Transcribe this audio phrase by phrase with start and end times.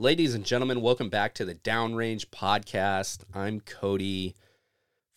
[0.00, 3.18] Ladies and gentlemen, welcome back to the Downrange Podcast.
[3.34, 4.34] I'm Cody.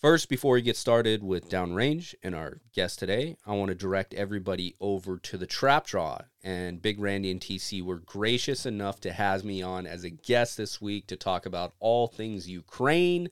[0.02, 4.14] First, before we get started with Downrange and our guest today, I want to direct
[4.14, 6.24] everybody over to the Trap Draw.
[6.44, 10.58] And Big Randy and TC were gracious enough to have me on as a guest
[10.58, 13.30] this week to talk about all things Ukraine.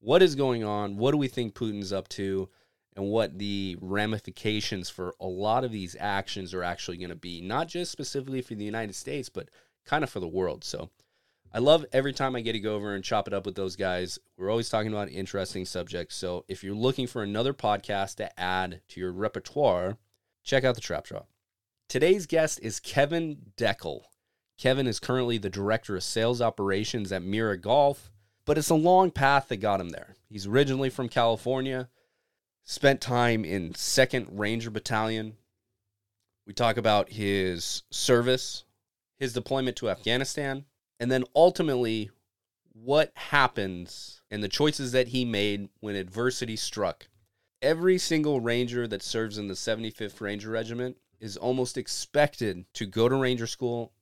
[0.00, 0.96] What is going on?
[0.96, 2.48] What do we think Putin's up to?
[2.96, 7.42] And what the ramifications for a lot of these actions are actually going to be,
[7.42, 9.50] not just specifically for the United States, but
[9.84, 10.64] kind of for the world.
[10.64, 10.90] So
[11.52, 13.76] I love every time I get to go over and chop it up with those
[13.76, 14.18] guys.
[14.36, 16.16] We're always talking about interesting subjects.
[16.16, 19.98] So if you're looking for another podcast to add to your repertoire,
[20.42, 21.22] check out the Trap Draw.
[21.88, 24.00] Today's guest is Kevin Deckel.
[24.58, 28.10] Kevin is currently the director of sales operations at Miura Golf,
[28.44, 30.16] but it's a long path that got him there.
[30.28, 31.88] He's originally from California,
[32.64, 35.34] spent time in 2nd Ranger Battalion.
[36.46, 38.63] We talk about his service,
[39.18, 40.64] his deployment to Afghanistan,
[40.98, 42.10] and then ultimately
[42.72, 47.08] what happens and the choices that he made when adversity struck.
[47.62, 53.08] Every single ranger that serves in the 75th Ranger Regiment is almost expected to go
[53.08, 53.92] to ranger school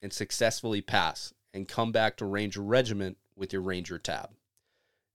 [0.00, 4.30] and successfully pass and come back to ranger regiment with your ranger tab.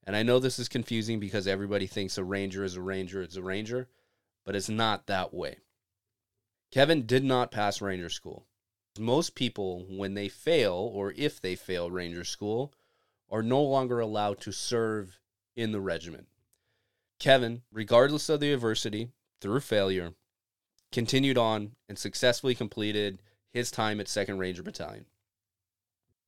[0.06, 3.36] And I know this is confusing because everybody thinks a ranger is a ranger, it's
[3.36, 3.90] a ranger,
[4.45, 5.58] but it's not that way.
[6.72, 8.47] Kevin did not pass ranger school.
[9.00, 12.73] Most people, when they fail or if they fail Ranger School,
[13.30, 15.20] are no longer allowed to serve
[15.56, 16.28] in the regiment.
[17.20, 19.09] Kevin, regardless of the adversity,
[19.42, 20.14] through failure,
[20.92, 25.06] continued on and successfully completed his time at 2nd Ranger Battalion.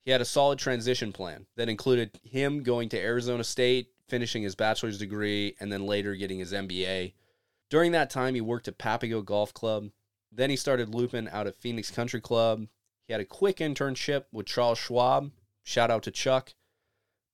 [0.01, 4.55] He had a solid transition plan that included him going to Arizona State, finishing his
[4.55, 7.13] bachelor's degree, and then later getting his MBA.
[7.69, 9.89] During that time, he worked at Papago Golf Club,
[10.31, 12.67] then he started looping out of Phoenix Country Club.
[13.07, 15.31] He had a quick internship with Charles Schwab.
[15.63, 16.53] Shout out to Chuck.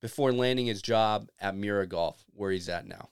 [0.01, 3.09] Before landing his job at Miura Golf, where he's at now.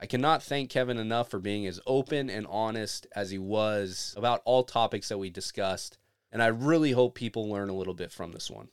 [0.00, 4.40] I cannot thank Kevin enough for being as open and honest as he was about
[4.46, 5.98] all topics that we discussed,
[6.32, 8.68] and I really hope people learn a little bit from this one.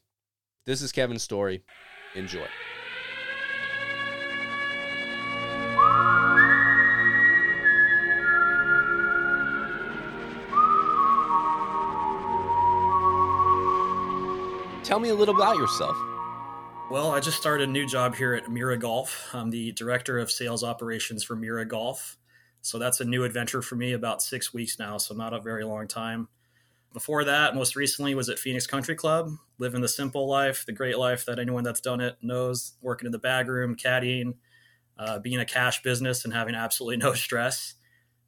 [0.66, 1.63] This is Kevin's story.
[2.16, 2.47] Enjoy.
[14.97, 15.96] Tell me a little about yourself.
[16.90, 19.30] Well, I just started a new job here at Miura Golf.
[19.31, 22.18] I'm the director of sales operations for Miura Golf.
[22.63, 25.63] So that's a new adventure for me, about six weeks now, so not a very
[25.63, 26.30] long time.
[26.94, 30.97] Before that, most recently was at Phoenix Country Club, living the simple life, the great
[30.97, 34.34] life that anyone that's done it knows, working in the bag room, caddying,
[34.97, 37.75] uh, being a cash business and having absolutely no stress.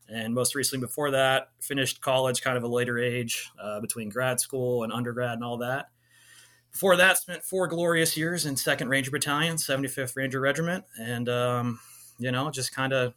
[0.07, 4.39] And most recently, before that, finished college kind of a later age uh, between grad
[4.39, 5.87] school and undergrad and all that
[6.71, 11.79] before that, spent four glorious years in Second Ranger Battalion, 75th Ranger Regiment, and um,
[12.17, 13.13] you know, just kind of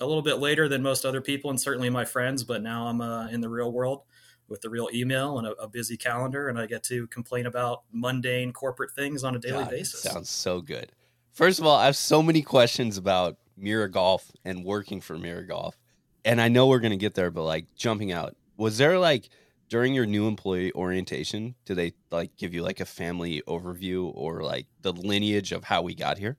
[0.00, 2.44] a little bit later than most other people, and certainly my friends.
[2.44, 4.02] But now I'm uh, in the real world
[4.48, 7.82] with the real email and a, a, busy calendar, and I get to complain about
[7.92, 10.02] mundane corporate things on a daily God, basis.
[10.02, 10.92] Sounds so good.
[11.32, 15.46] First of all, I have so many questions about Miura Golf and working for Miura
[15.46, 15.78] Golf,
[16.24, 19.28] and I know we're gonna get there, but like jumping out, was there like
[19.72, 24.42] during your new employee orientation, do they like give you like a family overview or
[24.42, 26.36] like the lineage of how we got here?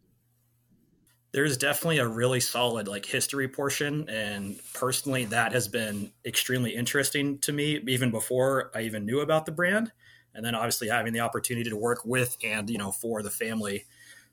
[1.32, 7.40] There's definitely a really solid like history portion and personally that has been extremely interesting
[7.40, 9.92] to me even before I even knew about the brand
[10.36, 13.86] and then obviously having the opportunity to work with and you know for the family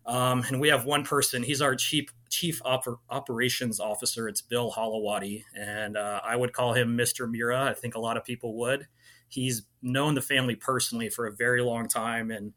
[0.05, 4.29] um, and we have one person he's our chief chief oper- operations officer.
[4.29, 7.31] It's Bill Holowaty, and uh, I would call him Mr.
[7.31, 7.65] Miura.
[7.65, 8.87] I think a lot of people would.
[9.29, 12.55] He's known the family personally for a very long time and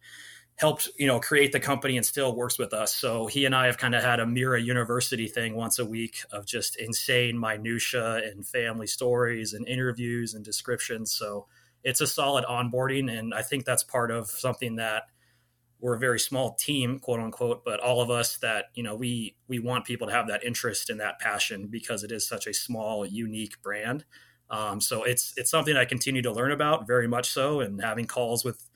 [0.55, 2.93] helped you know create the company and still works with us.
[2.93, 6.19] So he and I have kind of had a Miura University thing once a week
[6.31, 11.11] of just insane minutia and family stories and interviews and descriptions.
[11.11, 11.47] So
[11.83, 15.03] it's a solid onboarding, and I think that's part of something that
[15.83, 19.35] we're a very small team quote unquote but all of us that you know we
[19.49, 22.53] we want people to have that interest and that passion because it is such a
[22.53, 24.05] small unique brand.
[24.49, 28.05] Um, so it's it's something i continue to learn about very much so and having
[28.05, 28.69] calls with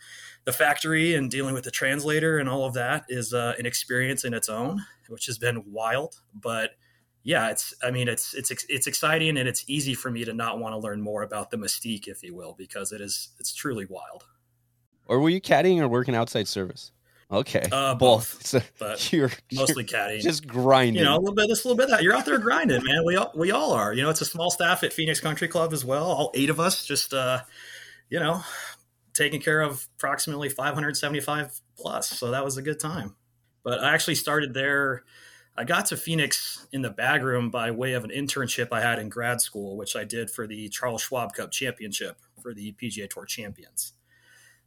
[0.44, 4.26] the factory and dealing with the translator and all of that is uh, an experience
[4.26, 6.22] in its own which has been wild.
[6.34, 6.72] But
[7.24, 10.60] yeah it's i mean it's it's it's exciting and it's easy for me to not
[10.60, 13.86] want to learn more about the mystique if you will because it is it's truly
[13.86, 14.26] wild.
[15.06, 16.92] Or were you caddying or working outside service
[17.30, 20.22] Okay, uh, both, but you're, mostly caddying.
[20.22, 20.96] Just grinding.
[20.96, 22.02] You know, a little bit, this, a little bit that.
[22.02, 23.04] You're out there grinding, man.
[23.06, 23.94] We all, we all are.
[23.94, 26.06] You know, it's a small staff at Phoenix Country Club as well.
[26.06, 27.42] All eight of us, just uh,
[28.10, 28.44] you know,
[29.14, 32.10] taking care of approximately 575 plus.
[32.10, 33.16] So that was a good time.
[33.64, 35.04] But I actually started there.
[35.58, 39.00] I got to Phoenix in the bag room by way of an internship I had
[39.00, 43.10] in grad school, which I did for the Charles Schwab Cup Championship for the PGA
[43.10, 43.94] Tour champions.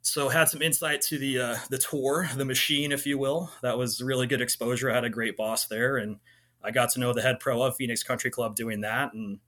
[0.03, 3.51] So had some insight to the uh, the tour, the machine, if you will.
[3.63, 4.91] That was really good exposure.
[4.91, 6.17] I had a great boss there, and
[6.63, 9.13] I got to know the head pro of Phoenix Country Club doing that.
[9.13, 9.41] And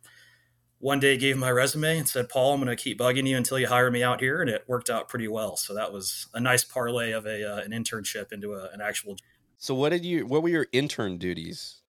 [0.79, 3.59] one day gave my resume and said, Paul, I'm going to keep bugging you until
[3.59, 4.41] you hire me out here.
[4.41, 5.57] And it worked out pretty well.
[5.57, 9.17] So that was a nice parlay of a, uh, an internship into a, an actual.
[9.59, 11.83] So what did you, what were your intern duties?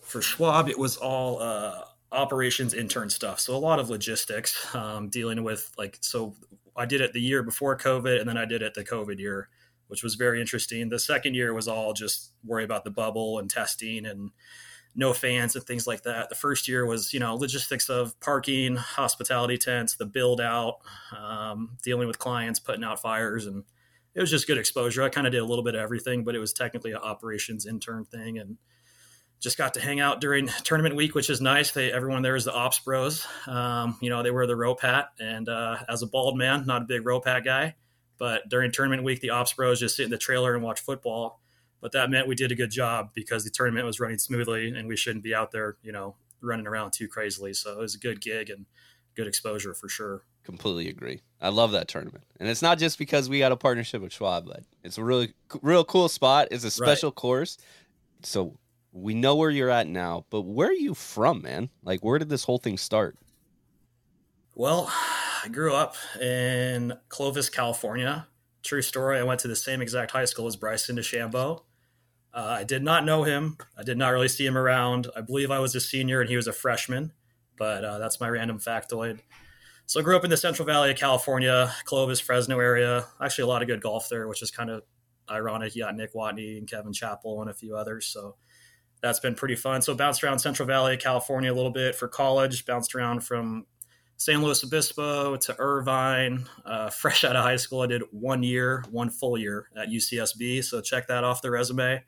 [0.00, 1.80] For Schwab, it was all uh,
[2.12, 3.40] operations intern stuff.
[3.40, 6.36] So a lot of logistics, um, dealing with like, so
[6.76, 9.48] I did it the year before COVID and then I did it the COVID year,
[9.88, 10.88] which was very interesting.
[10.88, 14.30] The second year was all just worry about the bubble and testing and,
[14.96, 16.30] no fans and things like that.
[16.30, 20.78] The first year was, you know, logistics of parking, hospitality tents, the build out,
[21.16, 23.64] um, dealing with clients, putting out fires, and
[24.14, 25.02] it was just good exposure.
[25.02, 27.66] I kind of did a little bit of everything, but it was technically an operations
[27.66, 28.56] intern thing, and
[29.40, 31.72] just got to hang out during tournament week, which is nice.
[31.72, 33.26] They everyone there is the ops bros.
[33.46, 36.82] Um, you know, they wear the rope hat, and uh, as a bald man, not
[36.82, 37.76] a big rope hat guy,
[38.18, 41.40] but during tournament week, the ops bros just sit in the trailer and watch football
[41.80, 44.88] but that meant we did a good job because the tournament was running smoothly and
[44.88, 47.52] we shouldn't be out there, you know, running around too crazily.
[47.54, 48.66] So it was a good gig and
[49.14, 50.22] good exposure for sure.
[50.44, 51.22] Completely agree.
[51.40, 54.46] I love that tournament, and it's not just because we got a partnership with Schwab,
[54.46, 56.48] but it's a really, real cool spot.
[56.52, 57.16] It's a special right.
[57.16, 57.58] course,
[58.22, 58.56] so
[58.96, 60.24] we know where you're at now.
[60.30, 61.68] But where are you from, man?
[61.82, 63.16] Like, where did this whole thing start?
[64.54, 64.90] Well,
[65.44, 68.26] I grew up in Clovis, California.
[68.62, 69.18] True story.
[69.18, 71.62] I went to the same exact high school as Bryson DeChambeau.
[72.32, 73.58] Uh, I did not know him.
[73.78, 75.08] I did not really see him around.
[75.14, 77.12] I believe I was a senior and he was a freshman,
[77.56, 79.20] but uh, that's my random factoid.
[79.86, 83.06] So I grew up in the Central Valley of California, Clovis, Fresno area.
[83.20, 84.82] Actually, a lot of good golf there, which is kind of
[85.30, 85.76] ironic.
[85.76, 88.06] You got Nick Watney and Kevin Chappell and a few others.
[88.06, 88.36] So
[89.02, 89.82] that's been pretty fun.
[89.82, 92.64] So bounced around Central Valley, California a little bit for college.
[92.66, 93.66] Bounced around from
[94.16, 96.46] San Luis Obispo to Irvine.
[96.64, 100.64] Uh, fresh out of high school, I did one year, one full year at UCSB.
[100.64, 102.02] So check that off the resume.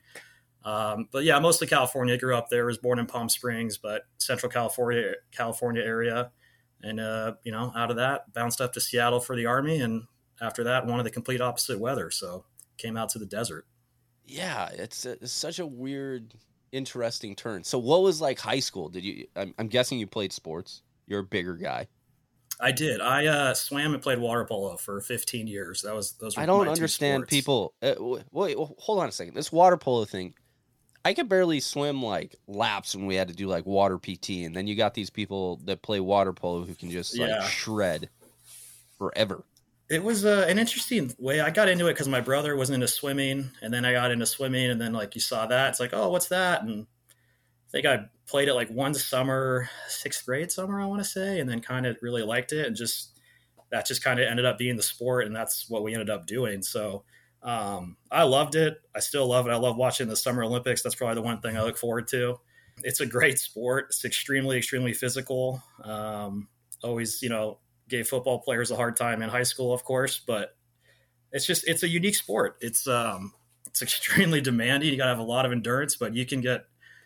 [0.64, 2.18] Um, but yeah, mostly California.
[2.18, 2.66] Grew up there.
[2.66, 6.30] Was born in Palm Springs, but Central California, California area.
[6.82, 10.04] And uh, you know, out of that, bounced up to Seattle for the Army, and
[10.40, 12.10] after that, wanted the complete opposite weather.
[12.10, 12.44] So
[12.76, 13.66] came out to the desert.
[14.24, 16.34] Yeah, it's, a, it's such a weird,
[16.72, 17.64] interesting turn.
[17.64, 18.88] So, what was like high school?
[18.88, 19.26] Did you?
[19.36, 20.82] I'm, I'm guessing you played sports.
[21.06, 21.88] You're a bigger guy.
[22.60, 23.00] I did.
[23.00, 25.82] I uh, swam and played water polo for 15 years.
[25.82, 26.36] That was those.
[26.36, 27.74] I don't understand people.
[27.80, 27.94] Uh,
[28.32, 29.34] wait, hold on a second.
[29.34, 30.34] This water polo thing.
[31.04, 34.54] I could barely swim like laps when we had to do like water PT, and
[34.54, 37.44] then you got these people that play water polo who can just like yeah.
[37.44, 38.10] shred
[38.98, 39.44] forever.
[39.90, 41.40] It was uh, an interesting way.
[41.40, 44.26] I got into it because my brother was into swimming, and then I got into
[44.26, 46.62] swimming, and then like you saw that, it's like, oh, what's that?
[46.62, 46.86] And
[47.68, 51.40] I think I played it like one summer, sixth grade summer, I want to say,
[51.40, 53.18] and then kind of really liked it, and just
[53.70, 56.26] that just kind of ended up being the sport, and that's what we ended up
[56.26, 56.62] doing.
[56.62, 57.04] So
[57.42, 58.78] um, I loved it.
[58.94, 59.50] I still love it.
[59.50, 60.82] I love watching the Summer Olympics.
[60.82, 62.36] That's probably the one thing I look forward to.
[62.82, 63.86] It's a great sport.
[63.88, 65.62] It's extremely, extremely physical.
[65.82, 66.48] Um,
[66.82, 67.58] always, you know,
[67.88, 70.56] gave football players a hard time in high school, of course, but
[71.32, 72.56] it's just it's a unique sport.
[72.60, 73.32] It's um,
[73.66, 74.90] it's extremely demanding.
[74.90, 76.64] You got to have a lot of endurance, but you can get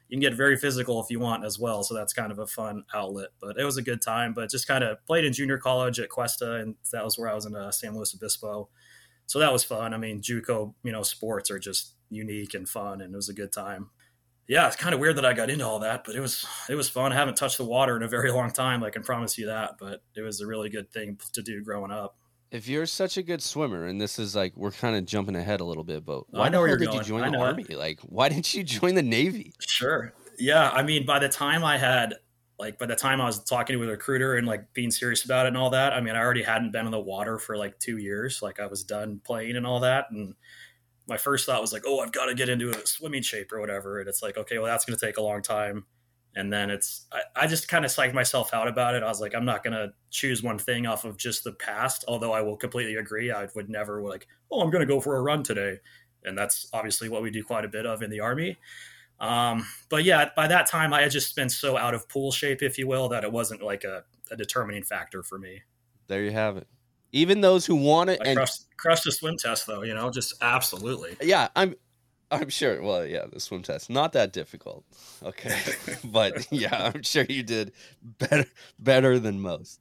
[0.08, 1.82] you can get very physical if you want as well.
[1.82, 3.30] So that's kind of a fun outlet.
[3.40, 4.34] But it was a good time.
[4.34, 7.34] But just kind of played in junior college at Cuesta, and that was where I
[7.34, 8.68] was in uh, San Luis Obispo.
[9.26, 9.94] So that was fun.
[9.94, 13.34] I mean, JUCO, you know, sports are just unique and fun, and it was a
[13.34, 13.90] good time.
[14.52, 16.74] Yeah, it's kind of weird that I got into all that, but it was it
[16.74, 17.12] was fun.
[17.12, 18.84] I haven't touched the water in a very long time.
[18.84, 19.76] I can promise you that.
[19.78, 22.16] But it was a really good thing to do growing up
[22.52, 25.60] if you're such a good swimmer, and this is like we're kind of jumping ahead
[25.60, 26.98] a little bit, but why I know where did going.
[26.98, 27.64] you join the army?
[27.64, 29.54] Like, why didn't you join the navy?
[29.66, 30.12] Sure.
[30.38, 30.70] Yeah.
[30.70, 32.14] I mean, by the time I had
[32.58, 35.46] like by the time I was talking to a recruiter and like being serious about
[35.46, 37.78] it and all that, I mean, I already hadn't been in the water for like
[37.78, 38.42] two years.
[38.42, 40.34] Like I was done playing and all that, and
[41.08, 43.60] my first thought was like, oh, I've got to get into a swimming shape or
[43.60, 44.00] whatever.
[44.00, 45.84] And it's like, okay, well, that's going to take a long time.
[46.34, 49.02] And then it's, I, I just kind of psyched myself out about it.
[49.02, 52.04] I was like, I'm not going to choose one thing off of just the past,
[52.08, 53.30] although I will completely agree.
[53.30, 55.78] I would never like, oh, I'm going to go for a run today.
[56.24, 58.56] And that's obviously what we do quite a bit of in the Army.
[59.20, 62.62] Um, but yeah, by that time, I had just been so out of pool shape,
[62.62, 65.62] if you will, that it wasn't like a, a determining factor for me.
[66.08, 66.66] There you have it.
[67.12, 70.34] Even those who want it and crushed, crushed the swim test, though, you know, just
[70.42, 71.16] absolutely.
[71.20, 71.74] Yeah, I'm
[72.30, 72.82] I'm sure.
[72.82, 74.84] Well, yeah, the swim test not that difficult.
[75.22, 75.56] Okay,
[76.04, 78.46] but yeah, I'm sure you did better
[78.78, 79.80] better than most.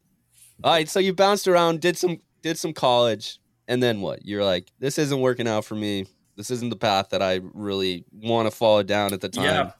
[0.63, 3.39] All right, so you bounced around, did some did some college.
[3.67, 4.25] And then what?
[4.25, 6.05] You're like, this isn't working out for me.
[6.35, 9.45] This isn't the path that I really want to follow down at the time.
[9.45, 9.71] Yeah,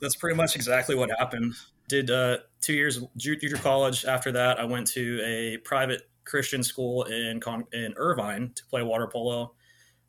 [0.00, 1.54] that's pretty much exactly what happened.
[1.88, 4.06] Did uh, two years of junior college.
[4.06, 7.40] After that, I went to a private Christian school in
[7.72, 9.54] in Irvine to play water polo.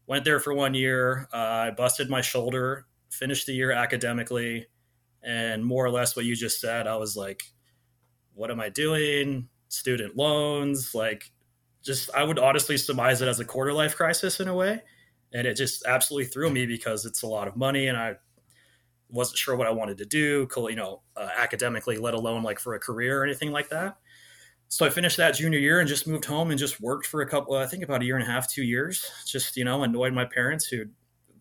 [0.07, 1.27] Went there for one year.
[1.33, 2.85] Uh, I busted my shoulder.
[3.09, 4.67] Finished the year academically,
[5.23, 6.87] and more or less what you just said.
[6.87, 7.43] I was like,
[8.33, 9.49] "What am I doing?
[9.69, 10.93] Student loans?
[10.93, 11.31] Like,
[11.83, 14.81] just I would honestly surmise it as a quarter life crisis in a way."
[15.33, 18.15] And it just absolutely threw me because it's a lot of money, and I
[19.09, 22.73] wasn't sure what I wanted to do, you know, uh, academically, let alone like for
[22.73, 23.97] a career or anything like that
[24.75, 27.25] so I finished that junior year and just moved home and just worked for a
[27.25, 29.09] couple, I think about a year and a half, two years.
[29.25, 30.87] Just, you know, annoyed my parents who,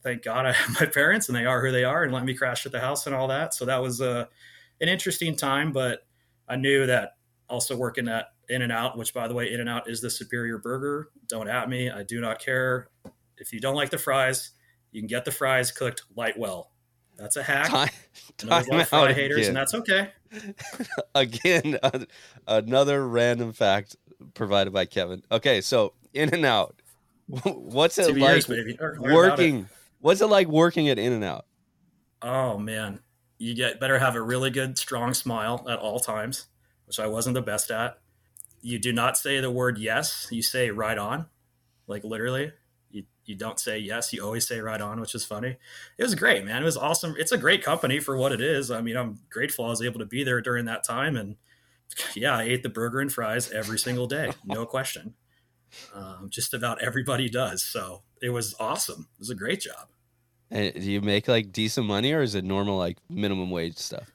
[0.05, 2.35] thank God I have my parents and they are who they are and let me
[2.35, 3.53] crash at the house and all that.
[3.53, 4.27] So that was uh,
[4.81, 6.07] an interesting time, but
[6.49, 7.17] I knew that
[7.49, 10.11] also working at In and Out, which by the way, In and Out is the
[10.11, 11.09] superior burger.
[11.27, 11.91] Don't at me.
[11.91, 12.87] I do not care.
[13.39, 14.53] If you don't like the fries,
[14.93, 16.71] you can get the fries cooked light well.
[17.17, 17.71] That's a hack.
[17.71, 17.89] Time,
[18.39, 19.49] time a fry haters, again.
[19.49, 20.11] and that's okay.
[21.15, 22.05] again, uh,
[22.47, 23.97] another random fact
[24.35, 25.23] provided by Kevin.
[25.31, 26.81] Okay, so In and Out.
[27.27, 29.61] What's it like years, working?
[29.61, 29.67] It.
[30.01, 31.47] What's it like working at In and Out?
[32.21, 33.01] Oh man,
[33.39, 36.47] you get better have a really good, strong smile at all times,
[36.87, 37.99] which I wasn't the best at.
[38.61, 41.27] You do not say the word yes; you say right on,
[41.87, 42.53] like literally
[43.27, 45.57] you don't say yes, you always say right on, which is funny.
[45.99, 46.63] It was great, man.
[46.63, 47.15] It was awesome.
[47.19, 48.71] It's a great company for what it is.
[48.71, 51.17] I mean, I'm grateful I was able to be there during that time.
[51.17, 51.37] And
[52.15, 55.15] yeah, I ate the burger and fries every single day, no question.
[55.93, 57.65] Um, just about everybody does.
[57.65, 59.09] So it was awesome.
[59.15, 59.89] It was a great job.
[60.51, 64.13] And do you make like decent money or is it normal like minimum wage stuff?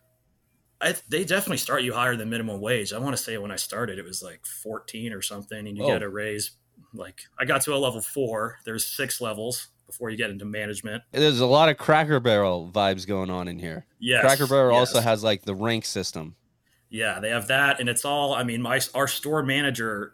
[0.81, 2.93] I, they definitely start you higher than minimum wage.
[2.93, 5.83] I want to say when I started, it was like 14 or something, and you
[5.83, 5.87] oh.
[5.87, 6.51] get a raise
[6.93, 8.59] like I got to a level four.
[8.65, 11.03] There's six levels before you get into management.
[11.11, 13.85] There's a lot of Cracker Barrel vibes going on in here.
[13.99, 14.93] Yeah, Cracker Barrel yes.
[14.93, 16.35] also has like the rank system.
[16.89, 18.33] Yeah, they have that, and it's all.
[18.33, 20.13] I mean, my our store manager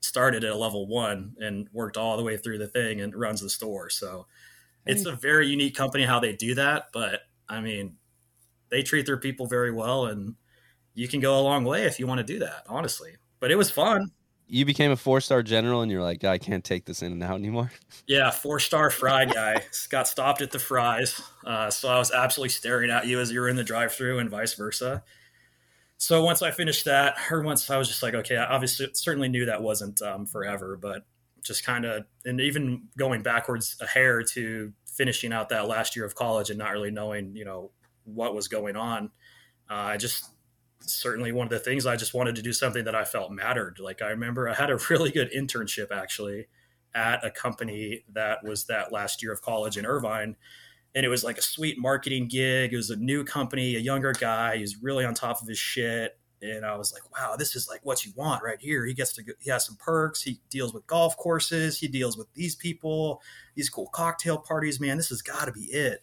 [0.00, 3.40] started at a level one and worked all the way through the thing and runs
[3.40, 3.90] the store.
[3.90, 4.26] So
[4.86, 5.20] it's a hmm.
[5.20, 6.86] very unique company how they do that.
[6.92, 7.96] But I mean,
[8.70, 10.34] they treat their people very well, and
[10.94, 12.64] you can go a long way if you want to do that.
[12.68, 14.10] Honestly, but it was fun
[14.50, 17.22] you became a four star general and you're like, I can't take this in and
[17.22, 17.70] out anymore.
[18.06, 22.48] Yeah, four star fry guy got stopped at the fries, uh, so I was absolutely
[22.48, 25.04] staring at you as you were in the drive through and vice versa.
[25.96, 29.28] So once I finished that, or once I was just like, okay, I obviously certainly
[29.28, 31.04] knew that wasn't um, forever, but
[31.44, 36.04] just kind of, and even going backwards a hair to finishing out that last year
[36.04, 37.70] of college and not really knowing, you know,
[38.04, 39.10] what was going on.
[39.70, 40.30] Uh, I just
[40.80, 43.78] certainly one of the things I just wanted to do something that I felt mattered.
[43.78, 46.46] Like I remember I had a really good internship actually
[46.94, 50.36] at a company that was that last year of college in Irvine.
[50.94, 52.72] And it was like a sweet marketing gig.
[52.72, 54.56] It was a new company, a younger guy.
[54.56, 56.18] He was really on top of his shit.
[56.42, 58.86] And I was like, wow, this is like what you want right here.
[58.86, 60.22] He gets to, go, he has some perks.
[60.22, 61.78] He deals with golf courses.
[61.78, 63.20] He deals with these people,
[63.54, 64.80] these cool cocktail parties.
[64.80, 66.02] Man, this has got to be it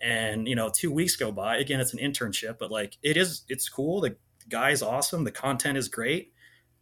[0.00, 1.56] and you know two weeks go by.
[1.56, 4.00] Again it's an internship but like it is it's cool.
[4.00, 4.16] The
[4.48, 5.24] guy's awesome.
[5.24, 6.32] The content is great.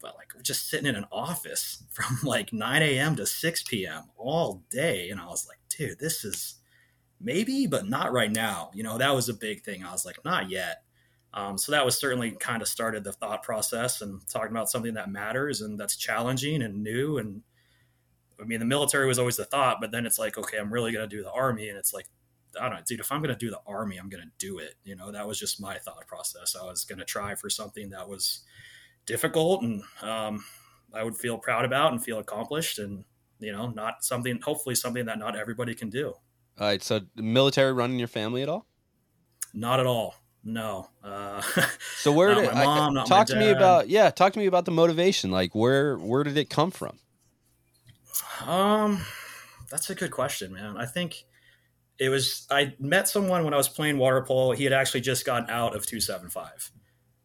[0.00, 4.04] But like we're just sitting in an office from like 9 a.m to 6 p.m
[4.16, 5.10] all day.
[5.10, 6.56] And i was like dude this is
[7.20, 8.70] maybe but not right now.
[8.74, 9.84] You know that was a big thing.
[9.84, 10.82] I was like not yet.
[11.34, 14.94] Um, so that was certainly kind of started the thought process and talking about something
[14.94, 17.18] that matters and that's challenging and new.
[17.18, 17.42] And
[18.40, 20.92] I mean, the military was always the thought, but then it's like, okay, I'm really
[20.92, 21.68] going to do the army.
[21.68, 22.06] And it's like,
[22.60, 24.58] I don't know, dude, if I'm going to do the army, I'm going to do
[24.58, 24.74] it.
[24.84, 26.56] You know, that was just my thought process.
[26.60, 28.44] I was going to try for something that was
[29.06, 30.44] difficult and um,
[30.92, 33.04] I would feel proud about and feel accomplished and,
[33.38, 36.08] you know, not something, hopefully something that not everybody can do.
[36.08, 36.82] All right.
[36.82, 38.66] So military running your family at all?
[39.54, 40.14] Not at all.
[40.44, 40.88] No.
[41.02, 41.42] Uh,
[41.98, 44.64] so where did my mom, I, talk to me about, yeah, talk to me about
[44.64, 45.30] the motivation.
[45.30, 46.98] Like where, where did it come from?
[48.46, 49.00] Um,
[49.70, 50.76] that's a good question, man.
[50.76, 51.24] I think,
[51.98, 54.52] it was I met someone when I was playing water polo.
[54.52, 56.70] He had actually just gotten out of 275.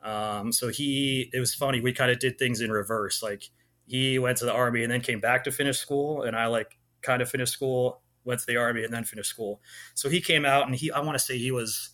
[0.01, 1.79] Um, so he it was funny.
[1.79, 3.21] We kind of did things in reverse.
[3.21, 3.43] Like
[3.85, 6.77] he went to the army and then came back to finish school, and I like
[7.01, 9.61] kind of finished school, went to the army, and then finished school.
[9.93, 11.91] So he came out and he I want to say he was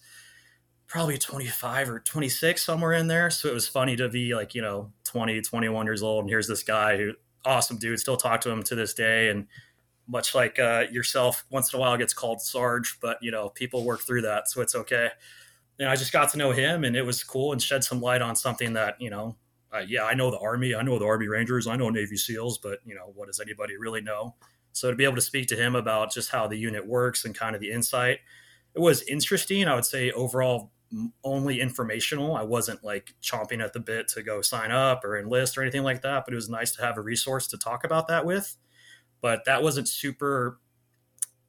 [0.88, 4.62] probably 25 or 26 somewhere in there so it was funny to be like you
[4.62, 7.14] know 20 21 years old and here's this guy who
[7.46, 9.46] awesome dude still talk to him to this day and
[10.10, 13.86] much like uh, yourself, once in a while gets called Sarge, but you know, people
[13.86, 15.10] work through that, so it's okay.
[15.80, 18.22] And I just got to know him, and it was cool and shed some light
[18.22, 19.38] on something that you know
[19.72, 22.58] uh, yeah, I know the Army, I know the Army Rangers, I know Navy SEALs,
[22.58, 24.36] but you know, what does anybody really know?
[24.72, 27.36] So to be able to speak to him about just how the unit works and
[27.36, 28.20] kind of the insight,
[28.76, 29.68] it was interesting.
[29.68, 30.72] I would say overall
[31.24, 32.36] only informational.
[32.36, 35.84] I wasn't like chomping at the bit to go sign up or enlist or anything
[35.84, 38.56] like that, but it was nice to have a resource to talk about that with.
[39.22, 40.60] But that wasn't super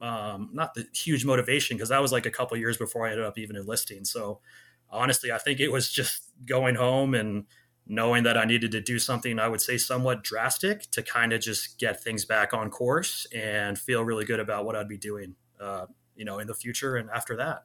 [0.00, 3.26] um, not the huge motivation because that was like a couple years before I ended
[3.26, 4.04] up even enlisting.
[4.04, 4.40] So
[4.88, 7.44] honestly, I think it was just going home and
[7.86, 11.40] knowing that I needed to do something I would say somewhat drastic to kind of
[11.40, 15.34] just get things back on course and feel really good about what I'd be doing,
[15.60, 17.64] uh, you know, in the future and after that.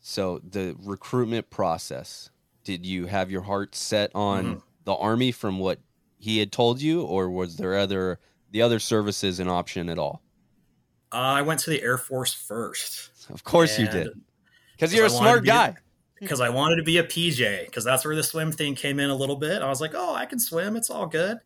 [0.00, 2.30] So the recruitment process,
[2.64, 4.58] did you have your heart set on mm-hmm.
[4.84, 5.78] the army from what
[6.18, 8.18] he had told you, or was there other
[8.52, 10.22] the other services an option at all?
[11.12, 13.10] Uh, I went to the Air Force first.
[13.30, 14.10] Of course you did,
[14.72, 15.76] because you're a smart guy
[16.22, 19.10] because I wanted to be a PJ because that's where the swim thing came in
[19.10, 19.60] a little bit.
[19.60, 20.76] I was like, oh, I can swim.
[20.76, 21.38] It's all good.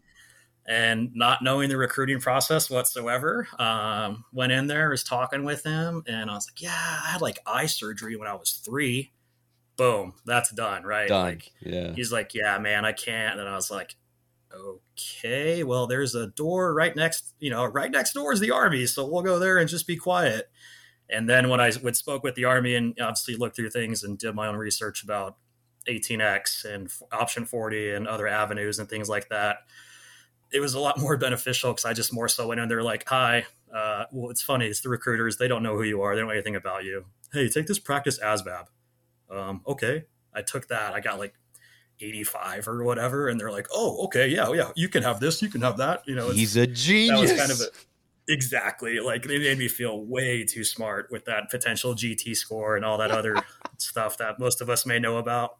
[0.68, 6.02] And not knowing the recruiting process whatsoever, um, went in there, was talking with him,
[6.06, 9.12] and I was like, yeah, I had like eye surgery when I was three.
[9.76, 11.08] Boom, that's done, right?
[11.08, 11.24] Done.
[11.24, 11.92] Like, yeah.
[11.92, 13.38] He's like, yeah, man, I can't.
[13.38, 13.94] And I was like,
[14.56, 18.86] okay, well, there's a door right next, you know, right next door is the army,
[18.86, 20.50] so we'll go there and just be quiet.
[21.08, 24.18] And then when I would spoke with the army and obviously looked through things and
[24.18, 25.36] did my own research about
[25.88, 29.58] 18x and option 40 and other avenues and things like that,
[30.52, 33.08] it was a lot more beneficial because I just more so went in there like,
[33.08, 34.66] hi, uh, well, it's funny.
[34.66, 35.36] It's the recruiters.
[35.36, 36.14] They don't know who you are.
[36.14, 37.06] They don't know anything about you.
[37.32, 38.66] Hey, take this practice ASVAB.
[39.30, 40.04] Um, okay.
[40.34, 40.94] I took that.
[40.94, 41.34] I got like
[42.00, 43.28] 85 or whatever.
[43.28, 44.28] And they're like, oh, okay.
[44.28, 44.52] Yeah.
[44.52, 44.70] Yeah.
[44.76, 45.42] You can have this.
[45.42, 46.02] You can have that.
[46.06, 47.30] You know, he's a genius.
[47.30, 47.64] That was kind of a,
[48.28, 48.98] Exactly.
[48.98, 52.98] Like they made me feel way too smart with that potential GT score and all
[52.98, 53.36] that other
[53.78, 55.56] stuff that most of us may know about.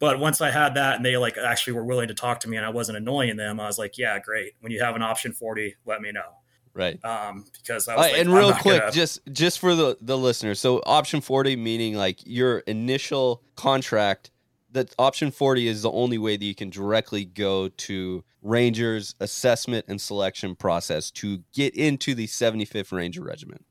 [0.00, 2.56] But once I had that and they like actually were willing to talk to me
[2.56, 4.54] and I wasn't annoying them, I was like, yeah, great.
[4.60, 6.38] When you have an option 40, let me know.
[6.74, 7.02] Right.
[7.04, 8.92] Um, because I was like, and real quick, gonna...
[8.92, 10.58] just just for the the listeners.
[10.58, 14.30] So option 40 meaning like your initial contract
[14.72, 19.86] that option 40 is the only way that you can directly go to Rangers assessment
[19.88, 23.64] and selection process to get into the 75th Ranger Regiment.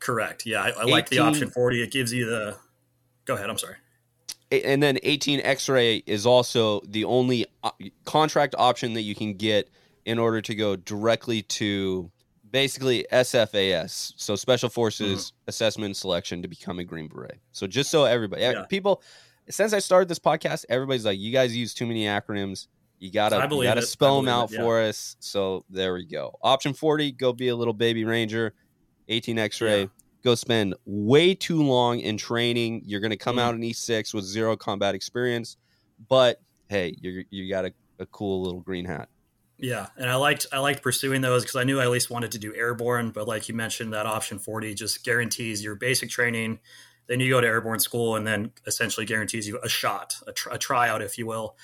[0.00, 0.46] Correct.
[0.46, 1.82] Yeah, I, I 18, like the option 40.
[1.82, 2.56] It gives you the.
[3.24, 3.50] Go ahead.
[3.50, 3.76] I'm sorry.
[4.52, 7.70] And then 18 X ray is also the only uh,
[8.04, 9.68] contract option that you can get
[10.04, 12.10] in order to go directly to
[12.50, 15.48] basically SFAS, so Special Forces mm-hmm.
[15.48, 17.38] Assessment and Selection to become a Green Beret.
[17.52, 18.64] So just so everybody, yeah.
[18.68, 19.02] people,
[19.48, 22.66] since I started this podcast, everybody's like, "You guys use too many acronyms.
[22.98, 24.62] You gotta, you gotta spell them out it, yeah.
[24.62, 26.38] for us." So there we go.
[26.42, 28.54] Option forty: go be a little baby ranger.
[29.08, 29.82] 18 X-ray.
[29.82, 29.86] Yeah.
[30.24, 32.82] Go spend way too long in training.
[32.84, 33.42] You're gonna come mm.
[33.42, 35.56] out in E6 with zero combat experience,
[36.08, 39.08] but hey, you you got a, a cool little green hat.
[39.58, 42.32] Yeah, and I liked I liked pursuing those because I knew I at least wanted
[42.32, 43.10] to do airborne.
[43.10, 46.58] But like you mentioned, that option forty just guarantees your basic training
[47.06, 50.50] then you go to airborne school, and then essentially guarantees you a shot, a, tr-
[50.50, 51.56] a tryout, if you will.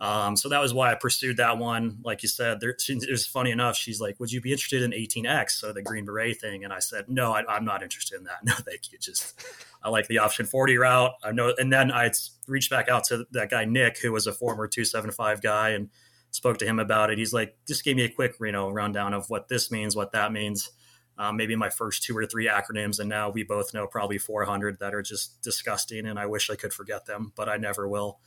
[0.00, 1.98] Um, so that was why I pursued that one.
[2.04, 3.76] Like you said, there, it was funny enough.
[3.76, 6.80] She's like, "Would you be interested in 18x, so the Green Beret thing?" And I
[6.80, 8.38] said, "No, I, am not interested in that.
[8.44, 8.98] No, thank you.
[8.98, 9.40] Just
[9.82, 11.12] I like the option 40 route.
[11.22, 12.10] I know." And then I
[12.48, 15.90] reached back out to that guy Nick, who was a former 275 guy, and
[16.32, 17.18] spoke to him about it.
[17.18, 20.12] He's like, "Just gave me a quick, you know, rundown of what this means, what
[20.12, 20.70] that means."
[21.18, 24.78] Um, maybe my first two or three acronyms, and now we both know probably 400
[24.80, 28.18] that are just disgusting, and I wish I could forget them, but I never will.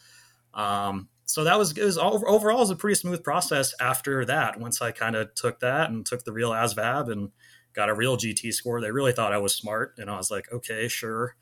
[0.53, 4.59] Um, so that was, it was all, overall was a pretty smooth process after that.
[4.59, 7.31] Once I kind of took that and took the real ASVAB and
[7.73, 10.51] got a real GT score, they really thought I was smart, and I was like,
[10.51, 11.35] okay, sure.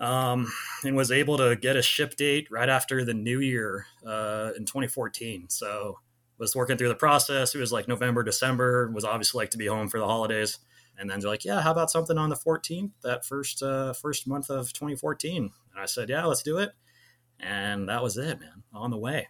[0.00, 0.52] Um,
[0.84, 4.64] and was able to get a ship date right after the new year uh, in
[4.64, 5.48] 2014.
[5.48, 6.00] So
[6.38, 7.54] was working through the process.
[7.54, 8.90] It was like November, December.
[8.90, 10.58] Was obviously like to be home for the holidays.
[10.96, 14.26] And then they're like, "Yeah, how about something on the 14th, that first uh, first
[14.26, 16.72] month of 2014?" And I said, "Yeah, let's do it."
[17.40, 18.62] And that was it, man.
[18.72, 19.28] On the way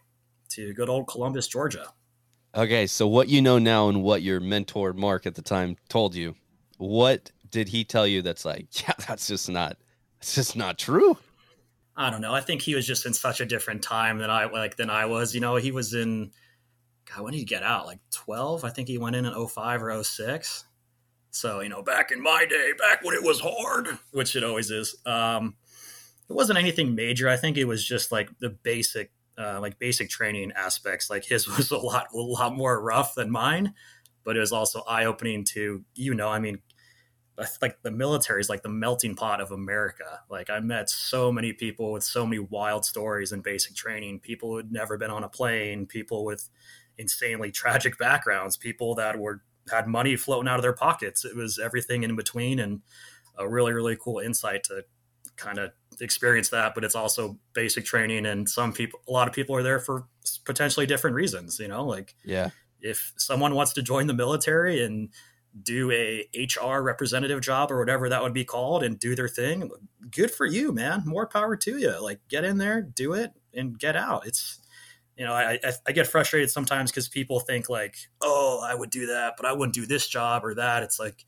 [0.51, 1.93] to good old Columbus, Georgia.
[2.55, 6.15] Okay, so what you know now and what your mentor Mark at the time told
[6.15, 6.37] you,
[6.79, 9.77] what did he tell you that's like, yeah, that's just not,
[10.19, 11.17] it's just not true.
[11.97, 12.35] I don't know.
[12.35, 15.07] I think he was just in such a different time than I like than I
[15.07, 15.35] was.
[15.35, 16.33] You know, he was in
[17.13, 17.87] God, when did he get out?
[17.87, 18.65] Like 12?
[18.65, 20.65] I think he went in in 05 or 06.
[21.31, 24.71] So, you know, back in my day, back when it was hard, which it always
[24.71, 24.97] is.
[25.05, 25.57] Um,
[26.29, 27.29] it wasn't anything major.
[27.29, 31.11] I think it was just like the basic, uh, like basic training aspects.
[31.11, 33.75] Like his was a lot, a lot more rough than mine,
[34.25, 36.61] but it was also eye opening to, you know, I mean,
[37.61, 40.21] like the military is like the melting pot of America.
[40.31, 44.21] Like I met so many people with so many wild stories in basic training.
[44.21, 45.87] People who had never been on a plane.
[45.87, 46.49] People with
[46.99, 48.57] insanely tragic backgrounds.
[48.57, 51.25] People that were had money floating out of their pockets.
[51.25, 52.81] It was everything in between, and
[53.39, 54.85] a really really cool insight to
[55.37, 56.75] kind of experience that.
[56.75, 60.07] But it's also basic training, and some people, a lot of people are there for
[60.45, 61.59] potentially different reasons.
[61.59, 65.11] You know, like yeah, if someone wants to join the military and
[65.63, 69.71] do a HR representative job or whatever that would be called and do their thing,
[70.11, 71.03] good for you, man.
[71.07, 72.03] More power to you.
[72.03, 74.27] Like get in there, do it, and get out.
[74.27, 74.61] It's
[75.17, 78.91] you know, I, I, I get frustrated sometimes because people think like, oh, I would
[78.91, 80.83] do that, but I wouldn't do this job or that.
[80.83, 81.25] It's like,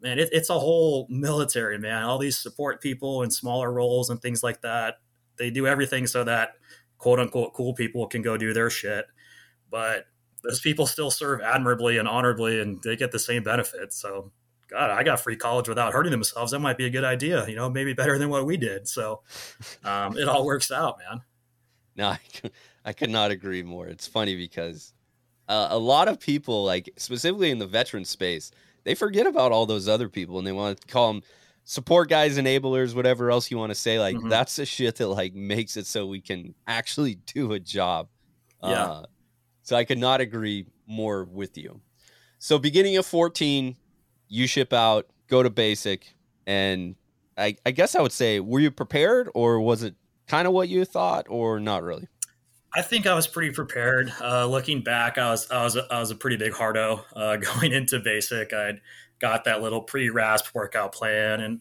[0.00, 2.02] man, it, it's a whole military, man.
[2.02, 4.96] All these support people in smaller roles and things like that.
[5.38, 6.52] They do everything so that
[6.98, 9.06] quote unquote cool people can go do their shit.
[9.70, 10.04] But
[10.42, 13.96] those people still serve admirably and honorably and they get the same benefits.
[14.00, 14.30] So,
[14.68, 16.52] God, I got free college without hurting themselves.
[16.52, 18.86] That might be a good idea, you know, maybe better than what we did.
[18.86, 19.22] So,
[19.84, 21.22] um, it all works out, man.
[21.96, 22.18] No, I,
[22.84, 23.86] I could not agree more.
[23.86, 24.92] It's funny because
[25.48, 28.50] uh, a lot of people, like specifically in the veteran space,
[28.84, 31.22] they forget about all those other people and they want to call them
[31.64, 33.98] support guys, enablers, whatever else you want to say.
[33.98, 34.28] Like mm-hmm.
[34.28, 38.08] that's the shit that like makes it so we can actually do a job.
[38.62, 38.84] Yeah.
[38.84, 39.04] Uh,
[39.62, 41.80] so I could not agree more with you.
[42.38, 43.76] So beginning of 14,
[44.28, 46.14] you ship out, go to basic,
[46.46, 46.96] and
[47.38, 49.94] I, I guess I would say, were you prepared or was it
[50.26, 52.08] kind of what you thought or not really?
[52.76, 54.12] I think I was pretty prepared.
[54.20, 57.36] Uh, looking back, I was I was a, I was a pretty big hardo uh,
[57.58, 58.52] going into basic.
[58.52, 58.80] I'd
[59.20, 61.60] got that little pre rasp workout plan and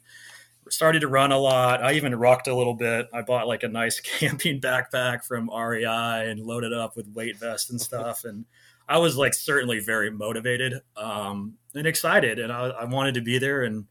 [0.69, 1.83] started to run a lot.
[1.83, 3.07] I even rocked a little bit.
[3.13, 7.69] I bought like a nice camping backpack from REI and loaded up with weight vest
[7.69, 8.23] and stuff.
[8.23, 8.45] And
[8.87, 13.37] I was like certainly very motivated um, and excited, and I, I wanted to be
[13.37, 13.63] there.
[13.63, 13.85] And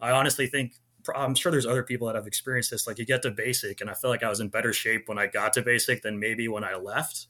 [0.00, 0.72] I honestly think
[1.14, 2.86] I'm sure there's other people that have experienced this.
[2.86, 5.18] Like you get to basic, and I feel like I was in better shape when
[5.18, 7.26] I got to basic than maybe when I left.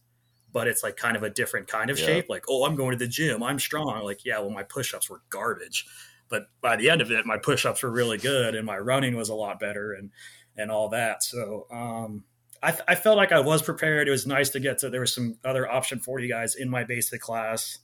[0.52, 2.06] But it's like kind of a different kind of yeah.
[2.06, 2.26] shape.
[2.28, 3.42] Like, oh, I'm going to the gym.
[3.42, 4.04] I'm strong.
[4.04, 5.86] Like, yeah, well, my push-ups were garbage,
[6.28, 9.30] but by the end of it, my push-ups were really good, and my running was
[9.30, 10.10] a lot better, and
[10.56, 11.22] and all that.
[11.22, 12.24] So um,
[12.62, 14.08] I, I felt like I was prepared.
[14.08, 14.90] It was nice to get to.
[14.90, 17.78] There was some other option forty guys in my basic class,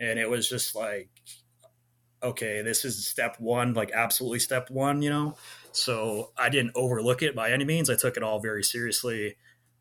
[0.00, 1.10] and it was just like
[2.22, 5.36] okay, this is step one, like absolutely step one, you know?
[5.72, 7.88] So I didn't overlook it by any means.
[7.88, 9.36] I took it all very seriously.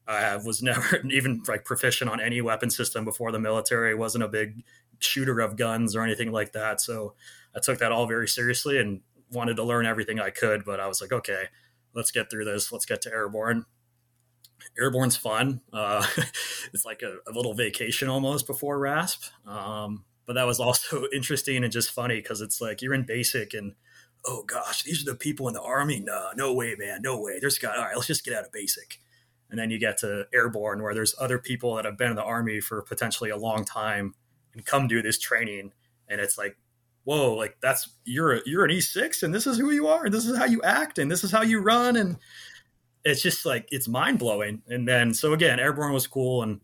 [0.08, 3.94] I was never even like proficient on any weapon system before the military.
[3.96, 4.64] wasn't a big
[5.00, 6.82] shooter of guns or anything like that.
[6.82, 7.16] So
[7.56, 10.66] I took that all very seriously and wanted to learn everything I could.
[10.66, 11.46] But I was like, okay,
[11.94, 12.72] let's get through this.
[12.72, 13.66] Let's get to airborne.
[14.78, 15.62] Airborne's fun.
[15.72, 16.06] Uh,
[16.74, 19.24] it's like a, a, little vacation almost before RASP.
[19.48, 23.56] Um, but that was also interesting and just funny because it's like you're in basic
[23.56, 23.74] and
[24.26, 26.00] oh gosh, these are the people in the army.
[26.00, 27.40] No, no way, man, no way.
[27.42, 27.96] There's got all right.
[27.96, 29.00] Let's just get out of basic,
[29.50, 32.24] and then you get to airborne where there's other people that have been in the
[32.24, 34.14] army for potentially a long time
[34.54, 35.74] and come do this training,
[36.08, 36.56] and it's like.
[37.06, 37.34] Whoa!
[37.34, 40.14] Like that's you're a, you're an E six, and this is who you are, and
[40.14, 42.18] this is how you act, and this is how you run, and
[43.04, 44.62] it's just like it's mind blowing.
[44.68, 46.60] And then so again, airborne was cool, and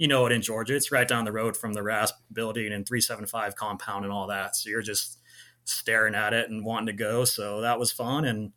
[0.00, 0.74] you know it in Georgia.
[0.74, 4.56] It's right down the road from the RASP building and 375 compound and all that.
[4.56, 5.18] So you're just
[5.64, 7.26] staring at it and wanting to go.
[7.26, 8.24] So that was fun.
[8.24, 8.52] And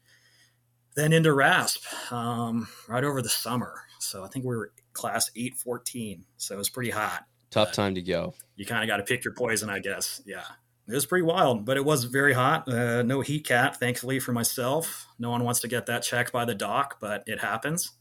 [0.96, 3.82] then into RASP um, right over the summer.
[4.00, 6.24] So I think we were class 814.
[6.38, 7.26] So it was pretty hot.
[7.52, 8.36] Tough time to go.
[8.56, 10.22] You kind of got to pick your poison, I guess.
[10.26, 10.46] Yeah.
[10.88, 12.70] It was pretty wild, but it was very hot.
[12.70, 15.08] Uh, no heat cat, thankfully for myself.
[15.20, 17.92] No one wants to get that checked by the doc, but it happens.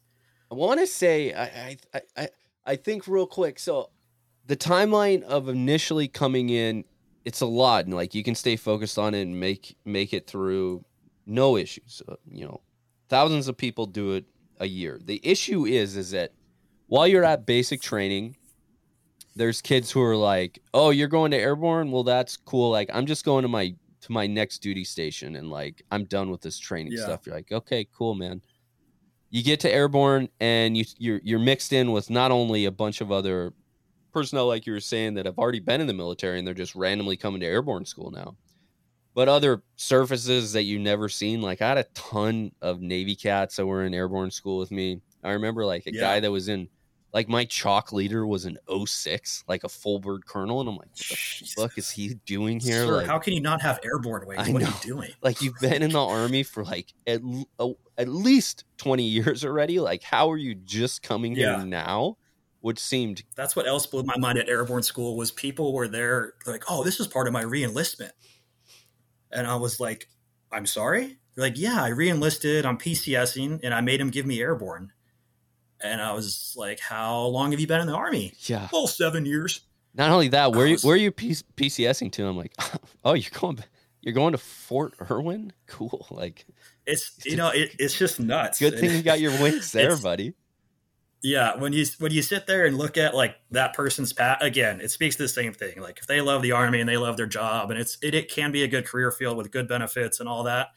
[0.48, 2.28] I want to say I, I, I
[2.64, 3.58] I think real quick.
[3.58, 3.90] So
[4.46, 6.84] the timeline of initially coming in,
[7.24, 10.26] it's a lot, and like you can stay focused on it and make make it
[10.26, 10.84] through,
[11.26, 12.02] no issues.
[12.08, 12.60] Uh, you know,
[13.08, 14.24] thousands of people do it
[14.58, 15.00] a year.
[15.04, 16.32] The issue is, is that
[16.86, 18.36] while you're at basic training,
[19.36, 21.90] there's kids who are like, "Oh, you're going to airborne?
[21.90, 22.70] Well, that's cool.
[22.70, 26.30] Like, I'm just going to my to my next duty station, and like, I'm done
[26.30, 27.04] with this training yeah.
[27.04, 28.42] stuff." You're like, "Okay, cool, man."
[29.32, 33.00] You get to airborne and you you're you're mixed in with not only a bunch
[33.00, 33.52] of other
[34.12, 36.76] personnel like you were saying that have already been in the military and they're just
[36.76, 38.36] randomly coming to airborne school now
[39.14, 43.56] but other surfaces that you never seen like i had a ton of navy cats
[43.56, 46.00] that were in airborne school with me i remember like a yeah.
[46.00, 46.68] guy that was in
[47.14, 50.88] like my chalk leader was an 06, like a full bird colonel, and I'm like,
[50.88, 51.52] what the Jesus.
[51.52, 52.86] fuck is he doing here?
[52.86, 54.48] Sir, like, how can you not have airborne wings?
[54.48, 55.10] What are you doing?
[55.20, 57.20] Like you've been in the army for like at,
[57.98, 59.80] at least 20 years already.
[59.80, 61.58] Like, how are you just coming yeah.
[61.58, 62.16] here now?
[62.60, 66.34] Which seemed that's what else blew my mind at airborne school was people were there
[66.46, 68.12] like, oh, this is part of my reenlistment.
[69.32, 70.06] And I was like,
[70.52, 71.18] I'm sorry?
[71.34, 72.64] They're like, yeah, I reenlisted.
[72.64, 74.92] I'm PCSing, and I made him give me airborne.
[75.82, 78.34] And I was like, how long have you been in the army?
[78.44, 78.68] Yeah.
[78.72, 79.62] Well, seven years.
[79.94, 82.26] Not only that, where I you where are you P- PCSing to?
[82.26, 82.54] I'm like,
[83.04, 83.58] oh, you're going
[84.00, 85.52] you're going to Fort Irwin?
[85.66, 86.06] Cool.
[86.10, 86.46] Like,
[86.86, 88.58] It's you know, it, it's just nuts.
[88.58, 90.34] good thing you got your wings there, buddy.
[91.22, 94.80] Yeah, when you when you sit there and look at like that person's path again,
[94.80, 95.80] it speaks to the same thing.
[95.80, 98.28] Like if they love the army and they love their job, and it's it, it
[98.28, 100.68] can be a good career field with good benefits and all that.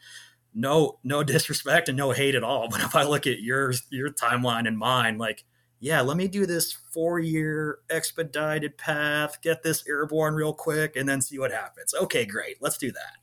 [0.54, 2.68] No, no disrespect and no hate at all.
[2.70, 5.44] But if I look at your your timeline and mine, like
[5.80, 11.08] yeah, let me do this four year expedited path, get this airborne real quick, and
[11.08, 11.92] then see what happens.
[11.92, 13.16] Okay, great, let's do that.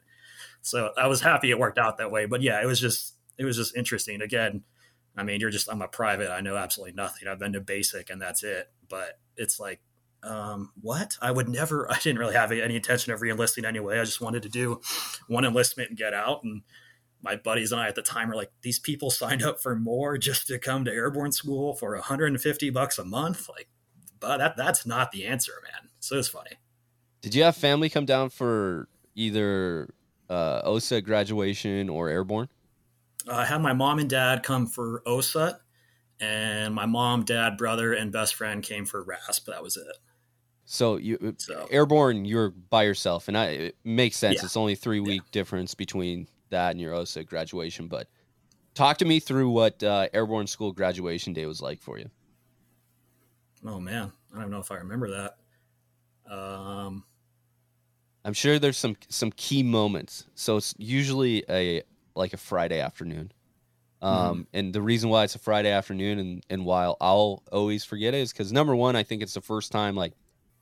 [0.63, 2.25] So I was happy it worked out that way.
[2.25, 4.21] But yeah, it was just it was just interesting.
[4.21, 4.63] Again,
[5.15, 6.31] I mean, you're just, I'm a private.
[6.31, 7.27] I know absolutely nothing.
[7.27, 8.71] I've been to basic and that's it.
[8.89, 9.79] But it's like,
[10.23, 11.17] um, what?
[11.21, 13.99] I would never, I didn't really have any intention of reenlisting anyway.
[13.99, 14.81] I just wanted to do
[15.27, 16.43] one enlistment and get out.
[16.43, 16.63] And
[17.21, 20.17] my buddies and I at the time were like, these people signed up for more
[20.17, 23.47] just to come to airborne school for 150 bucks a month.
[23.49, 23.69] Like,
[24.19, 25.89] but that, that's not the answer, man.
[25.99, 26.57] So it's funny.
[27.21, 29.93] Did you have family come down for either
[30.29, 32.49] uh, OSUT graduation or airborne?
[33.27, 35.57] Uh, I had my mom and dad come for OSUT,
[36.19, 39.45] and my mom, dad, brother, and best friend came for RASP.
[39.47, 39.97] That was it.
[40.65, 44.37] So you So airborne, you're by yourself, and I it makes sense.
[44.37, 44.45] Yeah.
[44.45, 47.87] It's only three week difference between that and your OSUT graduation.
[47.87, 48.07] But
[48.73, 52.09] talk to me through what uh, airborne school graduation day was like for you.
[53.65, 56.33] Oh man, I don't know if I remember that.
[56.33, 57.03] Um,
[58.25, 60.25] I'm sure there's some some key moments.
[60.35, 61.83] So it's usually a
[62.15, 63.31] like a Friday afternoon.
[64.01, 68.13] Um, and the reason why it's a Friday afternoon and, and why I'll always forget
[68.13, 70.11] it is because number one, I think it's the first time like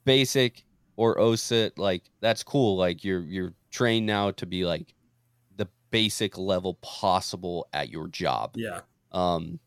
[0.06, 0.64] basic
[0.96, 2.78] or OSUT, like that's cool.
[2.78, 4.94] Like you're you're trained now to be like
[5.56, 8.52] the basic level possible at your job.
[8.56, 9.60] yeah, Um,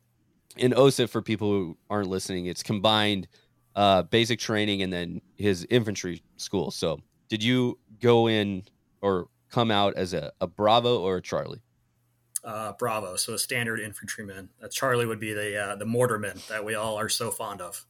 [0.56, 3.26] in OSUT, for people who aren't listening, it's combined
[3.74, 6.70] uh, basic training and then his infantry school.
[6.70, 8.62] So, did you go in
[9.00, 11.62] or come out as a, a Bravo or a Charlie?
[12.44, 13.16] uh, Bravo.
[13.16, 14.50] So a standard infantryman.
[14.62, 17.84] Uh, Charlie would be the uh, the mortarman that we all are so fond of.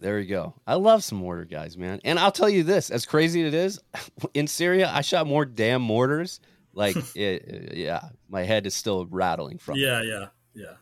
[0.00, 0.54] There you go.
[0.66, 2.00] I love some mortar guys, man.
[2.04, 3.80] And I'll tell you this: as crazy as it is,
[4.34, 6.40] in Syria, I shot more damn mortars.
[6.74, 9.76] Like, it, yeah, my head is still rattling from.
[9.76, 9.82] it.
[9.82, 10.74] Yeah, yeah, yeah.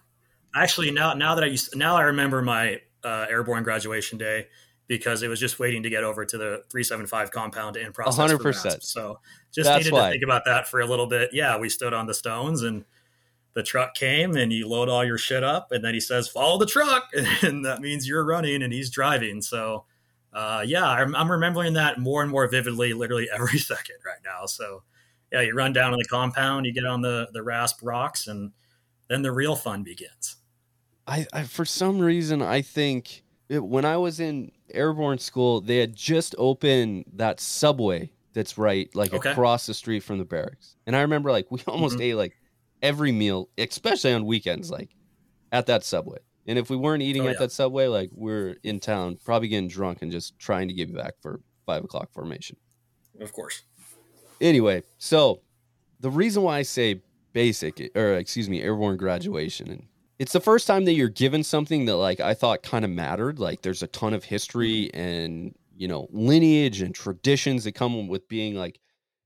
[0.54, 4.46] Actually, now now that I used now I remember my uh, airborne graduation day
[4.90, 8.32] because it was just waiting to get over to the 375 compound in process.
[8.32, 8.64] for 100%.
[8.64, 8.82] RASP.
[8.82, 9.20] So
[9.52, 10.06] just That's needed why.
[10.06, 11.30] to think about that for a little bit.
[11.32, 12.84] Yeah, we stood on the stones and
[13.54, 16.58] the truck came and you load all your shit up and then he says follow
[16.58, 17.04] the truck
[17.42, 19.40] and that means you're running and he's driving.
[19.40, 19.84] So
[20.32, 24.46] uh, yeah, I'm, I'm remembering that more and more vividly, literally every second right now.
[24.46, 24.82] So
[25.30, 28.50] yeah, you run down on the compound, you get on the the rasp rocks, and
[29.06, 30.34] then the real fun begins.
[31.06, 35.76] I, I for some reason I think it, when I was in airborne school, they
[35.78, 39.30] had just opened that subway that's right like Okay.
[39.32, 42.02] across the street from the barracks, and I remember like we almost Mhm.
[42.02, 42.36] ate like
[42.82, 44.90] every meal, especially on weekends, like
[45.52, 46.18] at that subway.
[46.46, 47.38] And if we weren't eating Oh, at yeah.
[47.40, 51.14] that subway, like we're in town, probably getting drunk and just trying to get back
[51.20, 52.56] for five o'clock formation.
[53.20, 53.62] Of course.
[54.40, 55.42] Anyway, so
[56.00, 59.86] the reason why I say basic or excuse me, airborne graduation and
[60.20, 63.38] it's the first time that you're given something that like I thought kind of mattered.
[63.38, 65.00] Like there's a ton of history mm-hmm.
[65.00, 68.78] and you know lineage and traditions that come with being like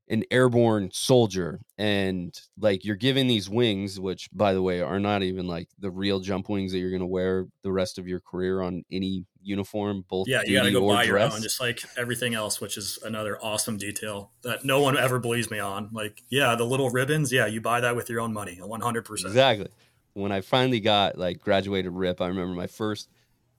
[0.09, 5.22] an airborne soldier and like you're given these wings which by the way are not
[5.22, 8.20] even like the real jump wings that you're going to wear the rest of your
[8.20, 11.35] career on any uniform both Yeah, you got to go buy your dress.
[11.35, 15.50] own, just like everything else, which is another awesome detail that no one ever believes
[15.50, 15.90] me on.
[15.92, 19.04] Like, yeah, the little ribbons, yeah, you buy that with your own money, one hundred
[19.04, 19.30] percent.
[19.30, 19.68] Exactly.
[20.14, 23.09] When I finally got like graduated RIP, I remember my first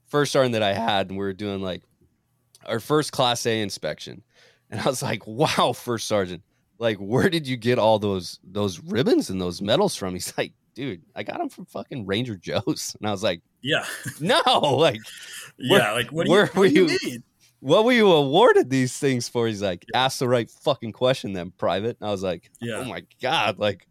[0.08, 1.84] first sergeant that I had, and we were doing like
[2.66, 4.24] our first class A inspection.
[4.72, 6.42] And I was like, wow, first sergeant,
[6.80, 10.14] like where did you get all those those ribbons and those medals from?
[10.14, 12.96] He's like, dude, I got them from fucking Ranger Joe's.
[13.02, 13.86] And I was like, Yeah,
[14.20, 14.42] no,
[14.78, 15.00] like
[15.58, 15.92] yeah.
[15.92, 17.24] Like, what do, where you, what were you you- need?
[17.62, 19.48] what were you awarded these things for?
[19.48, 21.98] He's like, ask the right fucking question then, private.
[22.00, 23.88] And I was like, Yeah, oh my God, like,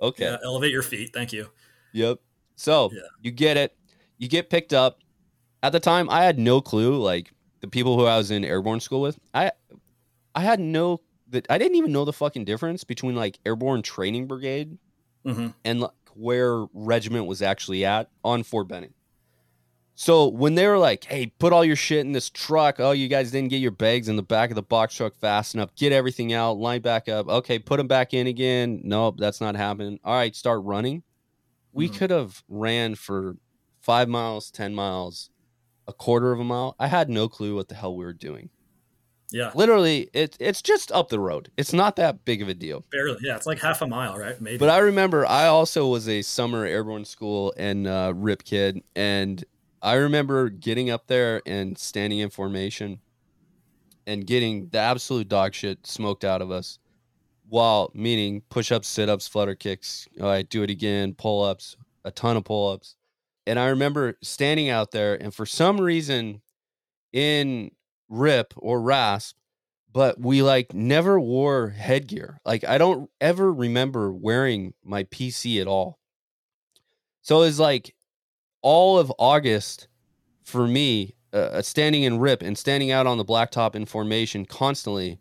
[0.00, 0.24] okay.
[0.24, 0.36] yeah.
[0.44, 1.10] Elevate your feet.
[1.14, 1.48] Thank you.
[1.94, 2.18] Yep.
[2.56, 3.00] So Yeah.
[3.22, 3.74] you get it.
[4.18, 4.98] You get picked up.
[5.62, 6.96] At the time, I had no clue.
[7.02, 9.52] Like the people who I was in airborne school with, I,
[10.34, 14.26] I had no that I didn't even know the fucking difference between like airborne training
[14.26, 14.76] brigade
[15.24, 18.92] hmm and like where regiment was actually at on Fort Benning.
[19.96, 22.78] So when they were like, "Hey, put all your shit in this truck.
[22.80, 25.54] Oh, you guys didn't get your bags in the back of the box truck fast
[25.54, 25.74] enough.
[25.76, 27.28] Get everything out, line back up.
[27.28, 28.80] Okay, put them back in again.
[28.84, 29.98] Nope, that's not happening.
[30.04, 31.02] All right, start running.
[31.74, 31.96] We Mhm.
[31.98, 33.36] could have ran for
[33.82, 35.28] five miles, ten miles,
[35.86, 36.74] a quarter of a mile.
[36.78, 38.48] I had no clue what the hell we were doing.
[39.30, 41.50] Yeah, Literally, it, it's just up the road.
[41.56, 42.84] It's not that big of a deal.
[42.92, 43.18] barely.
[43.22, 44.40] Yeah, it's like half a mile, right?
[44.40, 44.58] Maybe.
[44.58, 49.44] But I remember I also was a summer airborne school and uh, RIP kid, and
[49.82, 53.00] I remember getting up there and standing in formation
[54.06, 56.78] and getting the absolute dog shit smoked out of us.
[57.48, 60.08] While meaning push ups, sit ups, flutter kicks.
[60.20, 62.96] All right, do it again, pull ups, a ton of pull ups.
[63.46, 66.40] And I remember standing out there, and for some reason
[67.12, 67.70] in
[68.08, 69.36] RIP or RASP,
[69.92, 72.40] but we like never wore headgear.
[72.44, 75.98] Like I don't ever remember wearing my PC at all.
[77.22, 77.94] So it's like
[78.60, 79.88] all of August
[80.42, 85.18] for me, uh, standing in RIP and standing out on the blacktop in formation constantly,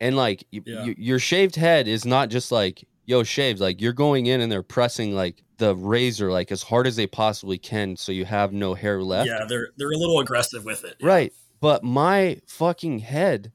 [0.00, 0.84] and like y- Yeah.
[0.86, 3.60] y- your shaved head is not just like yo shaved.
[3.60, 7.06] Like you're going in and they're pressing like the razor like as hard as they
[7.06, 9.28] possibly can, so you have no hair left.
[9.28, 10.96] yeah, they're they're a little aggressive with it.
[11.02, 11.32] Right.
[11.60, 13.52] But my fucking head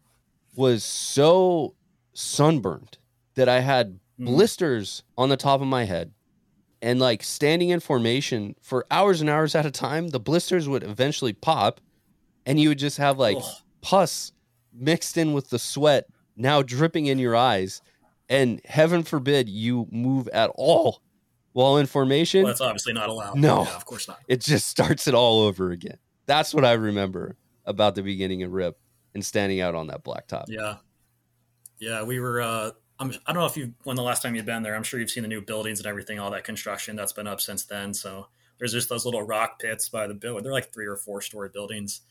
[0.55, 1.73] was so
[2.13, 2.97] sunburned
[3.35, 4.25] that I had Mhm.
[4.27, 6.11] blisters on the top of my head.
[6.81, 10.83] And like standing in formation for hours and hours at a time, the blisters would
[10.83, 11.81] eventually pop
[12.45, 13.43] and you would just have like Ugh.
[13.81, 14.31] pus
[14.71, 17.81] mixed in with the sweat now dripping in your eyes.
[18.27, 21.01] And heaven forbid you move at all
[21.53, 23.37] while in formation Well, that's obviously not allowed.
[23.37, 23.63] No.
[23.63, 24.19] Yeah, of course not.
[24.27, 25.97] it just starts it all over again.
[26.25, 28.77] That's what I remember about the beginning of RIP
[29.13, 30.45] and standing out on that blacktop.
[30.47, 30.77] Yeah,
[31.79, 32.03] yeah.
[32.03, 32.41] We were.
[32.41, 34.75] uh I'm, I don't know if you when the last time you've been there.
[34.75, 37.41] I'm sure you've seen the new buildings and everything, all that construction that's been up
[37.41, 37.93] since then.
[37.93, 40.43] So there's just those little rock pits by the building.
[40.43, 42.01] They're like three or four story buildings.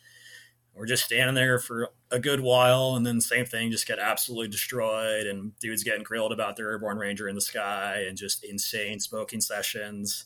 [0.75, 4.49] We're just standing there for a good while, and then same thing, just get absolutely
[4.49, 8.99] destroyed, and dudes getting grilled about their airborne ranger in the sky, and just insane
[8.99, 10.25] smoking sessions.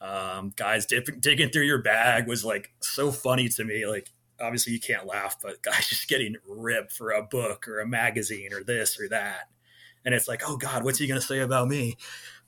[0.00, 3.86] Um, guys dip, digging through your bag was like so funny to me.
[3.86, 7.86] Like obviously you can't laugh, but guys just getting ripped for a book or a
[7.86, 9.48] magazine or this or that.
[10.04, 11.96] And it's like, oh God, what's he going to say about me?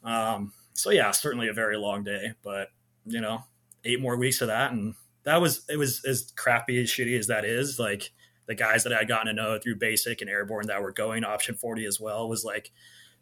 [0.05, 2.68] Um, so yeah, certainly a very long day, but
[3.05, 3.42] you know,
[3.85, 4.72] eight more weeks of that.
[4.72, 4.94] And
[5.29, 7.79] that was, it was as crappy as shitty as that is.
[7.79, 8.11] Like
[8.47, 11.25] the guys that I had gotten to know through basic and airborne that were going
[11.25, 12.73] option 40 as well was like,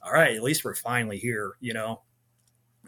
[0.02, 2.02] all right, at least we're finally here, you know?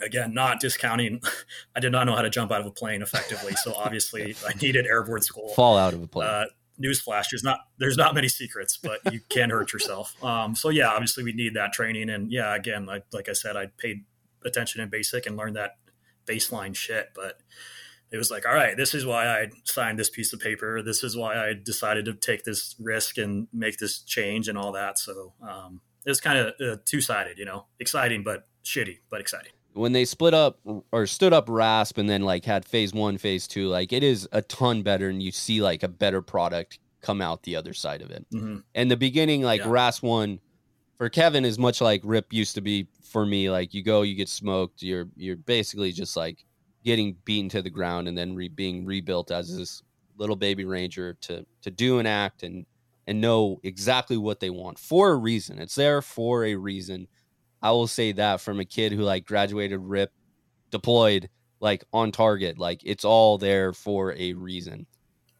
[0.00, 1.20] Again, not discounting.
[1.76, 4.52] I did not know how to jump out of a plane effectively, so obviously I
[4.62, 5.48] needed airborne school.
[5.48, 6.28] Fall out of a plane.
[6.28, 6.44] Uh,
[6.80, 10.14] newsflash: there's not there's not many secrets, but you can hurt yourself.
[10.22, 13.56] Um, so yeah, obviously we need that training, and yeah, again, like like I said,
[13.56, 14.04] I paid
[14.44, 15.78] attention in basic and learned that
[16.26, 17.40] baseline shit, but
[18.10, 20.82] it was like, all right, this is why I signed this piece of paper.
[20.82, 24.72] This is why I decided to take this risk and make this change and all
[24.72, 24.98] that.
[24.98, 29.20] So um, it was kind of uh, two sided, you know, exciting but shitty, but
[29.20, 29.52] exciting.
[29.74, 30.58] when they split up
[30.92, 34.28] or stood up rasp and then like had phase one phase two like it is
[34.32, 38.02] a ton better and you see like a better product come out the other side
[38.02, 39.68] of it hmm and the beginning like Yeah.
[39.70, 40.40] rasp one
[40.96, 44.14] for kevin is much like rip used to be for me like you go you
[44.16, 46.44] get smoked you're you're basically just like
[46.88, 49.82] getting beaten to the ground and then re- being rebuilt as this
[50.16, 52.64] little baby ranger to to do an act and
[53.06, 57.06] and know exactly what they want for a reason it's there for a reason
[57.60, 60.12] I will say that from a kid who like graduated RIP,
[60.70, 61.28] deployed
[61.60, 64.86] like on target, like it's all there for a reason.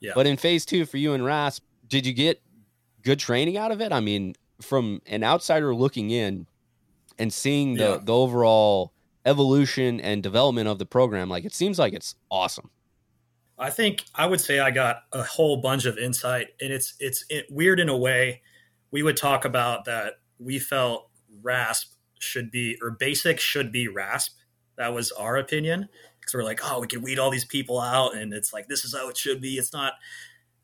[0.01, 0.13] Yeah.
[0.17, 2.43] But in phase two for you and Rasp, did you get
[3.03, 3.93] good training out of it?
[3.93, 6.49] I mean, from an outsider looking in
[7.21, 7.99] and seeing the, Yeah.
[8.03, 8.93] the overall
[9.29, 12.71] evolution and development of the program, like it seems like it's awesome.
[13.59, 17.25] I think I would say I got a whole bunch of insight, and it's it's
[17.29, 18.43] it, weird in a way.
[18.91, 21.11] We would talk about that we felt
[21.43, 21.89] RASP
[22.21, 24.33] should be or basic should be RASP.
[24.77, 25.89] That was our opinion
[26.21, 28.85] because we're like, oh, we can weed all these people out, and it's like this
[28.85, 29.55] is how it should be.
[29.55, 29.95] It's not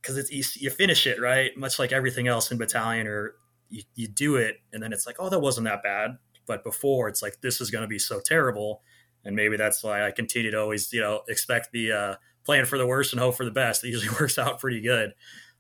[0.01, 3.35] because it's you, you finish it right, much like everything else in battalion, or
[3.71, 6.17] you, you do it, and then it's like, oh, that wasn't that bad.
[6.47, 8.83] But before, it's like this is going to be so terrible,
[9.25, 12.79] and maybe that's why I continue to always, you know, expect the uh, plan for
[12.79, 13.85] the worst and hope for the best.
[13.85, 15.15] It usually works out pretty good.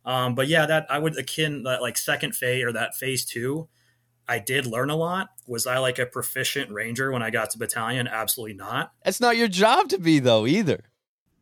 [0.04, 3.68] Um, but yeah, that I would akin that like second phase or that phase two.
[4.26, 5.28] I did learn a lot.
[5.46, 8.08] Was I like a proficient ranger when I got to battalion?
[8.08, 8.92] Absolutely not.
[9.04, 10.84] It's not your job to be though either.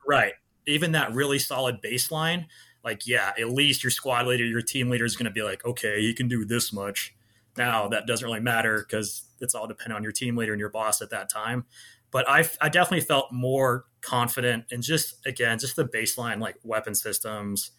[0.06, 0.32] Right.
[0.66, 2.46] Even that really solid baseline,
[2.84, 5.64] like, yeah, at least your squad leader, your team leader is going to be like,
[5.64, 7.14] okay, you can do this much.
[7.56, 10.70] Now that doesn't really matter because it's all dependent on your team leader and your
[10.70, 11.64] boss at that time.
[12.10, 16.94] But I, I definitely felt more confident and just again just the baseline like weapon
[16.94, 17.70] systems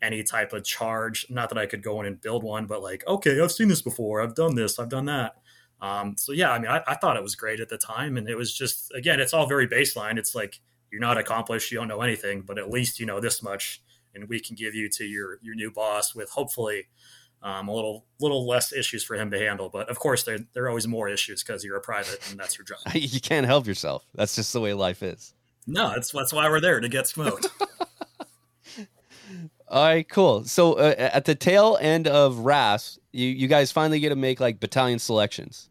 [0.00, 1.26] any type of charge.
[1.30, 3.82] Not that i could go in and build one but like okay i've seen this
[3.82, 4.20] before.
[4.20, 4.78] I've done this.
[4.78, 5.36] I've done that.
[5.80, 8.28] Um, so yeah i mean I, I thought it was great at the time and
[8.28, 10.18] it was just again it's all very baseline.
[10.18, 10.60] It's like
[10.90, 11.72] you're not accomplished.
[11.72, 13.82] You don't know anything but at least you know this much
[14.14, 16.86] and we can give you to your your new boss with hopefully
[17.42, 19.68] um, a little little less issues for him to handle.
[19.68, 22.56] But of course, there there are always more issues because you're a private and that's
[22.56, 22.78] your job.
[22.94, 24.04] you can't help yourself.
[24.14, 25.34] That's just the way life is.
[25.66, 27.46] No, that's that's why we're there to get smoked.
[29.68, 30.44] All right, cool.
[30.44, 34.38] So uh, at the tail end of RAS, you you guys finally get to make
[34.38, 35.70] like battalion selections.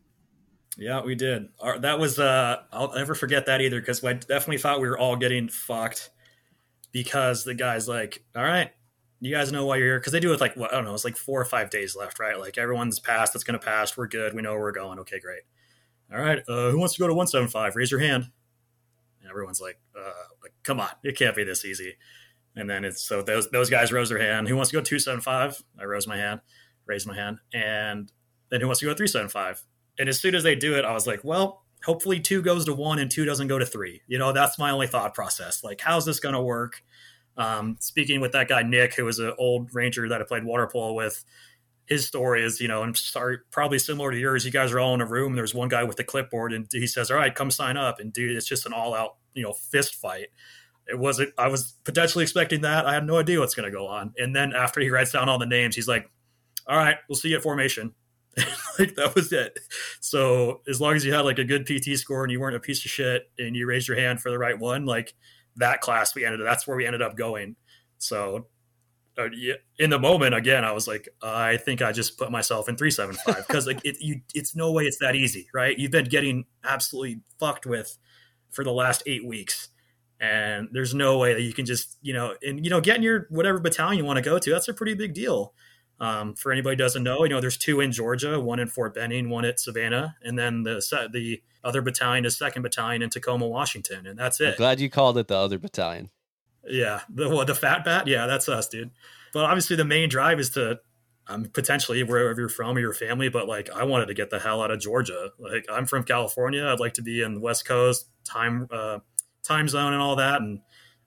[0.77, 1.49] Yeah, we did.
[1.59, 4.97] Our, that was uh, I'll never forget that either because I definitely thought we were
[4.97, 6.09] all getting fucked
[6.91, 8.71] because the guy's like, "All right,
[9.21, 10.93] you guys know why you're here because they do it like what I don't know,
[10.93, 12.37] it's like four or five days left, right?
[12.37, 13.95] Like everyone's passed, that's gonna pass.
[13.95, 14.33] We're good.
[14.33, 14.99] We know where we're going.
[14.99, 15.43] Okay, great.
[16.11, 17.75] All right, uh, who wants to go to one seven five?
[17.75, 18.25] Raise your hand.
[19.21, 20.11] And everyone's like, uh,
[20.41, 21.95] like, come on, it can't be this easy.
[22.55, 24.47] And then it's so those those guys rose their hand.
[24.47, 25.61] Who wants to go two seven five?
[25.79, 26.41] I rose my hand,
[26.85, 28.11] raised my hand, and
[28.49, 29.61] then who wants to go three seven five?
[29.99, 32.73] And as soon as they do it, I was like, well, hopefully two goes to
[32.73, 34.01] one and two doesn't go to three.
[34.07, 35.63] You know, that's my only thought process.
[35.63, 36.81] Like, how's this gonna work?
[37.37, 40.67] Um, speaking with that guy Nick, who was an old ranger that I played water
[40.71, 41.23] polo with,
[41.85, 44.45] his story is, you know, and start probably similar to yours.
[44.45, 45.35] You guys are all in a room.
[45.35, 48.13] There's one guy with the clipboard, and he says, "All right, come sign up." And
[48.13, 50.27] dude, it's just an all-out, you know, fist fight.
[50.87, 51.33] It wasn't.
[51.37, 52.85] I was potentially expecting that.
[52.85, 54.13] I had no idea what's going to go on.
[54.17, 56.09] And then after he writes down all the names, he's like,
[56.67, 57.93] "All right, we'll see you at formation."
[58.79, 59.59] like that was it.
[59.99, 62.61] So as long as you had like a good PT score and you weren't a
[62.61, 65.13] piece of shit and you raised your hand for the right one, like
[65.57, 67.55] that class we ended up that's where we ended up going.
[67.97, 68.47] So
[69.17, 69.27] uh,
[69.77, 73.45] in the moment again i was like i think i just put myself in 375
[73.45, 75.77] because like it, you, it's no way it's that easy right?
[75.77, 77.97] You've been getting absolutely fucked with
[78.51, 79.67] for the last eight weeks
[80.21, 83.25] and there's no way that you can just you know and you know getting your
[83.29, 85.53] whatever battalion you want to go to that's a pretty big deal.
[85.99, 89.29] Um, for anybody doesn't know, you know, there's two in Georgia, one in Fort Benning,
[89.29, 90.81] one at Savannah, and then the
[91.13, 94.49] the other battalion is Second Battalion in Tacoma, Washington, and that's it.
[94.49, 96.09] I'm glad you called it the other battalion.
[96.65, 98.91] Yeah, the what, the Fat Bat, yeah, that's us, dude.
[99.33, 100.79] But obviously, the main drive is to
[101.27, 103.29] um, potentially wherever you're from or your family.
[103.29, 105.29] But like, I wanted to get the hell out of Georgia.
[105.39, 106.65] Like, I'm from California.
[106.65, 108.99] I'd like to be in the West Coast time uh,
[109.43, 110.59] time zone and all that, and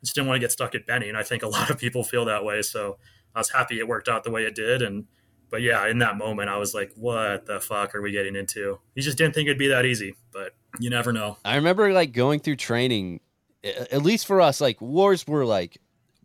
[0.03, 1.11] just didn't want to get stuck at Benning.
[1.11, 2.63] And I think a lot of people feel that way.
[2.63, 2.99] So
[3.35, 4.83] I was happy it worked out the way it did.
[4.83, 5.07] And
[5.55, 8.81] but yeah, in that moment, I was like, "What the fuck are we getting into?"
[8.97, 11.37] You just didn't think it'd be that easy, but you never know.
[11.45, 13.21] I remember like going through training,
[13.63, 15.79] at least for us, like wars were like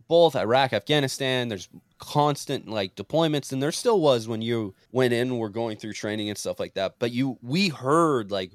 [0.08, 1.46] both Iraq, Afghanistan.
[1.46, 1.68] There's
[1.98, 5.38] constant like deployments, and there still was when you went in.
[5.38, 6.96] We're going through training and stuff like that.
[6.98, 8.50] But you, we heard like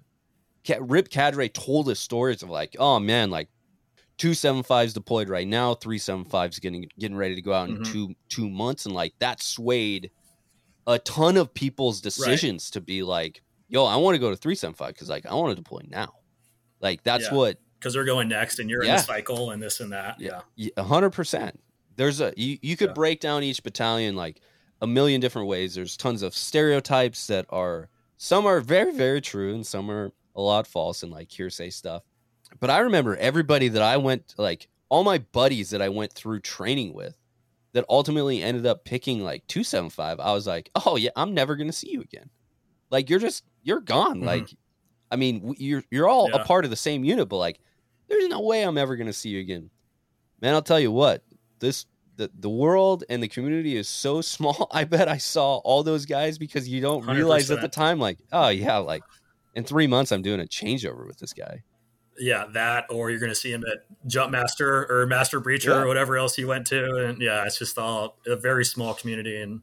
[0.78, 3.48] Rip Cadre told us stories of like, oh man, like
[4.18, 7.70] two seven fives deployed right now, three seven fives getting getting ready to go out
[7.70, 7.94] in mm-hmm.
[7.94, 10.12] two two months, and like that swayed
[10.88, 12.74] a ton of people's decisions right.
[12.74, 15.34] to be like, yo, I want to go to three seven five because like I
[15.34, 16.14] want to deploy now.
[16.80, 17.34] Like that's yeah.
[17.34, 18.92] what because they're going next, and you're yeah.
[18.92, 20.20] in the cycle and this and that.
[20.20, 20.42] Yeah,
[20.78, 21.60] a hundred percent.
[21.96, 22.94] There's a you you could yeah.
[22.94, 24.42] break down each battalion like
[24.82, 25.76] a million different ways.
[25.76, 30.42] There's tons of stereotypes that are some are very very true and some are a
[30.42, 32.04] lot false and like hearsay stuff.
[32.60, 36.42] But I remember everybody that I went like all my buddies that I went through
[36.42, 37.18] training with
[37.76, 40.22] that ultimately ended up picking like 275.
[40.22, 42.30] I was like, "Oh yeah, I'm never going to see you again."
[42.90, 44.18] Like you're just you're gone.
[44.18, 44.28] Mm-hmm.
[44.28, 44.48] Like
[45.12, 46.42] I mean, you're you're all yeah.
[46.42, 47.60] a part of the same unit, but like
[48.08, 49.70] there's no way I'm ever going to see you again.
[50.42, 51.24] Man, I'll tell you what.
[51.60, 54.70] This the, the world and the community is so small.
[54.72, 57.14] I bet I saw all those guys because you don't 100%.
[57.14, 59.04] realize at the time, like, oh yeah, like
[59.54, 61.62] in three months I'm doing a changeover with this guy
[62.18, 65.82] yeah, that, or you're going to see him at Jump Master or Master Breacher yeah.
[65.82, 69.42] or whatever else he went to, and yeah, it's just all a very small community.
[69.42, 69.62] And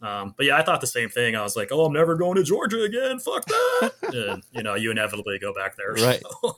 [0.00, 1.34] um, but yeah, I thought the same thing.
[1.34, 3.18] I was like, oh, I'm never going to Georgia again.
[3.18, 3.92] Fuck that.
[4.14, 5.94] and, you know, you inevitably go back there.
[5.98, 6.22] Right.
[6.42, 6.56] So,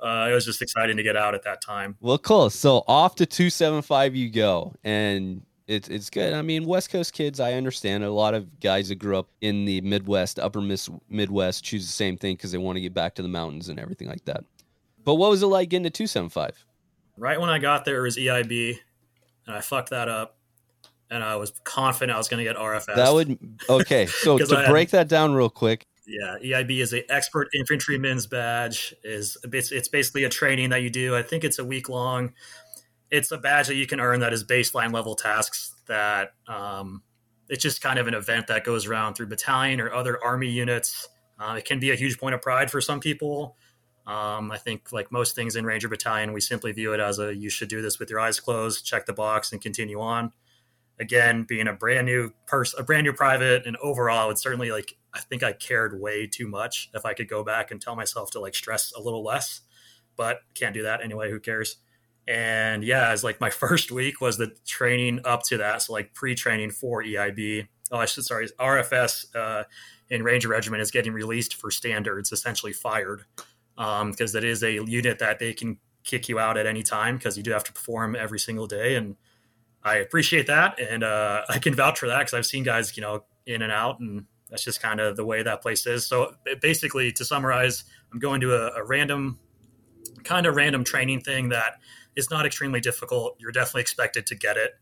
[0.00, 1.96] uh, it was just exciting to get out at that time.
[2.00, 2.50] Well, cool.
[2.50, 6.32] So off to two seven five you go, and it's it's good.
[6.32, 8.02] I mean, West Coast kids, I understand.
[8.02, 12.16] A lot of guys that grew up in the Midwest, Upper Midwest, choose the same
[12.16, 14.44] thing because they want to get back to the mountains and everything like that.
[15.04, 16.64] But what was it like getting to 275?
[17.16, 18.78] Right when I got there, it was EIB,
[19.46, 20.36] and I fucked that up.
[21.10, 22.94] And I was confident I was going to get RFS.
[22.94, 23.38] That would
[23.68, 24.06] okay.
[24.10, 28.94] So to break that down real quick, yeah, EIB is a expert infantryman's badge.
[29.04, 31.16] is it's, it's basically a training that you do.
[31.16, 32.32] I think it's a week long.
[33.10, 35.74] It's a badge that you can earn that is baseline level tasks.
[35.86, 37.02] That um,
[37.48, 41.08] it's just kind of an event that goes around through battalion or other army units.
[41.38, 43.56] Uh, it can be a huge point of pride for some people.
[44.10, 47.32] Um, I think, like most things in Ranger Battalion, we simply view it as a
[47.32, 50.32] you should do this with your eyes closed, check the box, and continue on.
[50.98, 54.96] Again, being a brand new person, a brand new private, and overall, it's certainly like
[55.14, 56.90] I think I cared way too much.
[56.92, 59.60] If I could go back and tell myself to like stress a little less,
[60.16, 61.30] but can't do that anyway.
[61.30, 61.76] Who cares?
[62.26, 65.82] And yeah, it's like my first week was the training up to that.
[65.82, 67.68] So like pre-training for EIB.
[67.92, 69.64] Oh, I should sorry, RFS uh,
[70.08, 73.24] in Ranger Regiment is getting released for standards, essentially fired,
[73.76, 77.16] because um, it is a unit that they can kick you out at any time
[77.16, 78.96] because you do have to perform every single day.
[78.96, 79.16] And
[79.82, 83.02] I appreciate that, and uh, I can vouch for that because I've seen guys, you
[83.02, 86.06] know, in and out, and that's just kind of the way that place is.
[86.06, 89.38] So basically, to summarize, I'm going to a, a random,
[90.24, 91.74] kind of random training thing that
[92.16, 93.36] is not extremely difficult.
[93.38, 94.72] You're definitely expected to get it.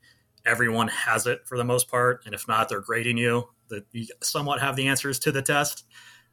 [0.47, 3.49] Everyone has it for the most part, and if not, they're grading you.
[3.68, 5.84] That you somewhat have the answers to the test.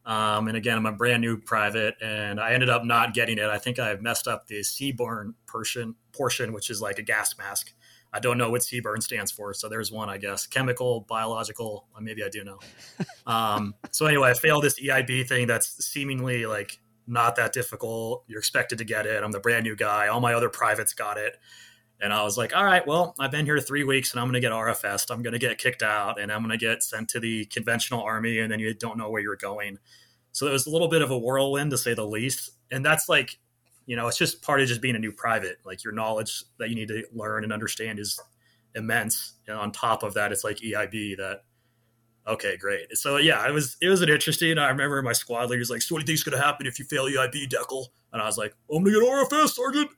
[0.05, 3.45] Um, and again, I'm a brand new private, and I ended up not getting it.
[3.45, 7.73] I think I messed up the CBRN portion, portion, which is like a gas mask.
[8.13, 10.47] I don't know what CBRN stands for, so there's one, I guess.
[10.47, 11.87] Chemical, biological.
[11.99, 12.59] Maybe I do know.
[13.27, 15.47] Um, so anyway, I failed this EIB thing.
[15.47, 18.23] That's seemingly like not that difficult.
[18.27, 19.23] You're expected to get it.
[19.23, 20.09] I'm the brand new guy.
[20.09, 21.35] All my other privates got it.
[22.01, 24.33] And I was like, all right, well, I've been here three weeks and I'm going
[24.33, 25.09] to get RFS.
[25.09, 28.01] I'm going to get kicked out and I'm going to get sent to the conventional
[28.01, 28.39] army.
[28.39, 29.79] And then you don't know where you're going.
[30.33, 32.51] So it was a little bit of a whirlwind to say the least.
[32.69, 33.37] And that's like,
[33.85, 35.57] you know, it's just part of just being a new private.
[35.63, 38.19] Like your knowledge that you need to learn and understand is
[38.75, 39.35] immense.
[39.47, 41.43] And on top of that, it's like EIB that
[42.27, 42.95] okay, great.
[42.97, 44.57] So yeah, it was it was an interesting.
[44.57, 46.85] I remember my squad leader's like, "So what do you think's gonna happen if you
[46.85, 49.89] fail EIB, Deckel?" And I was like, "I'm gonna get RFS, Sergeant."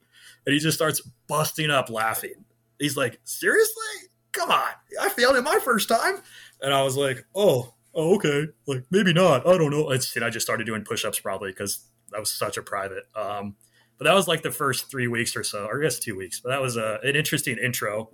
[0.47, 2.45] And he just starts busting up laughing.
[2.79, 3.83] He's like, "Seriously?
[4.31, 4.69] Come on!
[4.99, 6.19] I failed it my first time."
[6.61, 8.45] And I was like, "Oh, oh, okay.
[8.65, 9.45] Like maybe not.
[9.45, 12.61] I don't know." And I just started doing push-ups probably because that was such a
[12.61, 13.03] private.
[13.13, 13.57] Um,
[13.97, 16.39] but that was like the first three weeks or so, or I guess two weeks.
[16.39, 18.11] But that was a, an interesting intro.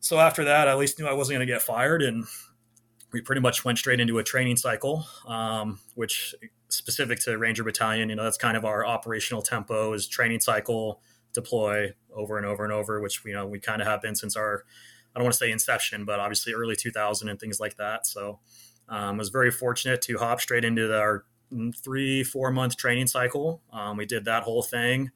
[0.00, 2.24] So after that, I at least knew I wasn't going to get fired, and
[3.12, 6.34] we pretty much went straight into a training cycle, um, which
[6.68, 11.00] specific to Ranger Battalion, you know, that's kind of our operational tempo is training cycle,
[11.34, 14.36] deploy over and over and over, which you know we kind of have been since
[14.36, 14.64] our
[15.14, 18.06] I don't want to say inception, but obviously early 2000 and things like that.
[18.06, 18.40] So
[18.88, 21.24] um, I was very fortunate to hop straight into the, our
[21.84, 23.62] three four month training cycle.
[23.72, 25.10] Um, we did that whole thing.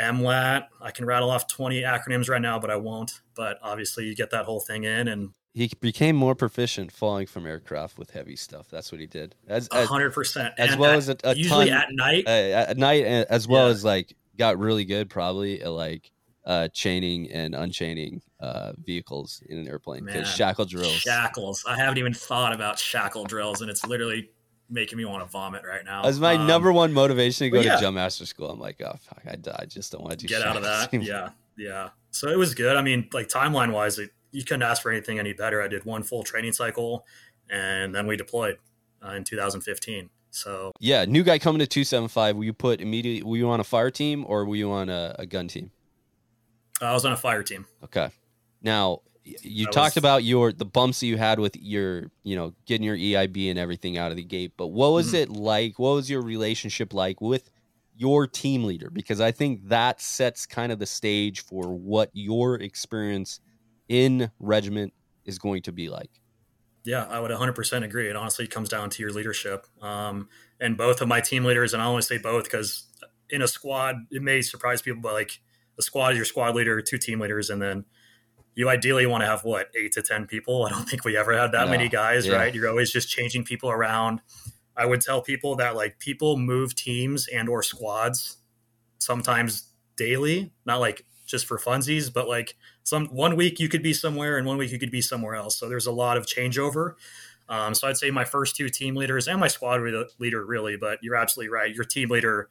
[0.00, 0.66] MLAT.
[0.80, 3.22] I can rattle off 20 acronyms right now, but I won't.
[3.34, 7.46] But obviously, you get that whole thing in, and he became more proficient falling from
[7.46, 8.68] aircraft with heavy stuff.
[8.70, 9.34] That's what he did.
[9.48, 12.24] As hundred percent, as and well at, as a, a usually ton, at night.
[12.26, 13.72] Uh, at night, as well yeah.
[13.72, 16.10] as like got really good probably at like
[16.44, 20.92] uh, chaining and unchaining uh, vehicles in an airplane because shackle drills.
[20.92, 21.64] Shackles.
[21.66, 24.30] I haven't even thought about shackle drills, and it's literally
[24.70, 26.04] making me want to vomit right now.
[26.04, 27.74] As my um, number one motivation to go yeah.
[27.76, 30.28] to jump master school, I'm like, oh fuck, I, I just don't want to do.
[30.28, 30.92] Get out of that.
[30.92, 31.90] yeah, yeah.
[32.10, 32.76] So it was good.
[32.76, 35.62] I mean, like timeline wise, it you couldn't ask for anything any better.
[35.62, 37.06] I did one full training cycle,
[37.50, 38.58] and then we deployed
[39.04, 40.10] uh, in 2015.
[40.36, 42.36] So yeah, new guy coming to 275.
[42.36, 43.22] Were you put immediately?
[43.22, 45.70] Were you on a fire team or were you on a, a gun team?
[46.80, 47.64] I was on a fire team.
[47.84, 48.10] Okay.
[48.60, 52.52] Now you talked was, about your the bumps that you had with your you know
[52.66, 55.16] getting your EIB and everything out of the gate, but what was mm-hmm.
[55.16, 55.78] it like?
[55.78, 57.50] What was your relationship like with
[57.96, 58.90] your team leader?
[58.90, 63.40] Because I think that sets kind of the stage for what your experience
[63.88, 64.92] in regiment
[65.24, 66.10] is going to be like.
[66.86, 68.08] Yeah, I would 100% agree.
[68.08, 69.66] It honestly comes down to your leadership.
[69.82, 70.28] Um,
[70.60, 72.84] and both of my team leaders, and I only say both because
[73.28, 75.40] in a squad, it may surprise people, but like
[75.78, 77.84] a squad is your squad leader, two team leaders, and then
[78.54, 80.64] you ideally want to have what eight to ten people.
[80.64, 81.72] I don't think we ever had that no.
[81.72, 82.36] many guys, yeah.
[82.36, 82.54] right?
[82.54, 84.20] You're always just changing people around.
[84.76, 88.36] I would tell people that like people move teams and or squads
[88.98, 92.54] sometimes daily, not like just for funsies, but like
[92.86, 95.58] some one week you could be somewhere and one week you could be somewhere else.
[95.58, 96.94] So there's a lot of changeover.
[97.48, 99.80] Um, so I'd say my first two team leaders and my squad
[100.18, 101.74] leader really, but you're absolutely right.
[101.74, 102.48] Your team leader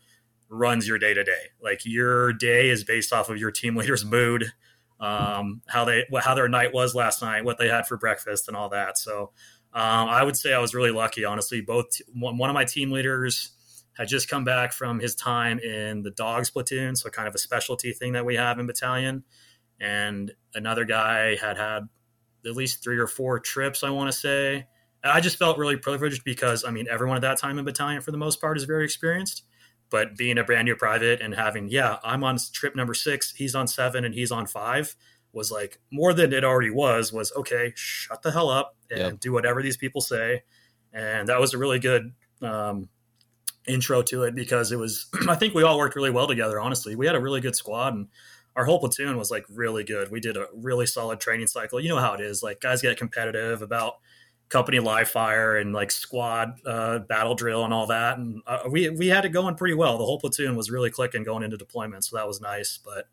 [0.50, 1.52] runs your day to day.
[1.62, 4.52] Like your day is based off of your team leader's mood,
[5.00, 8.58] um, how they how their night was last night, what they had for breakfast, and
[8.58, 8.98] all that.
[8.98, 9.32] So
[9.74, 11.62] um, I would say I was really lucky, honestly.
[11.62, 13.52] Both one of my team leaders
[13.94, 17.38] had just come back from his time in the dogs platoon, so kind of a
[17.38, 19.24] specialty thing that we have in battalion.
[19.80, 21.88] And another guy had had
[22.46, 24.68] at least three or four trips, I want to say.
[25.04, 28.02] And I just felt really privileged because, I mean, everyone at that time in battalion,
[28.02, 29.44] for the most part, is very experienced.
[29.90, 33.54] But being a brand new private and having, yeah, I'm on trip number six, he's
[33.54, 34.96] on seven, and he's on five
[35.36, 39.34] was like more than it already was, was okay, shut the hell up and do
[39.34, 40.44] whatever these people say.
[40.94, 42.90] And that was a really good um,
[43.68, 46.60] intro to it because it was I think we all worked really well together.
[46.60, 48.08] Honestly, we had a really good squad and
[48.56, 50.12] our whole platoon was like really good.
[50.12, 51.80] We did a really solid training cycle.
[51.80, 52.42] You know how it is.
[52.42, 53.96] Like guys get competitive about
[54.50, 58.18] company live fire and like squad uh, battle drill and all that.
[58.18, 59.98] And uh, we we had it going pretty well.
[59.98, 62.80] The whole platoon was really clicking going into deployment, so that was nice.
[62.84, 63.08] But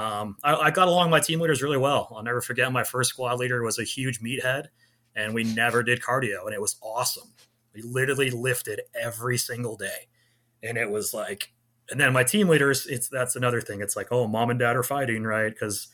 [0.00, 2.12] um, I, I, got along my team leaders really well.
[2.16, 4.68] I'll never forget my first squad leader was a huge meathead,
[5.14, 7.30] and we never did cardio, and it was awesome.
[7.74, 10.08] We literally lifted every single day,
[10.62, 11.52] and it was like.
[11.90, 13.80] And then my team leaders, it's that's another thing.
[13.80, 15.52] It's like, oh, mom and dad are fighting, right?
[15.52, 15.88] Because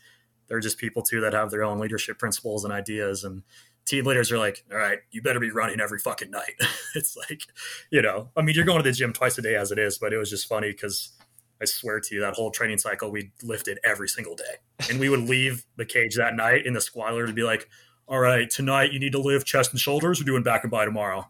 [0.47, 3.43] they're just people too that have their own leadership principles and ideas, and
[3.89, 6.55] team leaders are like, all right, you better be running every fucking night.
[6.95, 7.43] it's like,
[7.91, 9.99] you know, I mean, you're going to the gym twice a day as it is,
[9.99, 11.13] but it was just funny because
[11.61, 14.89] I swear to you, that whole training cycle, we lifted every single day.
[14.91, 17.69] And we would leave the cage that night in the squatter to be like,
[18.07, 20.21] all right, tonight you need to lift chest and shoulders.
[20.21, 21.29] We're doing back and by tomorrow.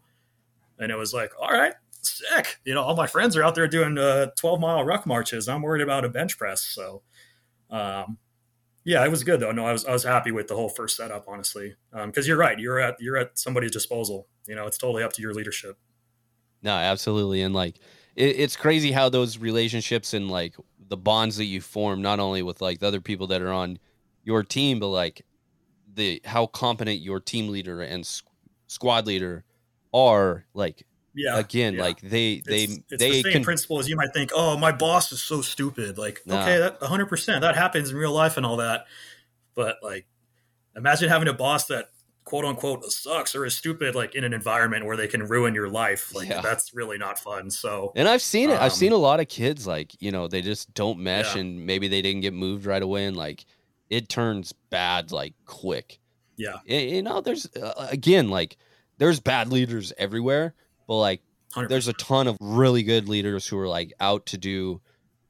[0.78, 1.74] And it was like, all right,
[2.08, 2.58] sick.
[2.64, 5.48] You know, all my friends are out there doing uh, 12 mile ruck marches.
[5.48, 6.62] I'm worried about a bench press.
[6.62, 7.02] So,
[7.70, 8.18] um,
[8.84, 9.52] yeah, it was good though.
[9.52, 12.38] No, I was I was happy with the whole first setup, honestly, because um, you're
[12.38, 12.58] right.
[12.58, 14.28] You're at you're at somebody's disposal.
[14.46, 15.76] You know, it's totally up to your leadership.
[16.62, 17.76] No, absolutely, and like
[18.16, 20.56] it, it's crazy how those relationships and like
[20.88, 23.78] the bonds that you form, not only with like the other people that are on
[24.24, 25.22] your team, but like
[25.94, 28.08] the how competent your team leader and
[28.68, 29.44] squad leader
[29.92, 30.46] are.
[30.54, 31.82] Like yeah again yeah.
[31.82, 34.56] like they they it's, it's they the same can, principle as you might think oh
[34.56, 36.42] my boss is so stupid like nah.
[36.42, 38.86] okay that 100% that happens in real life and all that
[39.54, 40.06] but like
[40.76, 41.90] imagine having a boss that
[42.28, 45.68] quote unquote sucks or is stupid like in an environment where they can ruin your
[45.68, 46.42] life like yeah.
[46.42, 49.28] that's really not fun so and i've seen it um, i've seen a lot of
[49.28, 51.40] kids like you know they just don't mesh yeah.
[51.40, 53.46] and maybe they didn't get moved right away and like
[53.88, 56.00] it turns bad like quick
[56.36, 58.58] yeah you know there's uh, again like
[58.98, 60.54] there's bad leaders everywhere
[60.88, 61.22] but like
[61.54, 61.68] 100%.
[61.68, 64.80] there's a ton of really good leaders who are like out to do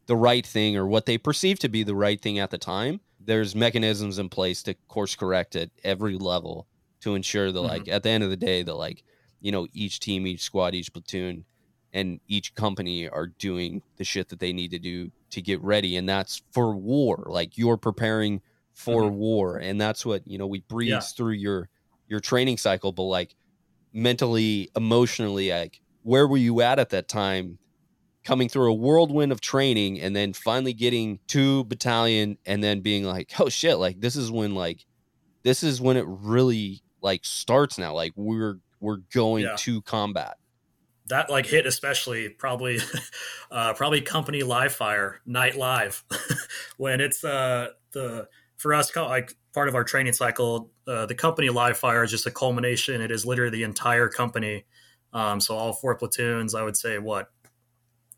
[0.06, 3.00] the right thing or what they perceive to be the right thing at the time
[3.20, 6.66] there's mechanisms in place to course correct at every level
[7.00, 7.68] to ensure that mm-hmm.
[7.68, 9.04] like at the end of the day that like
[9.40, 11.44] you know each team each squad each platoon
[11.92, 15.96] and each company are doing the shit that they need to do to get ready
[15.96, 18.40] and that's for war like you're preparing
[18.72, 19.16] for mm-hmm.
[19.16, 21.00] war and that's what you know we breeze yeah.
[21.00, 21.68] through your
[22.08, 23.34] your training cycle but like
[23.92, 27.58] mentally, emotionally, like where were you at at that time?
[28.24, 33.04] Coming through a whirlwind of training and then finally getting to battalion and then being
[33.04, 34.84] like, oh shit, like this is when like
[35.42, 37.94] this is when it really like starts now.
[37.94, 39.56] Like we're we're going yeah.
[39.58, 40.36] to combat.
[41.08, 42.80] That like hit especially probably
[43.50, 46.04] uh probably company live fire, night live.
[46.76, 48.28] when it's uh the
[48.58, 52.26] for us like part of our training cycle, uh, the company live fire is just
[52.26, 53.00] a culmination.
[53.00, 54.64] It is literally the entire company.
[55.12, 57.32] Um, so all four platoons, I would say, what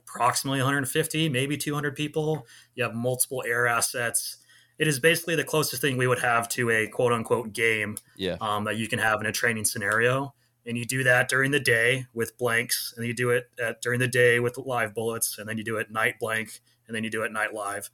[0.03, 2.47] approximately 150, maybe 200 people.
[2.75, 4.37] You have multiple air assets.
[4.79, 8.37] It is basically the closest thing we would have to a quote unquote game yeah.
[8.43, 10.35] um, that you can have in a training scenario.
[10.67, 13.99] And you do that during the day with blanks, and you do it at, during
[13.99, 17.09] the day with live bullets, and then you do it night blank, and then you
[17.09, 17.89] do it night live.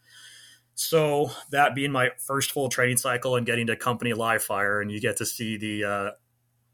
[0.77, 4.93] So that being my first full training cycle and getting to company live fire, and
[4.93, 6.11] you get to see the uh,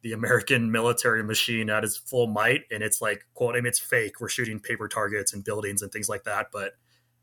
[0.03, 3.79] the American military machine at its full might, and it's like quote, I mean, it's
[3.79, 4.21] fake.
[4.21, 6.73] We're shooting paper targets and buildings and things like that, but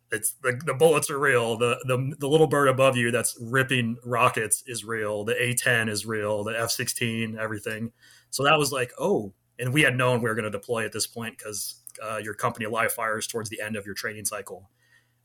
[0.10, 1.58] it's the, the bullets are real.
[1.58, 5.26] The, the the little bird above you that's ripping rockets is real.
[5.26, 6.46] The A10 is real.
[6.46, 7.92] The F16, everything.
[8.30, 10.94] So that was like, oh, and we had known we were going to deploy at
[10.94, 14.70] this point because uh, your company live fires towards the end of your training cycle,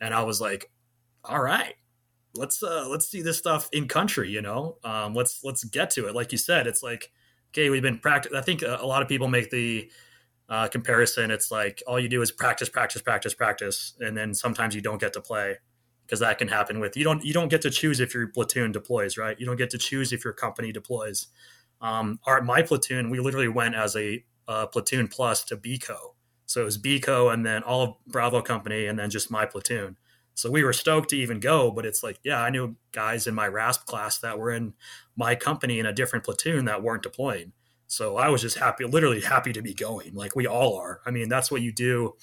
[0.01, 0.73] and I was like,
[1.25, 1.75] all right,
[2.35, 4.31] let's uh let's see this stuff in country.
[4.31, 6.15] You know, um, let's let's get to it.
[6.15, 7.11] Like you said, it's like
[7.53, 8.33] okay, we've been practice.
[8.35, 9.91] I think a, a lot of people make the
[10.49, 11.31] uh, comparison.
[11.31, 15.01] It's like all you do is practice, practice, practice, practice, and then sometimes you don't
[15.01, 15.57] get to play
[16.07, 18.73] because that can happen with you don't you don't get to choose if your platoon
[18.73, 19.39] deploys, right?
[19.39, 21.29] You don't get to choose if your company deploys.
[21.81, 26.15] Um, our my platoon, we literally went as a platoon plus to BCO.
[26.47, 29.97] So it was BCO and then all of Bravo company and then just my platoon.
[30.35, 33.35] So we were stoked to even go, but it's like, yeah, I knew guys in
[33.35, 34.75] my RASP class that were in
[35.17, 37.53] my company in a different platoon that weren't deploying.
[37.87, 40.15] So I was just happy, literally happy to be going.
[40.15, 41.01] Like we all are.
[41.07, 42.15] I mean, that's what you do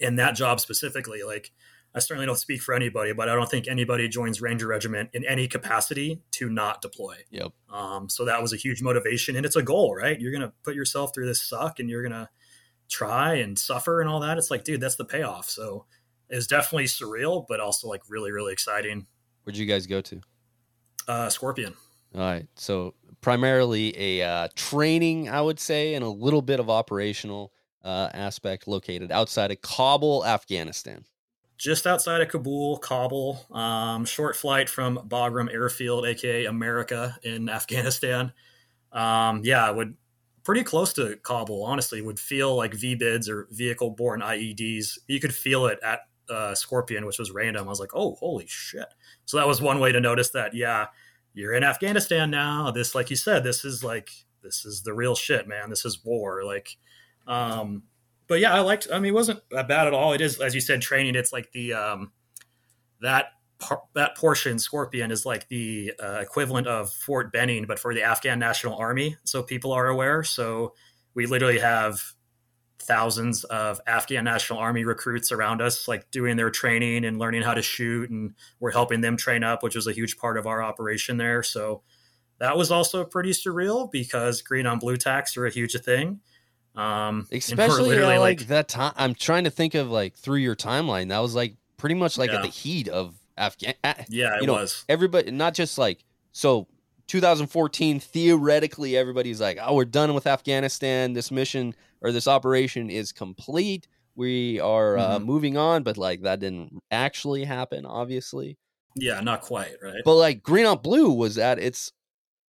[0.00, 1.22] in that job specifically.
[1.22, 1.52] Like
[1.94, 5.24] I certainly don't speak for anybody, but I don't think anybody joins Ranger Regiment in
[5.24, 7.18] any capacity to not deploy.
[7.30, 7.52] Yep.
[7.72, 10.20] Um, so that was a huge motivation, and it's a goal, right?
[10.20, 12.30] You're gonna put yourself through this suck, and you're gonna
[12.88, 14.38] try and suffer and all that.
[14.38, 15.48] It's like, dude, that's the payoff.
[15.48, 15.86] So
[16.34, 19.06] is definitely surreal, but also like really, really exciting.
[19.44, 20.20] Where'd you guys go to?
[21.08, 21.74] Uh, Scorpion.
[22.14, 22.46] All right.
[22.56, 27.52] So primarily a uh, training, I would say, and a little bit of operational.
[27.84, 31.04] uh, aspect located outside of Kabul, Afghanistan.
[31.56, 38.32] Just outside of Kabul, Kabul, um, short flight from Bagram Airfield, aka America in Afghanistan.
[38.90, 39.96] Um, yeah, would
[40.42, 41.64] pretty close to Kabul.
[41.64, 44.98] Honestly, would feel like VBIEDs or vehicle-borne IEDs.
[45.06, 46.00] You could feel it at
[46.30, 47.66] uh, Scorpion, which was random.
[47.66, 48.86] I was like, oh, holy shit!
[49.24, 50.54] So that was one way to notice that.
[50.54, 50.86] Yeah,
[51.32, 52.70] you're in Afghanistan now.
[52.70, 54.10] This, like you said, this is like
[54.42, 55.70] this is the real shit, man.
[55.70, 56.44] This is war.
[56.44, 56.76] Like,
[57.26, 57.82] um,
[58.26, 58.86] but yeah, I liked.
[58.92, 60.12] I mean, it wasn't bad at all.
[60.12, 61.16] It is, as you said, training.
[61.16, 62.12] It's like the um,
[63.00, 63.26] that
[63.94, 68.38] that portion Scorpion is like the uh, equivalent of Fort Benning, but for the Afghan
[68.38, 69.16] National Army.
[69.24, 70.22] So people are aware.
[70.22, 70.74] So
[71.14, 72.02] we literally have
[72.78, 77.54] thousands of Afghan National Army recruits around us, like doing their training and learning how
[77.54, 80.62] to shoot, and we're helping them train up, which was a huge part of our
[80.62, 81.42] operation there.
[81.42, 81.82] So
[82.38, 86.20] that was also pretty surreal because green on blue tax are a huge thing.
[86.74, 88.92] Um, Especially uh, like, like, that time.
[88.96, 91.08] I'm trying to think of like through your timeline.
[91.08, 92.36] That was like pretty much like yeah.
[92.36, 93.74] at the heat of Afghan.
[94.08, 94.84] Yeah, you know, was.
[94.88, 96.66] Everybody, not just like so.
[97.06, 101.12] 2014, theoretically, everybody's like, "Oh, we're done with Afghanistan.
[101.12, 103.88] This mission or this operation is complete.
[104.16, 105.24] We are uh, mm-hmm.
[105.24, 108.58] moving on." But like that didn't actually happen, obviously.
[108.96, 110.02] Yeah, not quite, right?
[110.04, 111.92] But like Green on Blue was at its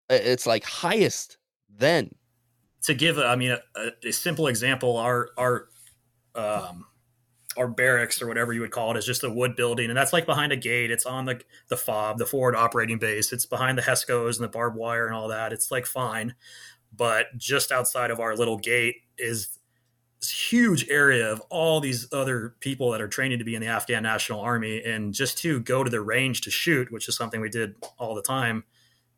[0.10, 1.38] it's like highest
[1.70, 2.12] then.
[2.84, 5.68] To give, I mean, a, a simple example, our our
[6.36, 6.86] um,
[7.58, 10.14] our barracks or whatever you would call it is just a wood building, and that's
[10.14, 10.92] like behind a gate.
[10.92, 13.32] It's on the the FOB, the forward operating base.
[13.32, 15.54] It's behind the HESCOs and the barbed wire and all that.
[15.54, 16.36] It's like fine,
[16.96, 19.60] but just outside of our little gate is
[20.20, 23.68] this huge area of all these other people that are training to be in the
[23.68, 27.42] Afghan National Army, and just to go to the range to shoot, which is something
[27.42, 28.64] we did all the time.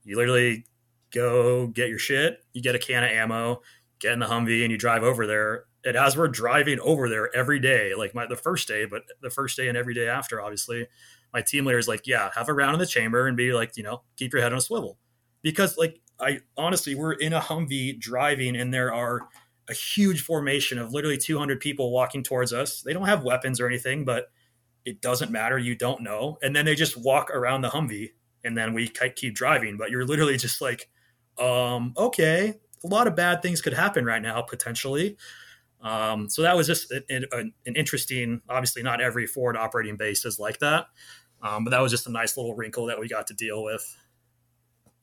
[0.03, 0.65] You literally
[1.13, 3.61] go get your shit, you get a can of ammo,
[3.99, 7.33] get in the Humvee, and you drive over there and as we're driving over there
[7.33, 10.41] every day, like my the first day, but the first day and every day after,
[10.41, 10.87] obviously,
[11.33, 13.77] my team leader is like, yeah, have a round in the chamber and be like,
[13.77, 14.97] you know, keep your head on a swivel.
[15.41, 19.29] Because like I honestly, we're in a Humvee driving and there are
[19.69, 22.81] a huge formation of literally 200 people walking towards us.
[22.81, 24.25] They don't have weapons or anything, but
[24.83, 25.57] it doesn't matter.
[25.57, 26.37] You don't know.
[26.43, 28.09] And then they just walk around the Humvee
[28.43, 29.77] and then we keep driving.
[29.77, 30.89] But you're literally just like,
[31.39, 35.15] um, okay, a lot of bad things could happen right now, potentially.
[35.81, 40.39] Um, so that was just an, an, interesting, obviously not every forward operating base is
[40.39, 40.87] like that.
[41.41, 43.95] Um, but that was just a nice little wrinkle that we got to deal with.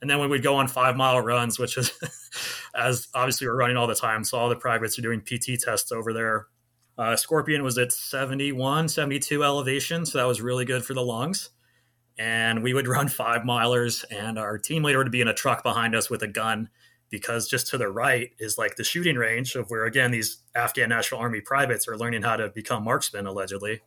[0.00, 1.92] And then when we go on five mile runs, which is
[2.74, 4.24] as obviously we're running all the time.
[4.24, 6.46] So all the privates are doing PT tests over there.
[6.96, 10.06] Uh, Scorpion was at 71, 72 elevation.
[10.06, 11.50] So that was really good for the lungs.
[12.18, 15.62] And we would run five milers, and our team leader would be in a truck
[15.62, 16.68] behind us with a gun
[17.10, 20.88] because just to the right is like the shooting range of where again these Afghan
[20.88, 23.80] National Army privates are learning how to become marksmen allegedly.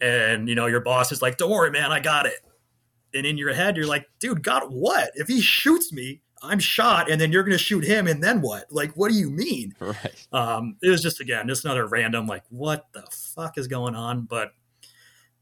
[0.00, 2.40] And you know, your boss is like, "Don't worry, man, I got it."
[3.12, 5.10] And in your head, you're like, "Dude, got what?
[5.14, 8.40] If he shoots me, I'm shot, and then you're going to shoot him, and then
[8.40, 8.72] what?
[8.72, 10.26] Like, what do you mean?" Right.
[10.32, 14.22] Um, it was just again, just another random like, "What the fuck is going on?"
[14.22, 14.52] But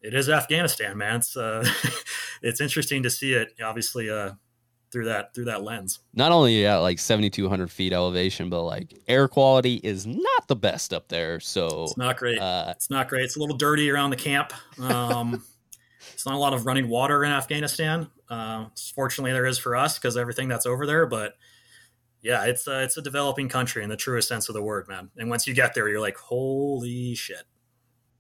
[0.01, 1.17] it is Afghanistan, man.
[1.17, 1.69] It's uh,
[2.43, 3.53] it's interesting to see it.
[3.63, 4.33] Obviously, uh,
[4.91, 6.01] through that through that lens.
[6.15, 10.93] Not only at like 7,200 feet elevation, but like air quality is not the best
[10.93, 11.41] up there.
[11.41, 12.39] So it's not great.
[12.39, 13.25] Uh, it's not great.
[13.25, 14.53] It's a little dirty around the camp.
[14.81, 15.45] Um,
[16.13, 18.09] it's not a lot of running water in Afghanistan.
[18.29, 21.07] Uh, fortunately, there is for us because everything that's over there.
[21.07, 21.35] But
[22.23, 25.11] yeah, it's a, it's a developing country in the truest sense of the word, man.
[25.17, 27.45] And once you get there, you're like, holy shit.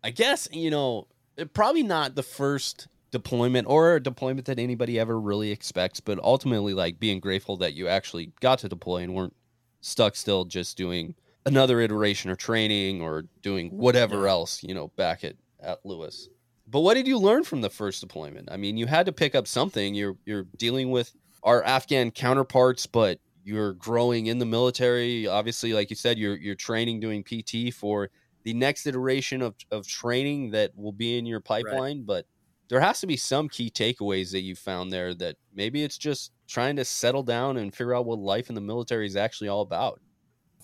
[0.02, 1.08] I guess you know
[1.52, 6.74] probably not the first deployment or a deployment that anybody ever really expects, but ultimately
[6.74, 9.34] like being grateful that you actually got to deploy and weren't
[9.80, 11.14] stuck still just doing
[11.46, 16.28] another iteration or training or doing whatever else, you know, back at, at Lewis.
[16.66, 18.50] But what did you learn from the first deployment?
[18.52, 19.94] I mean, you had to pick up something.
[19.94, 25.26] You're you're dealing with our Afghan counterparts, but you're growing in the military.
[25.26, 28.10] Obviously, like you said, you're you're training doing PT for
[28.44, 31.98] the next iteration of, of training that will be in your pipeline.
[31.98, 32.06] Right.
[32.06, 32.26] But
[32.68, 36.32] there has to be some key takeaways that you found there that maybe it's just
[36.46, 39.62] trying to settle down and figure out what life in the military is actually all
[39.62, 40.00] about.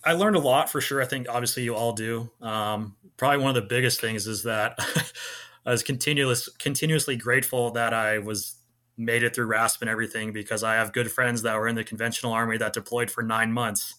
[0.04, 1.00] I learned a lot for sure.
[1.00, 2.30] I think obviously you all do.
[2.42, 4.78] Um, probably one of the biggest things is that
[5.66, 8.56] I was continuous, continuously grateful that I was
[8.96, 11.84] made it through RASP and everything because I have good friends that were in the
[11.84, 13.94] conventional army that deployed for nine months,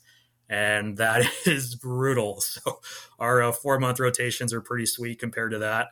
[0.47, 2.39] and that is brutal.
[2.39, 2.79] So
[3.19, 5.87] our uh, four month rotations are pretty sweet compared to that.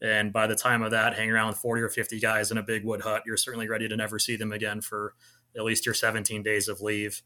[0.00, 2.84] And by the time of that, hang around 40 or 50 guys in a big
[2.84, 5.14] wood hut, you're certainly ready to never see them again for
[5.56, 7.22] at least your 17 days of leave.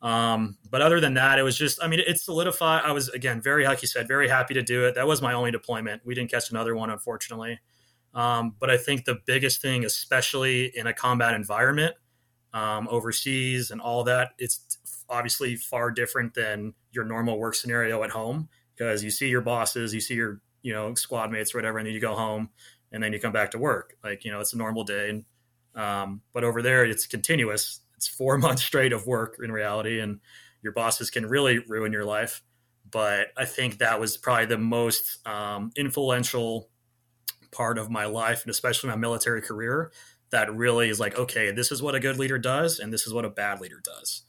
[0.00, 2.82] Um, but other than that, it was just, I mean, it solidified.
[2.84, 4.94] I was, again, very, like you said, very happy to do it.
[4.94, 6.04] That was my only deployment.
[6.04, 7.58] We didn't catch another one, unfortunately.
[8.14, 11.94] Um, but I think the biggest thing, especially in a combat environment,
[12.52, 18.10] um, overseas and all that, it's obviously far different than your normal work scenario at
[18.10, 21.78] home because you see your bosses, you see your, you know, squad mates or whatever,
[21.78, 22.48] and then you go home
[22.90, 23.96] and then you come back to work.
[24.02, 25.10] Like, you know, it's a normal day.
[25.10, 25.24] And,
[25.80, 30.20] um, but over there, it's continuous it's four months straight of work in reality, and
[30.62, 32.42] your bosses can really ruin your life.
[32.90, 36.68] But I think that was probably the most um, influential
[37.50, 39.90] part of my life, and especially my military career,
[40.30, 43.12] that really is like, okay, this is what a good leader does, and this is
[43.12, 44.22] what a bad leader does.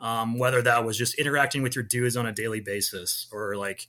[0.00, 3.88] Um, whether that was just interacting with your dudes on a daily basis, or like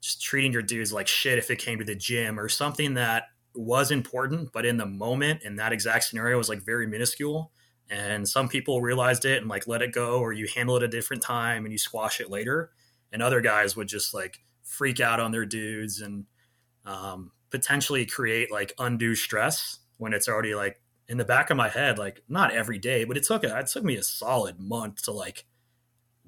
[0.00, 3.24] just treating your dudes like shit if it came to the gym, or something that
[3.54, 7.50] was important, but in the moment in that exact scenario was like very minuscule
[7.88, 10.88] and some people realized it and like let it go, or you handle it a
[10.88, 12.70] different time and you squash it later.
[13.12, 16.26] And other guys would just like freak out on their dudes and
[16.84, 21.68] um, potentially create like undue stress when it's already like in the back of my
[21.68, 25.12] head, like not every day, but it took it took me a solid month to
[25.12, 25.46] like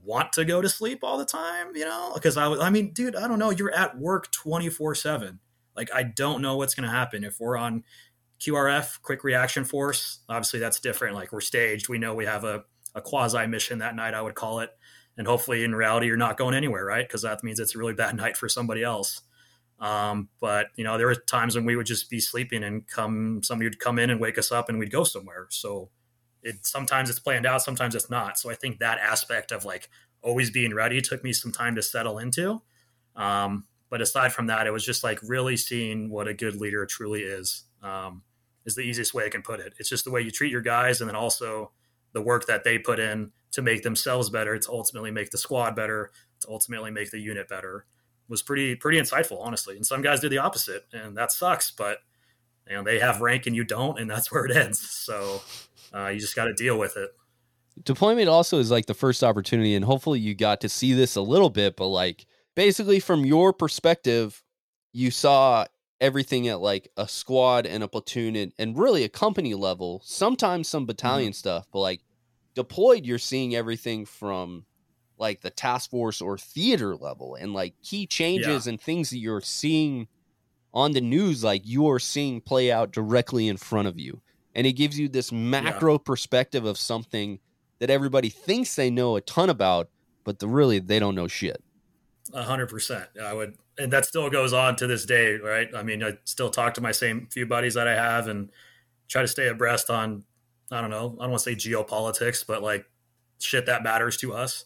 [0.08, 2.12] want to go to sleep all the time, you know?
[2.14, 3.50] Because I was, I mean, dude, I don't know.
[3.50, 5.40] You're at work 24 seven.
[5.76, 7.84] Like, I don't know what's going to happen if we're on
[8.40, 10.20] QRF, quick reaction force.
[10.28, 11.14] Obviously, that's different.
[11.14, 11.88] Like we're staged.
[11.88, 14.70] We know we have a, a quasi mission that night, I would call it.
[15.16, 17.06] And hopefully, in reality, you're not going anywhere, right?
[17.06, 19.22] Because that means it's a really bad night for somebody else.
[19.80, 23.42] Um, but you know, there were times when we would just be sleeping and come
[23.44, 25.46] somebody would come in and wake us up and we'd go somewhere.
[25.50, 25.90] So
[26.42, 28.38] it sometimes it's planned out, sometimes it's not.
[28.38, 29.88] So I think that aspect of like
[30.22, 32.62] always being ready took me some time to settle into.
[33.16, 36.84] Um, but aside from that, it was just like really seeing what a good leader
[36.86, 37.64] truly is.
[37.82, 38.22] Um,
[38.64, 39.72] is the easiest way I can put it.
[39.78, 41.72] It's just the way you treat your guys, and then also
[42.12, 45.74] the work that they put in to make themselves better, to ultimately make the squad
[45.74, 46.10] better,
[46.40, 47.86] to ultimately make the unit better.
[48.28, 49.74] Was pretty pretty insightful, honestly.
[49.76, 51.70] And some guys do the opposite, and that sucks.
[51.70, 51.98] But
[52.68, 54.78] you know they have rank and you don't, and that's where it ends.
[54.80, 55.40] So
[55.94, 57.10] uh, you just got to deal with it.
[57.82, 61.22] Deployment also is like the first opportunity, and hopefully you got to see this a
[61.22, 61.76] little bit.
[61.76, 64.42] But like basically, from your perspective,
[64.92, 65.66] you saw
[66.00, 70.68] everything at like a squad and a platoon and, and really a company level, sometimes
[70.68, 71.34] some battalion mm-hmm.
[71.34, 72.00] stuff, but like
[72.54, 74.64] deployed, you're seeing everything from
[75.18, 78.70] like the task force or theater level and like key changes yeah.
[78.70, 80.06] and things that you're seeing
[80.72, 84.20] on the news, like you are seeing play out directly in front of you.
[84.58, 85.98] And it gives you this macro yeah.
[86.04, 87.38] perspective of something
[87.78, 89.88] that everybody thinks they know a ton about,
[90.24, 91.62] but the, really they don't know shit.
[92.34, 93.08] A hundred percent.
[93.22, 95.68] I would and that still goes on to this day, right?
[95.76, 98.50] I mean, I still talk to my same few buddies that I have and
[99.06, 100.24] try to stay abreast on,
[100.72, 102.84] I don't know, I don't want to say geopolitics, but like
[103.38, 104.64] shit that matters to us.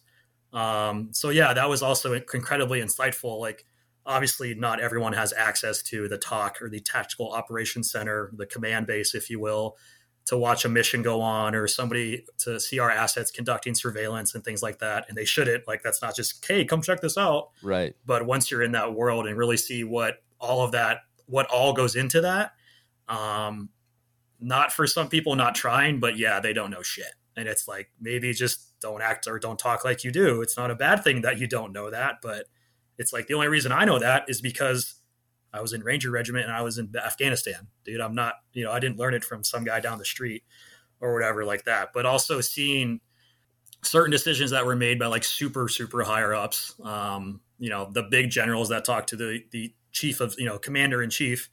[0.55, 3.39] Um, so yeah, that was also incredibly insightful.
[3.39, 3.67] Like,
[4.07, 8.87] obviously, not everyone has access to the TOC or the Tactical Operations Center, the command
[8.87, 9.77] base, if you will
[10.25, 14.45] to watch a mission go on or somebody to see our assets conducting surveillance and
[14.45, 15.07] things like that.
[15.09, 17.51] And they shouldn't like that's not just hey come check this out.
[17.63, 17.95] Right.
[18.07, 21.73] But once you're in that world and really see what all of that what all
[21.73, 22.53] goes into that
[23.09, 23.71] um
[24.41, 27.15] not for some people not trying but yeah they don't know shit.
[27.37, 30.43] And it's like maybe just don't act or don't talk like you do.
[30.43, 32.47] It's not a bad thing that you don't know that but
[32.99, 34.97] it's like the only reason i know that is because
[35.53, 38.01] I was in Ranger Regiment and I was in Afghanistan, dude.
[38.01, 40.45] I'm not, you know, I didn't learn it from some guy down the street
[41.01, 41.91] or whatever like that.
[41.93, 43.01] But also seeing
[43.83, 48.05] certain decisions that were made by like super, super higher ups, um, you know, the
[48.05, 51.51] big generals that talk to the the chief of, you know, commander in chief.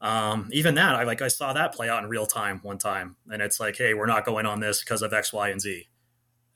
[0.00, 3.16] Um, even that, I like I saw that play out in real time one time,
[3.30, 5.88] and it's like, hey, we're not going on this because of X, Y, and Z.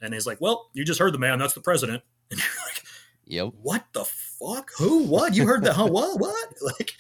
[0.01, 1.39] And he's like, well, you just heard the man.
[1.39, 2.03] That's the president.
[2.30, 2.83] And you're like,
[3.27, 3.51] Yep.
[3.62, 4.70] What the fuck?
[4.79, 5.05] Who?
[5.05, 5.35] What?
[5.35, 5.75] You heard that?
[5.75, 5.87] Huh?
[5.87, 6.20] What?
[6.20, 6.49] What?
[6.62, 6.93] Like,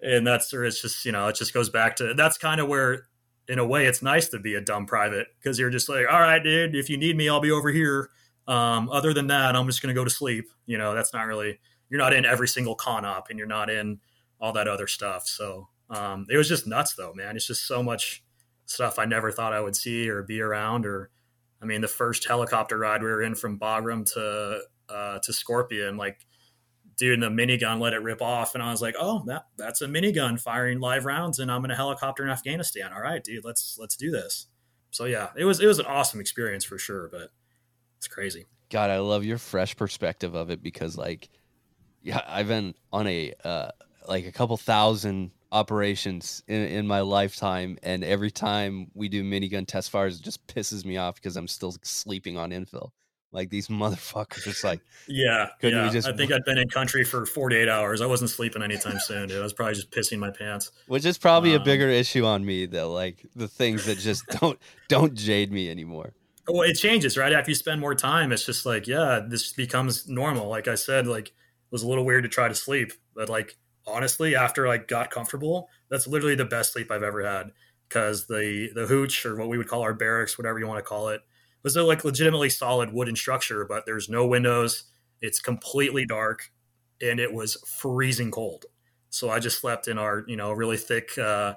[0.00, 2.68] and that's where it's just you know it just goes back to that's kind of
[2.68, 3.06] where
[3.48, 6.20] in a way it's nice to be a dumb private because you're just like all
[6.20, 8.10] right dude if you need me i'll be over here
[8.46, 11.26] um, other than that i'm just going to go to sleep you know that's not
[11.26, 11.58] really
[11.90, 13.98] you're not in every single CONOP and you're not in
[14.40, 17.82] all that other stuff so um, it was just nuts though man it's just so
[17.82, 18.22] much
[18.66, 21.10] stuff i never thought i would see or be around or
[21.62, 25.96] i mean the first helicopter ride we were in from bagram to uh, to Scorpion,
[25.96, 26.26] like
[26.98, 29.86] dude, the minigun let it rip off, and I was like, oh, that that's a
[29.86, 32.92] minigun firing live rounds, and I'm in a helicopter in Afghanistan.
[32.92, 34.48] All right, dude, let's let's do this.
[34.90, 37.30] So yeah, it was it was an awesome experience for sure, but
[37.96, 38.46] it's crazy.
[38.70, 41.30] God, I love your fresh perspective of it because like,
[42.02, 43.70] yeah, I've been on a uh,
[44.06, 49.66] like a couple thousand operations in, in my lifetime and every time we do minigun
[49.66, 52.90] test fires it just pisses me off because i'm still sleeping on infill
[53.30, 55.90] Like these motherfuckers, just like yeah, Couldn't yeah.
[55.90, 58.00] just- I think I'd been in country for 48 hours.
[58.00, 59.38] I wasn't sleeping anytime soon, dude.
[59.40, 60.70] I was probably just pissing my pants.
[60.86, 62.90] which is probably a Um, bigger issue on me though.
[62.92, 64.58] Like the things that just don't
[64.88, 66.14] don't jade me anymore.
[66.50, 67.32] Well, it changes, right?
[67.34, 70.48] After you spend more time, it's just like, yeah, this becomes normal.
[70.48, 71.34] Like I said, like it
[71.70, 75.68] was a little weird to try to sleep, but like honestly, after I got comfortable,
[75.90, 77.52] that's literally the best sleep I've ever had.
[77.86, 80.88] Because the the hooch or what we would call our barracks, whatever you want to
[80.88, 81.20] call it,
[81.68, 84.84] was a like legitimately solid wooden structure, but there's no windows.
[85.20, 86.50] It's completely dark,
[87.02, 88.64] and it was freezing cold.
[89.10, 91.56] So I just slept in our you know really thick uh,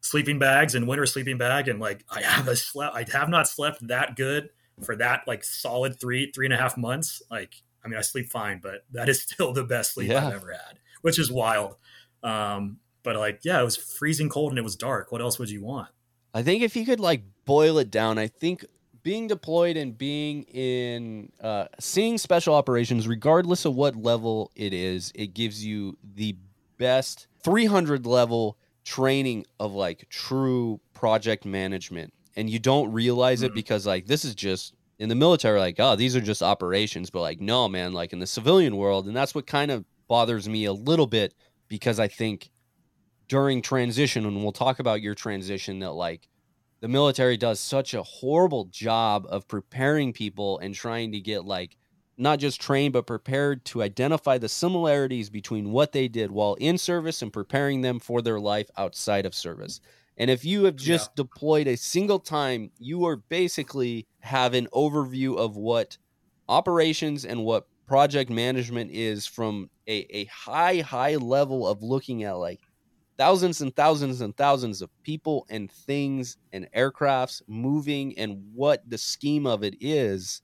[0.00, 3.48] sleeping bags and winter sleeping bag, and like I have a slept I have not
[3.48, 4.50] slept that good
[4.84, 7.20] for that like solid three three and a half months.
[7.28, 10.24] Like I mean I sleep fine, but that is still the best sleep Yeah.
[10.24, 11.74] I've ever had, which is wild.
[12.22, 15.10] Um, but like yeah, it was freezing cold and it was dark.
[15.10, 15.88] What else would you want?
[16.32, 18.64] I think if you could like boil it down, I think
[19.08, 25.10] being deployed and being in uh, seeing special operations, regardless of what level it is,
[25.14, 26.36] it gives you the
[26.76, 33.54] best 300 level training of like true project management, and you don't realize it Mhm.
[33.54, 37.22] because like this is just in the military, like oh these are just operations, but
[37.22, 40.66] like no man, like in the civilian world, and that's what kind of bothers me
[40.66, 41.32] a little bit
[41.68, 42.50] because I think
[43.26, 46.28] during transition, and we'll talk about your transition, that like
[46.80, 51.76] the military does such a horrible job of preparing people and trying to get like
[52.16, 56.76] not just trained but prepared to identify the similarities between what they did while in
[56.76, 59.80] service and preparing them for their life outside of service.
[60.16, 65.36] And if you have just deployed a single time, you are basically have an overview
[65.36, 65.96] of what
[66.48, 72.32] operations and what project management is from a, a high, high level of looking at
[72.32, 72.60] like
[73.18, 78.96] thousands and thousands and thousands of people and things and aircrafts moving and what the
[78.96, 80.40] scheme of it is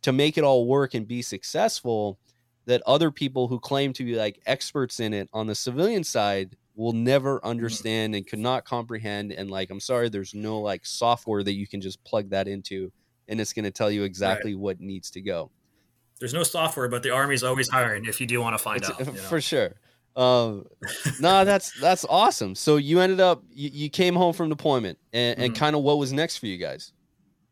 [0.00, 2.18] to make it all work and be successful
[2.64, 6.56] that other people who claim to be like experts in it on the civilian side
[6.74, 7.48] will never mm-hmm.
[7.48, 11.66] understand and could not comprehend and like i'm sorry there's no like software that you
[11.66, 12.90] can just plug that into
[13.28, 15.50] and it's going to tell you exactly what needs to go
[16.18, 18.04] There's no software, but the army's always hiring.
[18.04, 19.28] If you do want to find It's- out, you know?
[19.28, 19.74] for sure.
[20.14, 20.66] Um,
[21.20, 22.54] no, that's that's awesome.
[22.54, 25.56] So you ended up you, you came home from deployment, and, and Mhm.
[25.58, 26.92] kind of what was next for you guys?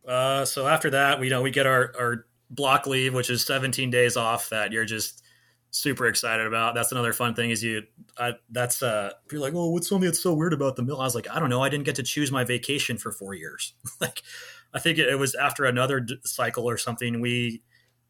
[0.06, 3.44] Uh, so after that, we you know we get our our block leave, which is
[3.46, 5.22] 17 days off that you're just
[5.70, 6.74] super excited about.
[6.74, 7.82] That's another fun thing is you.
[8.18, 11.00] I, that's uh, you're like, oh, what's something that's so weird about the mill?
[11.00, 11.62] I was like, I don't know.
[11.62, 13.72] I didn't get to choose my vacation for four years.
[14.00, 14.22] like,
[14.74, 17.20] I think it, it was after another d- cycle or something.
[17.20, 17.62] We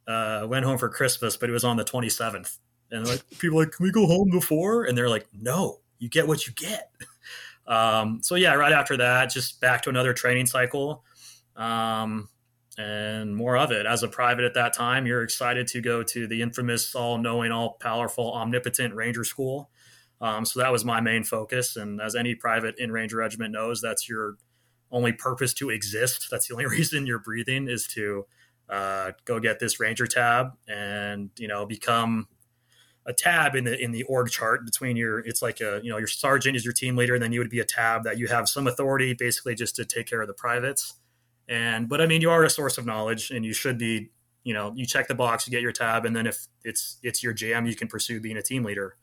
[0.08, 2.56] uh, went home for Christmas, but it was on the 27th,
[2.90, 4.84] and like people like, can we go home before?
[4.84, 6.90] And they're like, no, you get what you get.
[7.66, 11.04] Um, so yeah, right after that, just back to another training cycle.
[11.54, 12.28] Um,
[12.76, 13.86] and more of it.
[13.86, 17.52] As a private at that time, you're excited to go to the infamous, all knowing,
[17.52, 19.70] all powerful, omnipotent Ranger School.
[20.20, 21.76] Um, so that was my main focus.
[21.76, 24.36] And as any private in Ranger Regiment knows, that's your
[24.90, 26.28] only purpose to exist.
[26.30, 28.26] That's the only reason you're breathing is to
[28.68, 32.28] uh, go get this Ranger tab and you know become
[33.10, 35.18] a tab in the in the org chart between your.
[35.18, 37.50] It's like a you know your sergeant is your team leader, and then you would
[37.50, 40.34] be a tab that you have some authority basically just to take care of the
[40.34, 40.94] privates
[41.50, 44.10] and but i mean you are a source of knowledge and you should be
[44.44, 47.22] you know you check the box you get your tab and then if it's it's
[47.22, 48.96] your jam you can pursue being a team leader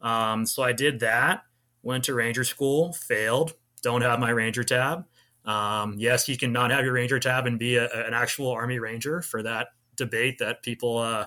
[0.00, 1.42] um, so i did that
[1.82, 5.04] went to ranger school failed don't have my ranger tab
[5.44, 8.78] um, yes you can not have your ranger tab and be a, an actual army
[8.78, 11.26] ranger for that debate that people uh,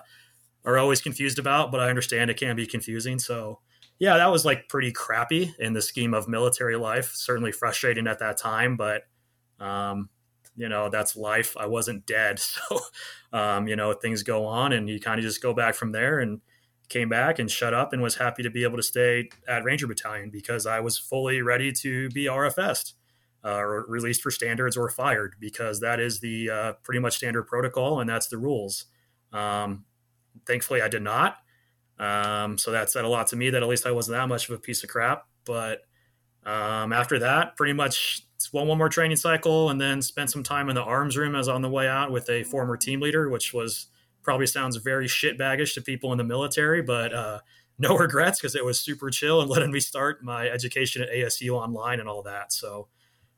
[0.64, 3.18] are always confused about but i understand it can be confusing.
[3.18, 3.60] So
[3.98, 7.12] yeah that was like pretty crappy in the scheme of military life.
[7.14, 9.02] Certainly frustrating at that time but
[9.60, 10.08] um,
[10.56, 11.56] you know that's life.
[11.58, 12.40] I wasn't dead.
[12.68, 12.80] So
[13.32, 16.20] um, you know things go on and you kind of just go back from there
[16.20, 16.40] and
[16.88, 19.86] came back and shut up and was happy to be able to stay at ranger
[19.86, 22.92] battalion because i was fully ready to be rfs
[23.44, 27.44] uh, or released for standards or fired because that is the uh, pretty much standard
[27.44, 28.86] protocol and that's the rules.
[29.32, 29.84] Um,
[30.46, 31.36] thankfully i did not.
[31.98, 34.48] Um, so that said a lot to me that at least i wasn't that much
[34.48, 35.26] of a piece of crap.
[35.44, 35.82] But
[36.44, 40.68] um, after that pretty much one one more training cycle and then spent some time
[40.68, 43.54] in the arms room as on the way out with a former team leader which
[43.54, 43.86] was
[44.22, 47.38] probably sounds very shit baggish to people in the military but uh,
[47.78, 51.50] no regrets because it was super chill and letting me start my education at asu
[51.50, 52.52] online and all that.
[52.52, 52.88] So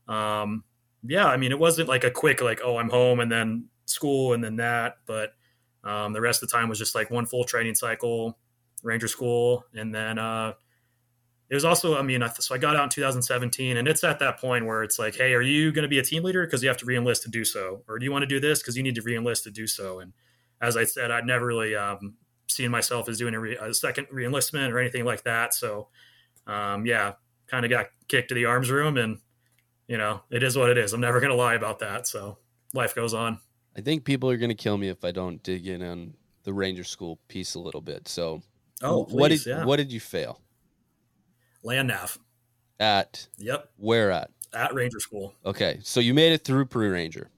[0.08, 0.64] um,
[1.06, 4.32] yeah i mean it wasn't like a quick like oh i'm home and then school
[4.32, 5.34] and then that but
[5.84, 8.38] um, the rest of the time was just like one full training cycle
[8.82, 10.52] ranger school and then uh,
[11.50, 14.40] it was also, I mean, so I got out in 2017, and it's at that
[14.40, 16.68] point where it's like, hey, are you going to be a team leader because you
[16.68, 18.82] have to reenlist to do so, or do you want to do this because you
[18.82, 20.00] need to reenlist to do so?
[20.00, 20.14] And
[20.60, 22.14] as I said, I'd never really um,
[22.48, 25.52] seen myself as doing a, re- a second reenlistment or anything like that.
[25.52, 25.88] So,
[26.46, 27.12] um, yeah,
[27.46, 29.18] kind of got kicked to the arms room, and
[29.86, 30.94] you know, it is what it is.
[30.94, 32.06] I'm never going to lie about that.
[32.06, 32.38] So
[32.72, 33.38] life goes on.
[33.76, 36.14] I think people are going to kill me if I don't dig in on
[36.44, 38.08] the Ranger School piece a little bit.
[38.08, 38.42] So,
[38.82, 39.64] oh, please, what did yeah.
[39.64, 40.40] what did you fail?
[41.62, 42.18] Land nav.
[42.78, 43.70] At yep.
[43.76, 44.30] Where at?
[44.52, 45.34] At Ranger School.
[45.44, 47.30] Okay, so you made it through pre Ranger.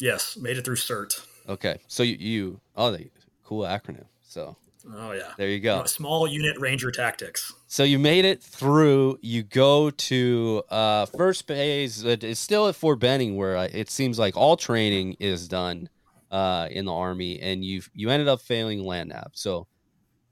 [0.00, 1.20] Yes, made it through SURT.
[1.48, 3.10] Okay, so you, you oh, the
[3.44, 4.06] cool acronym.
[4.22, 4.56] So
[4.94, 5.32] Oh yeah.
[5.36, 5.84] There you go.
[5.84, 7.52] Small unit ranger tactics.
[7.72, 9.20] So you made it through.
[9.22, 12.02] You go to uh, first phase.
[12.04, 15.88] It's still at Fort Benning, where uh, it seems like all training is done
[16.32, 19.30] uh, in the army, and you you ended up failing land nav.
[19.34, 19.68] So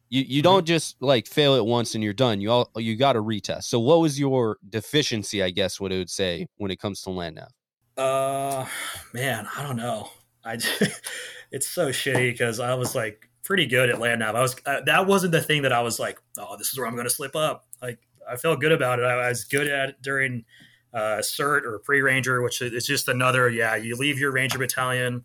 [0.09, 0.67] you you don't mm-hmm.
[0.67, 2.41] just like fail it once and you're done.
[2.41, 3.65] You all you got to retest.
[3.65, 5.41] So what was your deficiency?
[5.41, 7.53] I guess what it would say when it comes to land nav.
[7.97, 8.67] Uh,
[9.15, 10.11] man, I don't know.
[10.45, 10.83] I just,
[11.53, 14.37] it's so shitty because I was like pretty good at land nav.
[14.37, 16.87] I was uh, that wasn't the thing that I was like, oh, this is where
[16.87, 17.67] I'm going to slip up.
[17.81, 17.99] Like
[18.31, 19.07] I felt good about it.
[19.07, 20.45] I, was good at it during
[20.93, 23.49] uh, SURT or pre ranger, which is just another.
[23.49, 25.25] Yeah, you leave your ranger battalion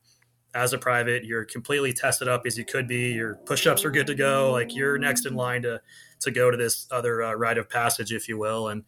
[0.56, 1.26] as a private.
[1.26, 3.12] You're completely tested up as you could be.
[3.12, 4.54] Your push ups are good to go.
[4.54, 5.82] Like you're next in line to
[6.22, 8.70] to go to this other uh, rite of passage, if you will.
[8.70, 8.86] And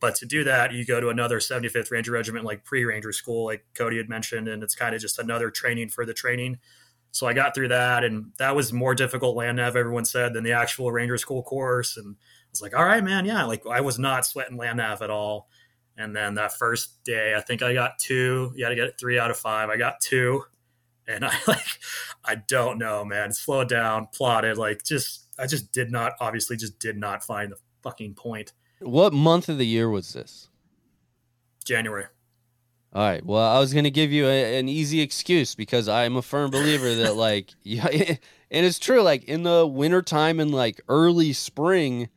[0.00, 3.44] but to do that, you go to another 75th Ranger Regiment, like pre Ranger school,
[3.44, 6.58] like Cody had mentioned, and it's kind of just another training for the training.
[7.10, 10.44] So I got through that, and that was more difficult land nav, everyone said, than
[10.44, 11.96] the actual Ranger school course.
[11.96, 15.02] And I was like, all right, man, yeah, like I was not sweating land nav
[15.02, 15.48] at all.
[15.96, 18.52] And then that first day, I think I got two.
[18.54, 19.68] You got to get three out of five.
[19.68, 20.44] I got two,
[21.08, 21.66] and I like,
[22.24, 23.32] I don't know, man.
[23.32, 27.56] Slow down, plotted, like just, I just did not, obviously, just did not find the
[27.82, 28.52] fucking point.
[28.80, 30.48] What month of the year was this?
[31.64, 32.04] January.
[32.94, 33.24] All right.
[33.24, 36.50] Well, I was going to give you a, an easy excuse because I'm a firm
[36.50, 42.08] believer that, like, yeah, and it's true, like, in the wintertime and like early spring,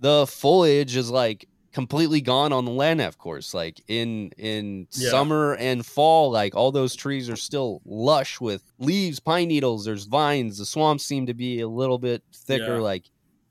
[0.00, 3.54] the foliage is like completely gone on the land nav course.
[3.54, 5.10] Like, in in yeah.
[5.10, 10.04] summer and fall, like, all those trees are still lush with leaves, pine needles, there's
[10.04, 10.58] vines.
[10.58, 12.76] The swamps seem to be a little bit thicker.
[12.76, 12.82] Yeah.
[12.82, 13.04] Like,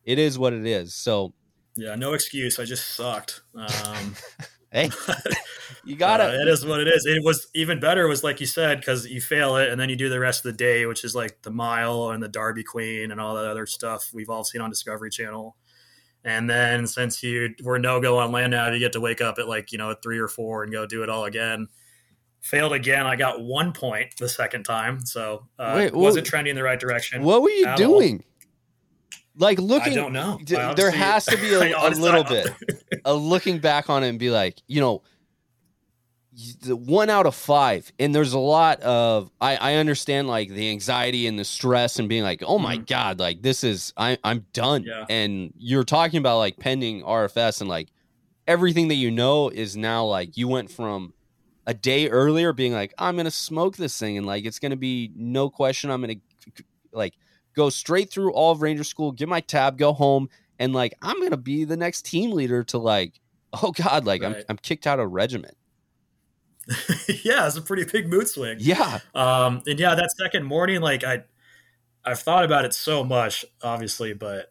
[0.05, 0.93] it is what it is.
[0.93, 1.33] So,
[1.75, 2.59] yeah, no excuse.
[2.59, 3.41] I just sucked.
[3.55, 4.15] Um,
[4.71, 4.89] hey,
[5.85, 7.05] you got uh, it is what it is.
[7.05, 9.95] It was even better was like you said because you fail it and then you
[9.95, 13.11] do the rest of the day, which is like the mile and the Darby Queen
[13.11, 15.55] and all that other stuff we've all seen on Discovery Channel.
[16.23, 19.39] And then since you were no go on land nav, you get to wake up
[19.39, 21.67] at like you know three or four and go do it all again.
[22.41, 23.05] Failed again.
[23.05, 26.79] I got one point the second time, so uh, Wait, wasn't trending in the right
[26.79, 27.23] direction.
[27.23, 28.23] What were you doing?
[28.23, 28.36] All
[29.37, 32.47] like looking i don't know there has to be a, a little bit
[33.05, 35.01] a looking back on it and be like you know
[36.61, 40.69] the one out of five and there's a lot of i i understand like the
[40.69, 42.83] anxiety and the stress and being like oh my mm-hmm.
[42.83, 45.05] god like this is i i'm done yeah.
[45.09, 47.89] and you're talking about like pending rfs and like
[48.47, 51.11] everything that you know is now like you went from
[51.65, 55.11] a day earlier being like i'm gonna smoke this thing and like it's gonna be
[55.15, 56.15] no question i'm gonna
[56.91, 57.15] like
[57.57, 60.29] go straight through all of Ranger School, get my tab, go home,
[60.59, 63.19] and like I'm gonna be the next team leader to like,
[63.61, 64.37] oh god, like right.
[64.37, 65.57] I'm I'm kicked out of regiment.
[67.23, 68.57] yeah, it's a pretty big mood swing.
[68.59, 68.99] Yeah.
[69.15, 71.23] Um, and yeah, that second morning, like I
[72.05, 74.49] I've thought about it so much, obviously, but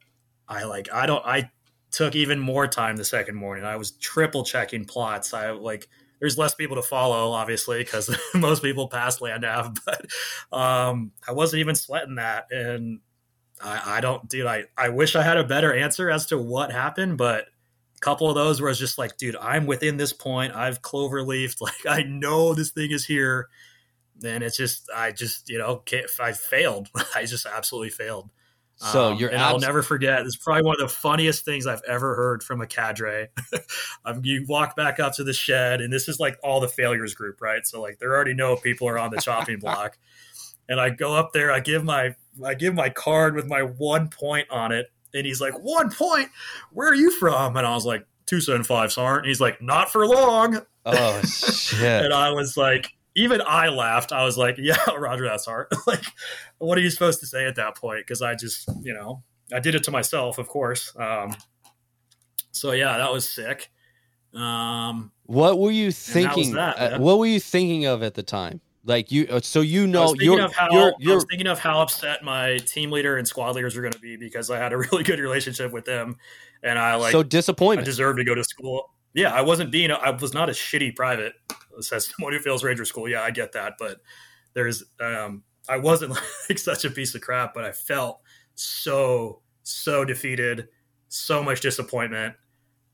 [0.49, 1.51] I like I don't I
[1.93, 3.65] took even more time the second morning.
[3.65, 5.33] I was triple checking plots.
[5.33, 5.89] I like
[6.21, 9.77] there's less people to follow, obviously, because most people pass land nav.
[9.85, 10.07] But
[10.57, 13.01] um, I wasn't even sweating that, and
[13.63, 14.47] I, I, don't, dude.
[14.47, 17.47] I I wish I had a better answer as to what happened, but
[17.97, 20.55] a couple of those where I was just like, dude, I'm within this point.
[20.55, 21.61] I've clover leafed.
[21.67, 23.49] Like I know this thing is here.
[24.19, 25.83] Then it's just, I just, you know,
[26.21, 26.89] I failed.
[27.15, 28.31] I just absolutely failed.
[28.77, 30.21] So um, you're and abs- I'll never forget.
[30.27, 33.29] It's probably one of the funniest things I've ever heard from a cadre.
[34.05, 37.15] um, you walk back up to the shed, and this is like all the failures
[37.15, 37.67] group, right?
[37.67, 39.99] So like they already know people are on the chopping block.
[40.69, 44.09] And I go up there, I give my I give my card with my one
[44.09, 46.29] point on it, and he's like, "One point?
[46.73, 49.25] Where are you from?" And I was like, two seven five, sergeant.
[49.25, 52.05] And he's like, "Not for long." Oh shit!
[52.05, 54.13] and I was like, even I laughed.
[54.13, 56.05] I was like, "Yeah, Roger, that's hard." like,
[56.59, 58.07] what are you supposed to say at that point?
[58.07, 59.23] Because I just, you know,
[59.53, 60.95] I did it to myself, of course.
[60.97, 61.35] Um,
[62.53, 63.71] so yeah, that was sick.
[64.35, 66.53] Um, what were you thinking?
[66.53, 68.61] That, uh, what were you thinking of at the time?
[68.85, 71.81] Like you, uh, so you know, you're, how, you're, you're, I was thinking of how
[71.81, 74.77] upset my team leader and squad leaders were going to be because I had a
[74.79, 76.17] really good relationship with them,
[76.63, 77.81] and I like so disappointed.
[77.81, 78.91] I deserved to go to school.
[79.13, 79.91] Yeah, I wasn't being.
[79.91, 81.33] I was not a shitty private.
[81.81, 83.09] Says someone who fails Ranger School.
[83.09, 83.99] Yeah, I get that, but
[84.55, 84.85] there's.
[85.01, 86.13] um I wasn't
[86.49, 88.21] like such a piece of crap, but I felt
[88.55, 90.69] so so defeated,
[91.09, 92.35] so much disappointment.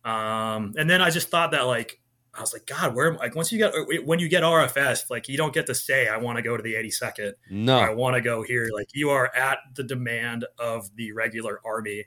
[0.04, 2.00] Um, and then I just thought that like
[2.34, 3.72] I was like, God, where am like once you get
[4.06, 6.62] when you get RFS, like you don't get to say I want to go to
[6.62, 7.32] the 82nd.
[7.50, 8.68] no, I want to go here.
[8.74, 12.06] Like you are at the demand of the regular army.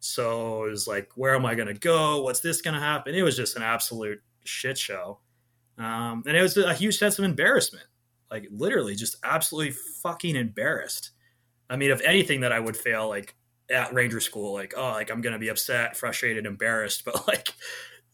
[0.00, 2.22] So it was like, where am I going to go?
[2.22, 3.14] What's this going to happen?
[3.14, 5.20] It was just an absolute shit show.
[5.78, 7.86] Um, and it was a huge sense of embarrassment.
[8.30, 11.10] Like literally just absolutely fucking embarrassed.
[11.68, 13.34] I mean, if anything that I would fail like
[13.70, 17.52] at Ranger School, like, oh, like I'm going to be upset, frustrated, embarrassed, but like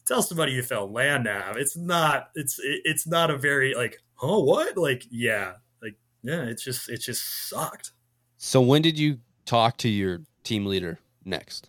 [0.06, 1.56] tell somebody you failed land nav.
[1.56, 4.76] It's not, it's, it's not a very like, oh, what?
[4.76, 7.93] Like, yeah, like, yeah, it's just, it just sucked.
[8.36, 11.68] so when did you talk to your team leader next?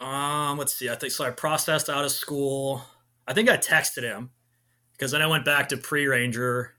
[0.00, 0.88] Um, let's see.
[0.88, 1.24] I think so.
[1.24, 2.82] I processed out of school.
[3.26, 4.30] I think I texted him
[4.98, 6.74] because then I went back to pre Ranger,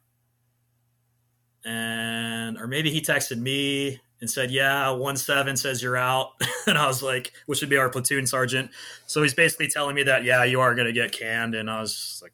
[1.63, 6.31] and or maybe he texted me and said, "Yeah, one seven says you're out,"
[6.67, 8.71] and I was like, which would be our platoon sergeant.
[9.07, 11.79] So he's basically telling me that, yeah, you are going to get canned, and I
[11.79, 12.33] was like,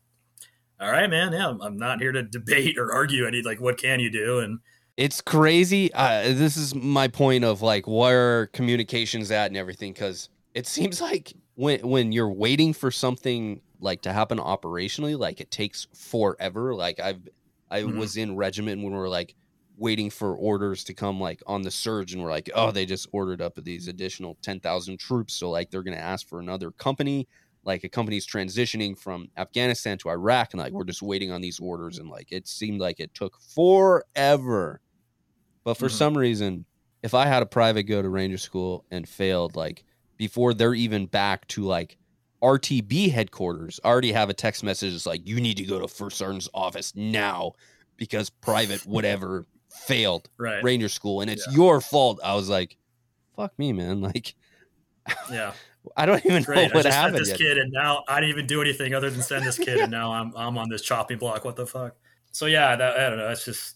[0.80, 1.34] "All right, man.
[1.34, 3.42] Yeah, I'm not here to debate or argue any.
[3.42, 4.60] Like, what can you do?" And
[4.98, 5.94] It's crazy.
[5.94, 11.00] Uh, this is my point of like where communications at and everything because it seems
[11.10, 16.76] like when when you're waiting for something like to happen operationally, like it takes forever.
[16.76, 17.28] Like I've
[17.72, 17.96] I Mhm.
[17.96, 19.36] was in regiment when we are like
[19.78, 23.08] waiting for orders to come like on the surge and we're like, oh, they just
[23.14, 27.28] ordered up these additional ten thousand troops, so like they're gonna ask for another company.
[27.64, 31.60] Like a company's transitioning from Afghanistan to Iraq, and like we're just waiting on these
[31.60, 34.82] orders, and like it seemed like it took forever.
[35.64, 35.90] But for Mhm.
[35.90, 36.66] some reason,
[37.04, 39.84] if I had a private go to Ranger School and failed, like
[40.18, 41.98] before they're even back to like
[42.46, 45.88] RTB headquarters, I already have a text message that's like, you need to go to
[45.88, 47.54] First Sergeant's office now
[47.98, 51.54] because private whatever failed right, Ranger School and it's Yeah.
[51.56, 52.20] your fault.
[52.24, 52.78] I was like,
[53.36, 54.02] fuck me, man.
[54.02, 54.36] Like,
[55.32, 55.54] yeah.
[55.98, 56.56] I don't even Great.
[56.56, 57.38] know I what just sent happened this yet.
[57.38, 60.12] kid, and now I didn't even do anything other than send this kid, and now
[60.12, 61.46] I'm I'm on this chopping block.
[61.46, 61.96] What the fuck?
[62.32, 63.30] So yeah, that, I don't know.
[63.30, 63.76] It's just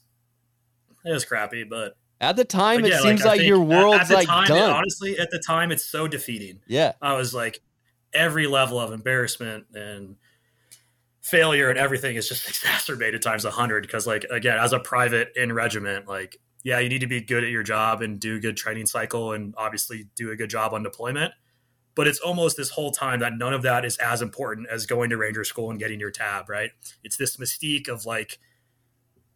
[1.06, 4.08] it was crappy, but At the time, it seems I like, your at- world's at
[4.08, 4.72] the like time, done.
[4.72, 6.60] honestly, at the time, it's so defeating.
[6.66, 6.94] yeah.
[7.00, 7.62] I was like,
[8.14, 10.16] every level of embarrassment and
[11.22, 13.84] failure and everything is just exacerbated times a hundred.
[13.84, 17.44] Because like again, as a private in regiment, like yeah, you need to be good
[17.44, 20.74] at your job and do a good training cycle, and obviously do a good job
[20.74, 21.34] on deployment.
[21.96, 25.10] But it's almost this whole time that none of that is as important as going
[25.10, 26.72] to Ranger School and getting your tab, right?
[27.04, 28.40] It's this mystique of like,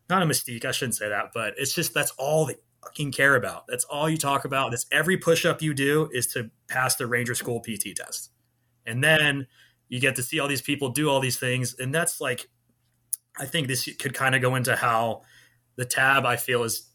[0.10, 3.36] not a mystique, I shouldn't say that, but it's just that's all they fucking care
[3.36, 3.68] about.
[3.68, 4.72] That's all you talk about.
[4.72, 8.33] That's every push up you do is to pass the Ranger School PT test.
[8.86, 9.48] And then
[9.90, 11.76] you get to see all these people do all these things.
[11.80, 12.50] And that's like,
[13.38, 15.22] I think this could kind of go into how
[15.76, 16.90] the tab I feel is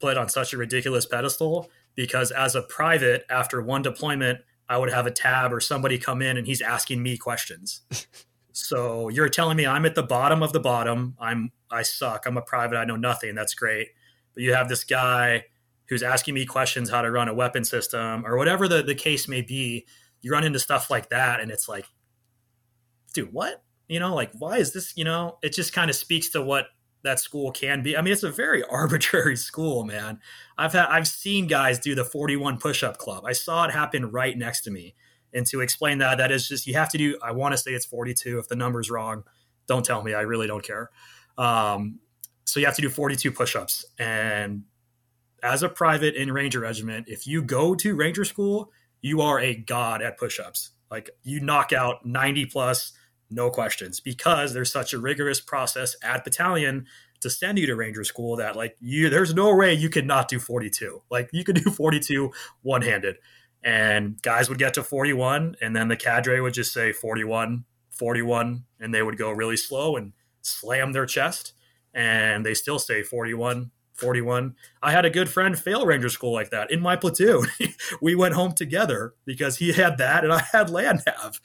[0.00, 4.92] put on such a ridiculous pedestal because as a private, after one deployment, I would
[4.92, 7.82] have a tab or somebody come in and he's asking me questions.
[8.52, 11.16] so you're telling me I'm at the bottom of the bottom.
[11.20, 12.24] I'm I suck.
[12.26, 12.76] I'm a private.
[12.76, 13.34] I know nothing.
[13.34, 13.88] That's great.
[14.32, 15.44] But you have this guy
[15.88, 19.28] who's asking me questions how to run a weapon system or whatever the, the case
[19.28, 19.86] may be.
[20.24, 21.86] You run into stuff like that and it's like,
[23.12, 23.62] dude, what?
[23.88, 26.66] You know, like why is this, you know, it just kind of speaks to what
[27.02, 27.94] that school can be.
[27.94, 30.18] I mean, it's a very arbitrary school, man.
[30.56, 33.24] I've had I've seen guys do the 41 push-up club.
[33.26, 34.94] I saw it happen right next to me.
[35.34, 37.18] And to explain that, that is just you have to do.
[37.22, 38.38] I want to say it's 42.
[38.38, 39.24] If the number's wrong,
[39.66, 40.14] don't tell me.
[40.14, 40.90] I really don't care.
[41.36, 41.98] Um,
[42.46, 43.84] so you have to do 42 push-ups.
[43.98, 44.64] And
[45.42, 48.70] as a private in Ranger Regiment, if you go to Ranger School,
[49.04, 50.70] you are a god at push-ups.
[50.90, 52.94] Like you knock out 90 plus,
[53.30, 56.86] no questions, because there's such a rigorous process at battalion
[57.20, 60.28] to send you to Ranger School that like you there's no way you could not
[60.28, 61.02] do 42.
[61.10, 62.32] Like you could do 42
[62.62, 63.16] one-handed.
[63.62, 68.64] And guys would get to 41 and then the cadre would just say 41, 41
[68.80, 71.52] and they would go really slow and slam their chest
[71.92, 74.54] and they still say 41, 41.
[74.82, 77.46] I had a good friend fail Ranger School like that in my platoon.
[78.02, 81.40] we went home together because he had that and I had land nav.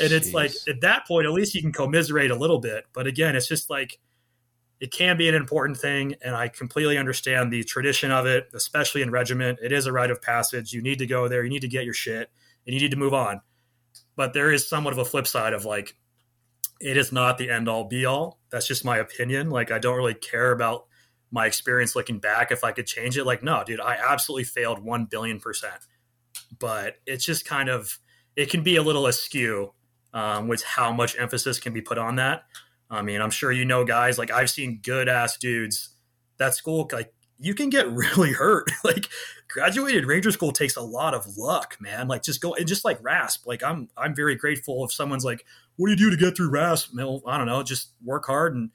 [0.00, 2.84] And it's like at that point, at least you can commiserate a little bit.
[2.92, 3.98] But again, it's just like
[4.80, 6.14] it can be an important thing.
[6.22, 9.58] And I completely understand the tradition of it, especially in regiment.
[9.62, 10.72] It is a rite of passage.
[10.72, 12.30] You need to go there, you need to get your shit,
[12.66, 13.40] and you need to move on.
[14.16, 15.96] But there is somewhat of a flip side of like,
[16.80, 18.40] it is not the end all be all.
[18.50, 19.48] That's just my opinion.
[19.48, 20.86] Like, I don't really care about
[21.34, 23.24] my experience looking back if I could change it.
[23.24, 25.80] Like, no, dude, I absolutely failed 1 billion percent.
[26.60, 27.98] But it's just kind of,
[28.36, 29.72] it can be a little askew
[30.12, 32.44] um, with how much emphasis can be put on that.
[32.88, 35.90] I mean, I'm sure you know guys like I've seen good ass dudes
[36.38, 38.70] that school like you can get really hurt.
[38.84, 39.08] like
[39.48, 42.06] graduated ranger school takes a lot of luck, man.
[42.06, 43.46] Like just go and just like rasp.
[43.46, 45.44] Like I'm I'm very grateful if someone's like,
[45.76, 48.54] "What do you do to get through rasp?" Well, I don't know, just work hard
[48.54, 48.70] and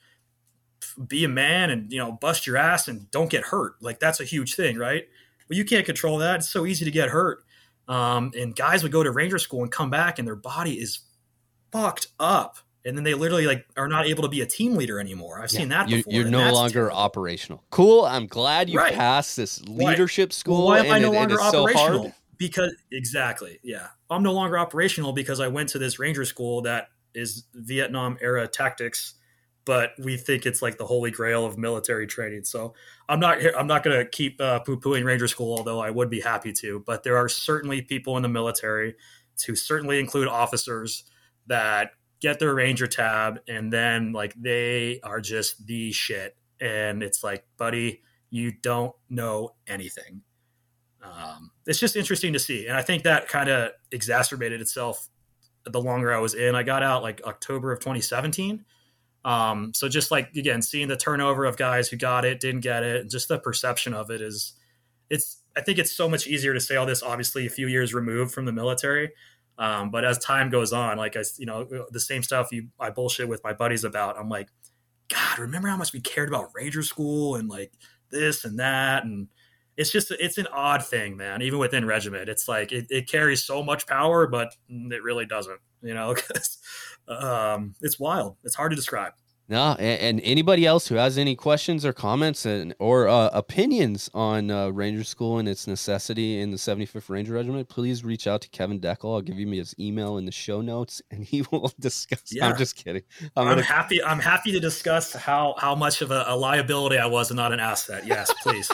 [1.07, 3.73] be a man and you know bust your ass and don't get hurt.
[3.81, 5.07] Like that's a huge thing, right?
[5.47, 6.37] But you can't control that.
[6.37, 7.43] It's so easy to get hurt.
[7.87, 10.99] Um, and guys would go to ranger school and come back and their body is
[11.71, 14.99] fucked up and then they literally like are not able to be a team leader
[14.99, 15.41] anymore.
[15.41, 15.89] I've yeah, seen that.
[15.89, 16.97] You're, you're no longer terrible.
[16.97, 17.63] operational.
[17.69, 18.05] Cool.
[18.05, 18.93] I'm glad you right.
[18.93, 20.67] passed this leadership school.
[20.67, 22.05] Why am I no it, longer operational?
[22.05, 26.61] So because exactly, yeah, I'm no longer operational because I went to this ranger school
[26.61, 29.15] that is Vietnam era tactics,
[29.65, 32.43] but we think it's like the holy grail of military training.
[32.43, 32.73] So
[33.07, 36.09] I'm not I'm not going to keep uh, poo pooing ranger school, although I would
[36.09, 36.83] be happy to.
[36.85, 38.95] But there are certainly people in the military,
[39.39, 41.05] to certainly include officers
[41.47, 47.23] that get their ranger tab and then like they are just the shit and it's
[47.23, 50.21] like buddy you don't know anything
[51.01, 55.09] um, it's just interesting to see and i think that kind of exacerbated itself
[55.65, 58.65] the longer i was in i got out like october of 2017
[59.25, 62.83] um, so just like again seeing the turnover of guys who got it didn't get
[62.83, 64.53] it just the perception of it is
[65.09, 67.93] it's i think it's so much easier to say all this obviously a few years
[67.93, 69.11] removed from the military
[69.59, 72.91] um, but as time goes on, like I, you know, the same stuff you I
[72.91, 74.17] bullshit with my buddies about.
[74.17, 74.47] I'm like,
[75.09, 77.73] God, remember how much we cared about Ranger School and like
[78.09, 79.27] this and that, and
[79.75, 81.41] it's just it's an odd thing, man.
[81.41, 85.59] Even within regiment, it's like it, it carries so much power, but it really doesn't.
[85.81, 86.57] You know, because
[87.07, 88.37] um, it's wild.
[88.43, 89.13] It's hard to describe.
[89.49, 94.07] No, and, and, anybody else who has any questions or comments and or uh, opinions
[94.13, 98.41] on uh, Ranger School and its necessity in the 75th Ranger Regiment, please reach out
[98.41, 99.11] to Kevin Deckel.
[99.11, 102.21] I'll give him his email in the show notes, and he will discuss.
[102.31, 102.47] Yeah.
[102.47, 103.01] I'm just kidding.
[103.35, 103.63] I'm, I'm gonna...
[103.63, 104.03] happy.
[104.03, 107.51] I'm happy to discuss how how much of a, a liability I was and not
[107.51, 108.05] an asset.
[108.05, 108.71] Yes, please.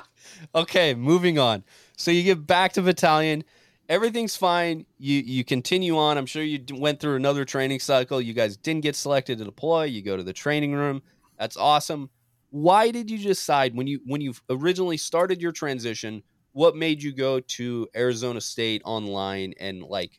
[0.54, 1.64] okay, moving on.
[1.96, 3.44] So you get back to battalion
[3.88, 4.86] everything's fine.
[4.98, 6.18] You you continue on.
[6.18, 8.20] I'm sure you went through another training cycle.
[8.20, 9.84] You guys didn't get selected to deploy.
[9.84, 11.02] You go to the training room.
[11.38, 12.10] That's awesome.
[12.50, 16.22] Why did you decide when you when you originally started your transition?
[16.52, 20.18] What made you go to Arizona State online and like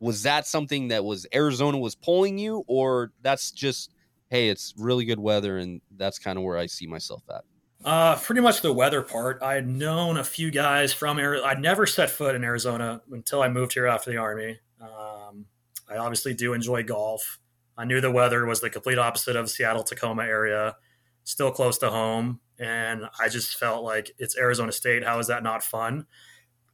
[0.00, 3.92] was that something that was Arizona was pulling you or that's just
[4.30, 7.44] hey, it's really good weather and that's kind of where I see myself at?
[7.84, 9.40] Uh, pretty much the weather part.
[9.42, 11.48] I had known a few guys from Arizona.
[11.48, 14.58] I'd never set foot in Arizona until I moved here after the army.
[14.80, 15.46] Um,
[15.88, 17.38] I obviously do enjoy golf.
[17.76, 20.76] I knew the weather was the complete opposite of Seattle Tacoma area,
[21.22, 25.04] still close to home, and I just felt like it's Arizona State.
[25.04, 26.06] How is that not fun?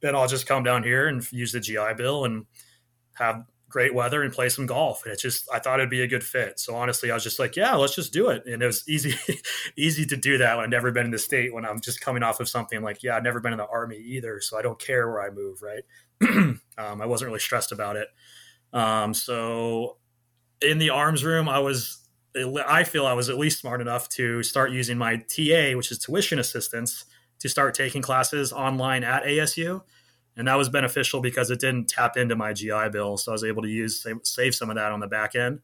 [0.01, 2.45] Then I'll just come down here and use the GI Bill and
[3.13, 3.43] have
[3.75, 5.03] great weather and play some golf.
[5.03, 6.61] And it's just, I thought it'd be a good fit.
[6.61, 8.45] So honestly, I was just like, yeah, let's just do it.
[8.45, 9.15] And it was easy,
[9.77, 12.23] easy to do that when I've never been in the state when I'm just coming
[12.23, 14.39] off of something like, yeah, I've never been in the army either.
[14.39, 15.61] So I don't care where I move.
[15.61, 15.83] Right.
[16.23, 18.07] um, I wasn't really stressed about it.
[18.71, 19.97] Um, so
[20.61, 21.99] in the arms room, I was,
[22.65, 25.99] I feel I was at least smart enough to start using my TA, which is
[25.99, 27.03] tuition assistance,
[27.39, 29.81] to start taking classes online at ASU
[30.37, 33.43] and that was beneficial because it didn't tap into my GI Bill, so I was
[33.43, 35.59] able to use save, some of that on the back end.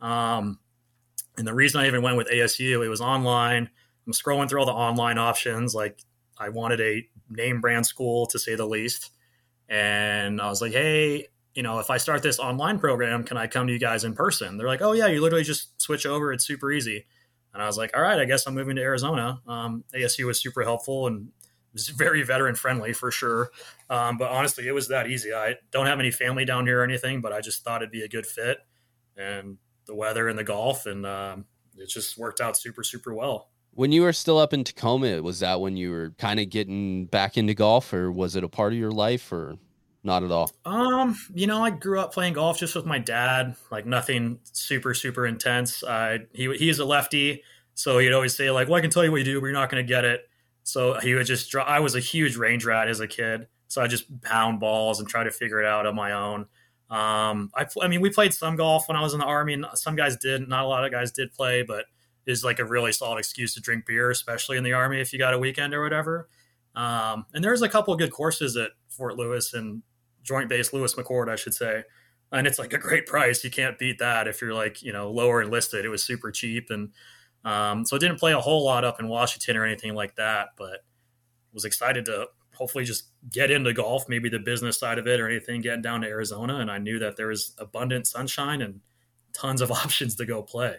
[0.00, 0.58] Um,
[1.36, 3.70] and the reason I even went with ASU, it was online.
[4.06, 5.74] I'm scrolling through all the online options.
[5.74, 6.00] Like
[6.38, 9.10] I wanted a name brand school to say the least,
[9.68, 13.46] and I was like, hey, you know, if I start this online program, can I
[13.46, 14.56] come to you guys in person?
[14.56, 16.32] They're like, oh yeah, you literally just switch over.
[16.32, 17.06] It's super easy.
[17.52, 19.40] And I was like, all right, I guess I'm moving to Arizona.
[19.46, 21.28] Um, ASU was super helpful and
[21.74, 23.50] very veteran friendly for sure.
[23.88, 25.32] Um, but honestly, it was that easy.
[25.32, 28.02] I don't have any family down here or anything, but I just thought it'd be
[28.02, 28.58] a good fit,
[29.16, 31.44] and the weather and the golf, and um,
[31.76, 33.50] it just worked out super super well.
[33.72, 37.06] When you were still up in Tacoma, was that when you were kind of getting
[37.06, 39.56] back into golf, or was it a part of your life, or
[40.02, 40.50] not at all?
[40.64, 44.94] Um, you know, I grew up playing golf just with my dad, like nothing super
[44.94, 45.84] super intense.
[45.84, 47.42] I he he's a lefty,
[47.74, 49.54] so he'd always say like, "Well, I can tell you what you do, but you're
[49.54, 50.29] not going to get it."
[50.62, 51.64] So he would just draw.
[51.64, 55.08] I was a huge range rat as a kid, so I just pound balls and
[55.08, 56.46] try to figure it out on my own.
[56.90, 59.66] Um, I, I mean, we played some golf when I was in the army, and
[59.74, 60.48] some guys did.
[60.48, 61.86] Not a lot of guys did play, but
[62.26, 65.18] is like a really solid excuse to drink beer, especially in the army if you
[65.18, 66.28] got a weekend or whatever.
[66.74, 69.82] Um, and there's a couple good courses at Fort Lewis and
[70.22, 71.84] Joint Base Lewis McChord, I should say.
[72.32, 73.42] And it's like a great price.
[73.42, 75.84] You can't beat that if you're like you know lower enlisted.
[75.84, 76.90] It was super cheap and
[77.44, 80.48] um, so I didn't play a whole lot up in Washington or anything like that,
[80.56, 80.84] but
[81.52, 85.28] was excited to hopefully just get into golf, maybe the business side of it or
[85.28, 86.56] anything, getting down to Arizona.
[86.56, 88.80] And I knew that there was abundant sunshine and
[89.32, 90.76] tons of options to go play.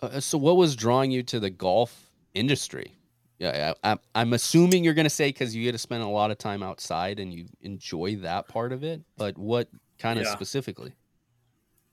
[0.00, 2.92] Uh, so, what was drawing you to the golf industry?
[3.38, 6.30] Yeah, I, am assuming you're going to say because you get to spend a lot
[6.30, 9.02] of time outside and you enjoy that part of it.
[9.16, 9.68] But what
[9.98, 10.32] kind of yeah.
[10.32, 10.92] specifically?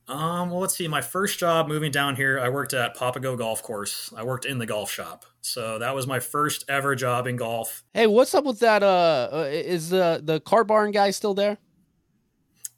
[0.10, 0.88] Um, well, let's see.
[0.88, 4.12] My first job moving down here, I worked at Papago Golf Course.
[4.18, 7.84] I worked in the golf shop, so that was my first ever job in golf.
[7.94, 8.82] Hey, what's up with that?
[8.82, 11.60] Uh, uh is the the Cart Barn guy still there?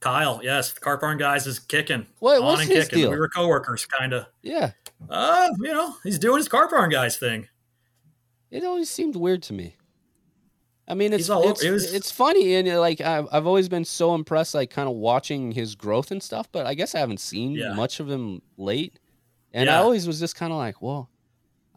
[0.02, 2.06] Kyle, yes, the Cart Barn guys is kicking.
[2.20, 2.99] What, what's his kicking.
[2.99, 3.12] deal?
[3.12, 4.26] We were coworkers, kind of.
[4.41, 4.72] Yeah.
[5.10, 7.48] Uh, you know, he's doing his Cart Barn guys thing.
[8.49, 9.78] It always seemed weird to me.
[10.91, 13.85] I mean, it's it's, it was, it's funny and uh, like I've I've always been
[13.85, 16.51] so impressed, like kind of watching his growth and stuff.
[16.51, 17.73] But I guess I haven't seen yeah.
[17.73, 18.99] much of him late,
[19.53, 19.80] and yeah.
[19.80, 21.09] I always was just kind of like, well,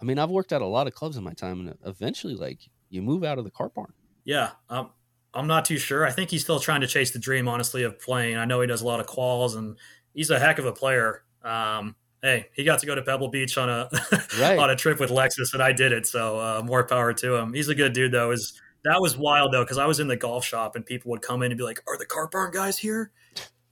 [0.03, 2.59] I mean, I've worked at a lot of clubs in my time, and eventually, like,
[2.91, 3.93] you move out of the car barn.
[4.24, 4.91] Yeah, um,
[5.32, 6.05] I'm not too sure.
[6.05, 8.36] I think he's still trying to chase the dream, honestly, of playing.
[8.36, 9.78] I know he does a lot of quals, and
[10.12, 11.23] he's a heck of a player.
[11.45, 13.89] Um, hey, he got to go to Pebble Beach on a
[14.41, 14.59] right.
[14.59, 16.05] on a trip with Lexus, and I did it.
[16.05, 17.53] So uh, more power to him.
[17.53, 18.32] He's a good dude, though.
[18.32, 21.23] Is that was wild though, because I was in the golf shop and people would
[21.23, 23.11] come in and be like, "Are the Cart Barn guys here?"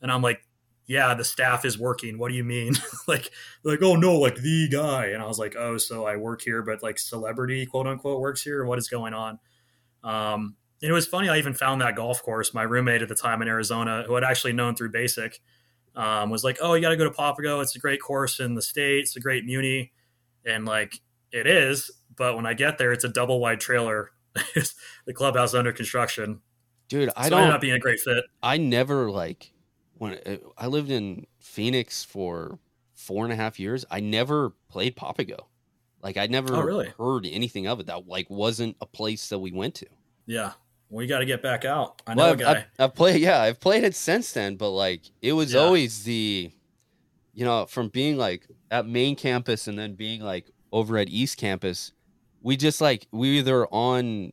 [0.00, 0.42] And I'm like,
[0.86, 2.18] "Yeah, the staff is working.
[2.18, 2.74] What do you mean?"
[3.06, 3.30] like,
[3.62, 6.62] like, "Oh no, like the guy." And I was like, "Oh, so I work here,
[6.62, 8.64] but like celebrity quote unquote works here.
[8.64, 9.38] What is going on?"
[10.02, 11.28] Um, and it was funny.
[11.28, 12.54] I even found that golf course.
[12.54, 15.40] My roommate at the time in Arizona, who had actually known through Basic,
[15.94, 17.60] um, was like, "Oh, you got to go to Papago.
[17.60, 19.00] It's a great course in the state.
[19.00, 19.92] It's a great muni."
[20.46, 21.00] And like,
[21.32, 21.90] it is.
[22.16, 24.10] But when I get there, it's a double wide trailer
[25.04, 26.40] the clubhouse under construction.
[26.88, 27.50] Dude, I so don't.
[27.50, 28.24] Up being a great fit.
[28.42, 29.52] I never like
[29.94, 32.58] when it, I lived in Phoenix for
[32.94, 33.84] four and a half years.
[33.90, 35.46] I never played Papago.
[36.02, 36.92] Like I never oh, really?
[36.98, 37.86] heard anything of it.
[37.86, 39.86] That like wasn't a place that we went to.
[40.26, 40.52] Yeah.
[40.90, 42.02] we got to get back out.
[42.06, 43.20] I know well, I've, I've, I've, played.
[43.20, 44.56] Yeah, I've played it since then.
[44.56, 45.60] But like, it was yeah.
[45.60, 46.50] always the,
[47.32, 51.36] you know, from being like at main campus and then being like over at East
[51.38, 51.92] Campus
[52.42, 54.32] we just like we either on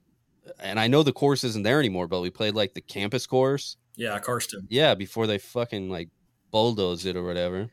[0.60, 3.78] and I know the course isn't there anymore, but we played like the campus course.
[3.96, 4.68] Yeah, Karsten.
[4.70, 6.10] Yeah, before they fucking like
[6.52, 7.70] bulldoze it or whatever.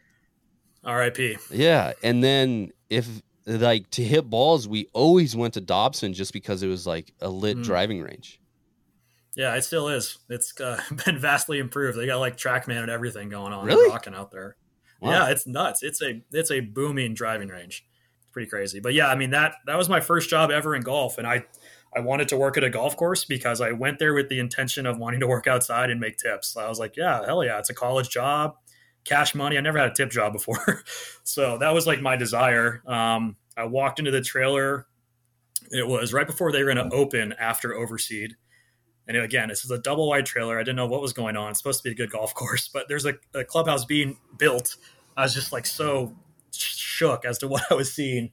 [0.84, 1.36] R.I.P.
[1.50, 3.08] Yeah, and then if
[3.46, 7.28] like to hit balls, we always went to Dobson just because it was like a
[7.28, 7.64] lit mm.
[7.64, 8.40] driving range.
[9.36, 10.18] Yeah, it still is.
[10.28, 11.98] It's uh, been vastly improved.
[11.98, 13.66] They got like TrackMan and everything going on.
[13.66, 13.90] Really?
[13.90, 14.56] rocking out there.
[15.00, 15.10] Wow.
[15.10, 15.82] Yeah, it's nuts.
[15.82, 17.84] It's a it's a booming driving range
[18.36, 18.80] pretty crazy.
[18.80, 21.46] But yeah, I mean that that was my first job ever in golf, and I
[21.96, 24.84] I wanted to work at a golf course because I went there with the intention
[24.84, 26.48] of wanting to work outside and make tips.
[26.48, 28.56] So I was like, yeah, hell yeah, it's a college job,
[29.04, 29.56] cash money.
[29.56, 30.82] I never had a tip job before,
[31.24, 32.82] so that was like my desire.
[32.86, 34.86] Um, I walked into the trailer.
[35.70, 38.32] It was right before they were going to open after Overseed.
[39.08, 40.58] And again, this is a double wide trailer.
[40.58, 41.50] I didn't know what was going on.
[41.50, 44.76] It's supposed to be a good golf course, but there's a, a clubhouse being built.
[45.16, 46.14] I was just like so
[46.96, 48.30] shook as to what I was seeing.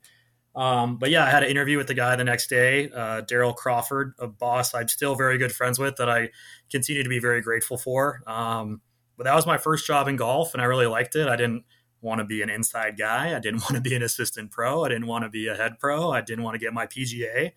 [0.56, 3.56] Um, but yeah, I had an interview with the guy the next day, uh, Daryl
[3.56, 6.30] Crawford, a boss I'm still very good friends with that I
[6.72, 8.22] continue to be very grateful for.
[8.28, 8.82] Um,
[9.18, 11.28] but that was my first job in golf, and I really liked it.
[11.28, 11.64] I didn't
[12.02, 13.36] want to be an inside guy.
[13.36, 14.84] I didn't want to be an assistant pro.
[14.84, 16.12] I didn't want to be a head pro.
[16.12, 17.52] I didn't want to get my PGA.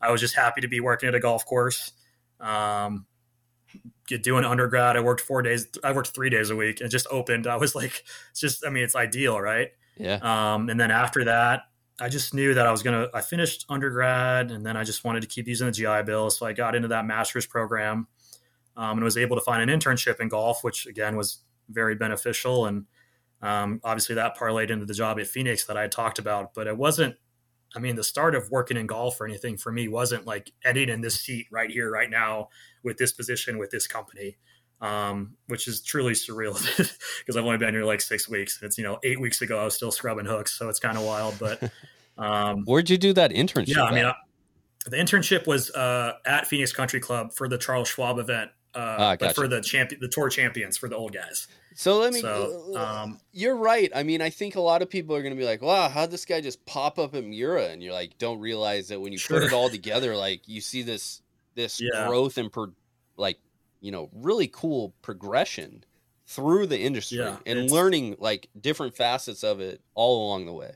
[0.00, 1.92] I was just happy to be working at a golf course.
[2.40, 3.06] Um,
[4.06, 5.66] doing undergrad, I worked four days.
[5.84, 7.46] I worked three days a week, and just opened.
[7.46, 8.64] I was like, it's just.
[8.64, 9.68] I mean, it's ideal, right?
[9.98, 10.18] Yeah.
[10.22, 11.62] Um, and then after that,
[12.00, 13.08] I just knew that I was gonna.
[13.12, 16.46] I finished undergrad, and then I just wanted to keep using the GI Bill, so
[16.46, 18.06] I got into that master's program,
[18.76, 21.38] um, and was able to find an internship in golf, which again was
[21.68, 22.66] very beneficial.
[22.66, 22.84] And
[23.42, 26.54] um, obviously, that parlayed into the job at Phoenix that I talked about.
[26.54, 27.16] But it wasn't.
[27.76, 30.88] I mean, the start of working in golf or anything for me wasn't like ending
[30.88, 32.48] in this seat right here, right now,
[32.82, 34.38] with this position, with this company
[34.80, 36.54] um, which is truly surreal
[37.18, 38.60] because I've only been here like six weeks.
[38.62, 41.04] It's you know eight weeks ago I was still scrubbing hooks, so it's kind of
[41.04, 41.38] wild.
[41.38, 41.70] But
[42.18, 43.68] um, where'd you do that internship?
[43.76, 44.14] Yeah, I mean, I,
[44.86, 49.16] the internship was uh, at Phoenix Country Club for the Charles Schwab event, uh, ah,
[49.16, 49.26] gotcha.
[49.26, 51.48] but for the champion, the tour champions for the old guys.
[51.74, 52.20] So let me.
[52.20, 53.90] So, um, you're right.
[53.94, 56.10] I mean, I think a lot of people are going to be like, "Wow, how'd
[56.10, 59.18] this guy just pop up at Miura?" And you're like, don't realize that when you
[59.18, 59.38] sure.
[59.38, 61.22] put it all together, like you see this
[61.54, 62.06] this yeah.
[62.08, 62.72] growth and per,
[63.16, 63.38] like
[63.80, 65.84] you know really cool progression
[66.26, 70.72] through the industry yeah, and learning like different facets of it all along the way.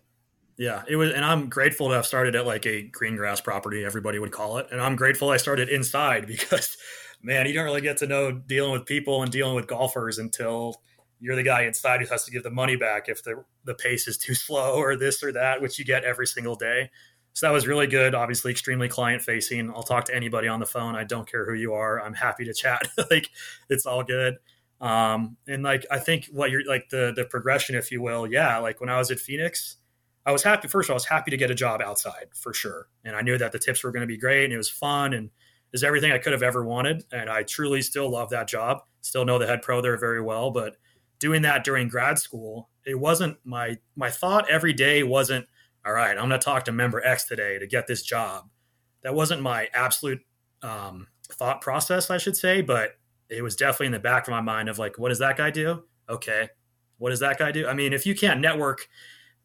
[0.56, 3.84] Yeah, it was, and I'm grateful to have started at like a green grass property,
[3.84, 6.76] everybody would call it, and I'm grateful I started inside because,
[7.22, 10.80] man, you don't really get to know dealing with people and dealing with golfers until
[11.20, 14.08] you're the guy inside who has to give the money back if the the pace
[14.08, 16.90] is too slow or this or that, which you get every single day.
[17.34, 18.14] So that was really good.
[18.14, 19.70] Obviously, extremely client facing.
[19.70, 20.94] I'll talk to anybody on the phone.
[20.94, 22.00] I don't care who you are.
[22.02, 22.82] I'm happy to chat.
[23.10, 23.30] like
[23.70, 24.36] it's all good.
[24.80, 28.58] Um, and like I think what you're like the the progression, if you will, yeah.
[28.58, 29.76] Like when I was at Phoenix,
[30.26, 30.68] I was happy.
[30.68, 33.22] First of all, I was happy to get a job outside for sure, and I
[33.22, 35.30] knew that the tips were going to be great and it was fun and
[35.72, 37.04] is everything I could have ever wanted.
[37.12, 38.82] And I truly still love that job.
[39.00, 40.76] Still know the head pro there very well, but
[41.18, 45.46] doing that during grad school, it wasn't my my thought every day wasn't
[45.84, 48.48] all right, I'm going to talk to member X today to get this job.
[49.02, 50.20] That wasn't my absolute
[50.62, 52.92] um, thought process, I should say, but
[53.28, 55.50] it was definitely in the back of my mind of like, what does that guy
[55.50, 55.84] do?
[56.08, 56.48] Okay.
[56.98, 57.66] What does that guy do?
[57.66, 58.86] I mean, if you can't network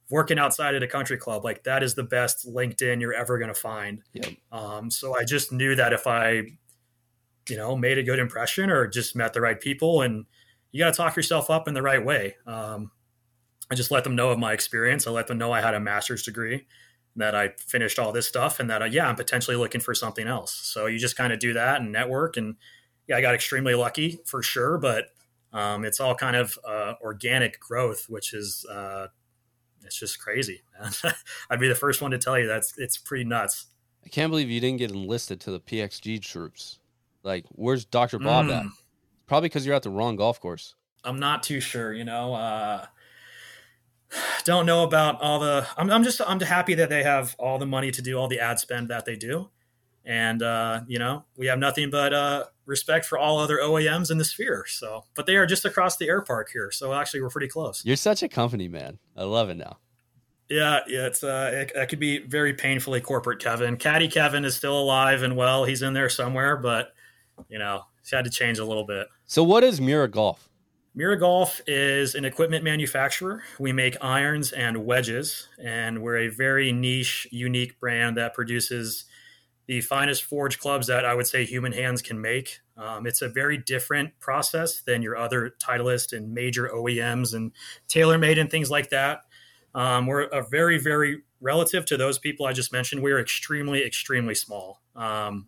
[0.09, 3.53] working outside at a country club, like that is the best LinkedIn you're ever going
[3.53, 4.03] to find.
[4.14, 4.34] Yep.
[4.51, 6.43] Um, so I just knew that if I,
[7.49, 10.26] you know, made a good impression or just met the right people and
[10.72, 12.35] you got to talk yourself up in the right way.
[12.45, 12.91] Um,
[13.69, 15.07] I just let them know of my experience.
[15.07, 16.65] I let them know I had a master's degree,
[17.18, 20.27] that I finished all this stuff, and that uh, yeah, I'm potentially looking for something
[20.27, 20.53] else.
[20.53, 22.38] So you just kind of do that and network.
[22.38, 22.56] And
[23.07, 25.06] yeah, I got extremely lucky for sure, but
[25.52, 29.07] um, it's all kind of uh, organic growth, which is uh,
[29.84, 30.61] it's just crazy.
[31.49, 33.65] I'd be the first one to tell you that's it's pretty nuts.
[34.06, 36.80] I can't believe you didn't get enlisted to the PXG troops.
[37.23, 38.57] Like, where's Doctor Bob mm.
[38.57, 38.65] at?
[39.26, 40.76] Probably because you're at the wrong golf course.
[41.03, 41.94] I'm not too sure.
[41.94, 42.85] You know, uh,
[44.43, 47.65] don't know about all the I'm, I'm just i'm happy that they have all the
[47.65, 49.49] money to do all the ad spend that they do.
[50.05, 54.17] And uh, you know we have nothing but uh, respect for all other oems in
[54.17, 54.65] the sphere.
[54.67, 56.71] So but they are just across the air park here.
[56.71, 57.84] So actually we're pretty close.
[57.85, 58.99] You're such a company man.
[59.15, 59.79] I love it now.
[60.49, 63.75] Yeah yeah it's uh it, it could be very painfully corporate kevin.
[63.75, 65.65] Caddy kevin is still alive and well.
[65.65, 66.93] He's in there somewhere but
[67.49, 69.07] you know he's had to change a little bit.
[69.25, 70.46] So what is Miura Golf
[70.97, 73.43] Miura Golf is an equipment manufacturer.
[73.59, 79.05] We make irons and wedges, and we're a very niche, unique brand that produces
[79.67, 82.61] the finest forged clubs that I would say human hands can make.
[82.75, 87.51] Um, it's a very different process than your other Titleist and major OEMs and
[87.87, 89.21] TaylorMade and things like that.
[89.75, 93.03] Um, we're a very, very relative to those people I just mentioned.
[93.03, 94.81] We're extremely, extremely small.
[94.95, 95.45] Um,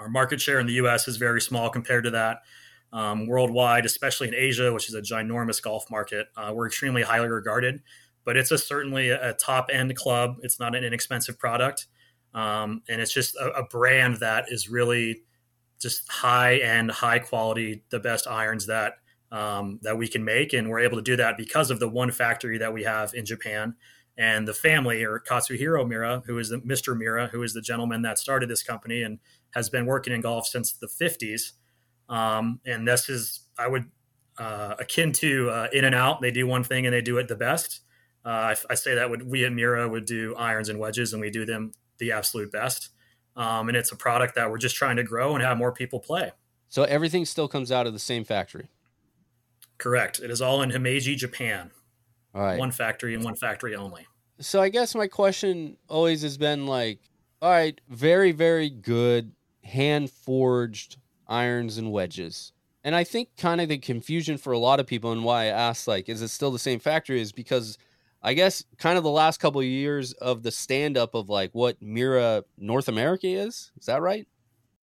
[0.00, 1.06] our market share in the U.S.
[1.06, 2.38] is very small compared to that
[2.94, 6.28] um, worldwide, especially in Asia, which is a ginormous golf market.
[6.36, 7.82] Uh, we're extremely highly regarded,
[8.24, 10.36] but it's a, certainly a, top end club.
[10.42, 11.88] It's not an inexpensive product.
[12.34, 15.22] Um, and it's just a, a, brand that is really
[15.80, 18.94] just high end, high quality, the best irons that
[19.30, 22.12] um, that we can make, and we're able to do that because of the one
[22.12, 23.74] factory that we have in Japan
[24.16, 26.96] and the family, or Katsuhiro Miura, who is the Mr.
[26.96, 29.18] Miura, who is the gentleman that started this company and
[29.50, 31.52] has been working in golf since the 50s.
[32.08, 33.84] Um, and this is, I would,
[34.38, 36.20] uh, akin to uh, In-N-Out.
[36.20, 37.80] They do one thing and they do it the best.
[38.24, 41.20] Uh, I, I, say that would we at Miura would do irons and wedges, and
[41.20, 42.88] we do them the absolute best.
[43.36, 46.00] Um, and it's a product that we're just trying to grow and have more people
[46.00, 46.32] play.
[46.68, 48.68] So everything still comes out of the same factory.
[49.78, 50.20] Correct.
[50.20, 51.70] It is all in Himeji, Japan.
[52.34, 52.58] All right.
[52.58, 54.06] One factory and one factory only.
[54.40, 56.98] So I guess my question always has been like,
[57.42, 59.32] all right, very, very good
[59.62, 60.96] hand forged
[61.28, 62.52] irons and wedges.
[62.82, 65.46] And I think kind of the confusion for a lot of people and why I
[65.46, 67.20] asked like, is it still the same factory?
[67.20, 67.78] Is because
[68.22, 71.50] I guess kind of the last couple of years of the stand up of like
[71.52, 73.70] what Miura North America is.
[73.78, 74.26] Is that right?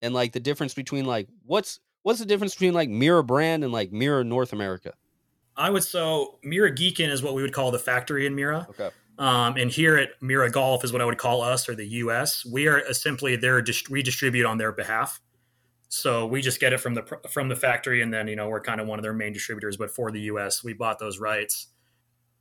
[0.02, 3.72] And like the difference between like what's what's the difference between like Miura brand and
[3.72, 4.94] like Miura North America?
[5.56, 8.68] I would so Miura Giken is what we would call the factory in Miura.
[8.70, 8.90] Okay.
[9.18, 12.44] Um, and here at Miura Golf is what I would call us or the U.S.
[12.46, 13.64] We are simply there.
[13.90, 15.22] We distribute on their behalf.
[15.94, 18.62] So we just get it from the from the factory, and then you know we're
[18.62, 19.76] kind of one of their main distributors.
[19.76, 21.68] But for the U.S., we bought those rights,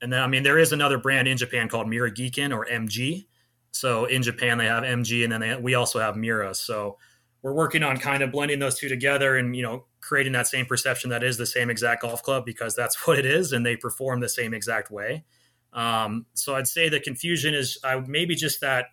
[0.00, 3.26] and then I mean there is another brand in Japan called Miura Giken or MG.
[3.72, 6.54] So in Japan they have MG, and then they, we also have Miura.
[6.54, 6.96] So
[7.42, 10.64] we're working on kind of blending those two together, and you know creating that same
[10.64, 13.74] perception that is the same exact golf club because that's what it is, and they
[13.74, 15.24] perform the same exact way.
[15.72, 18.86] Um, so I'd say the confusion is I maybe just that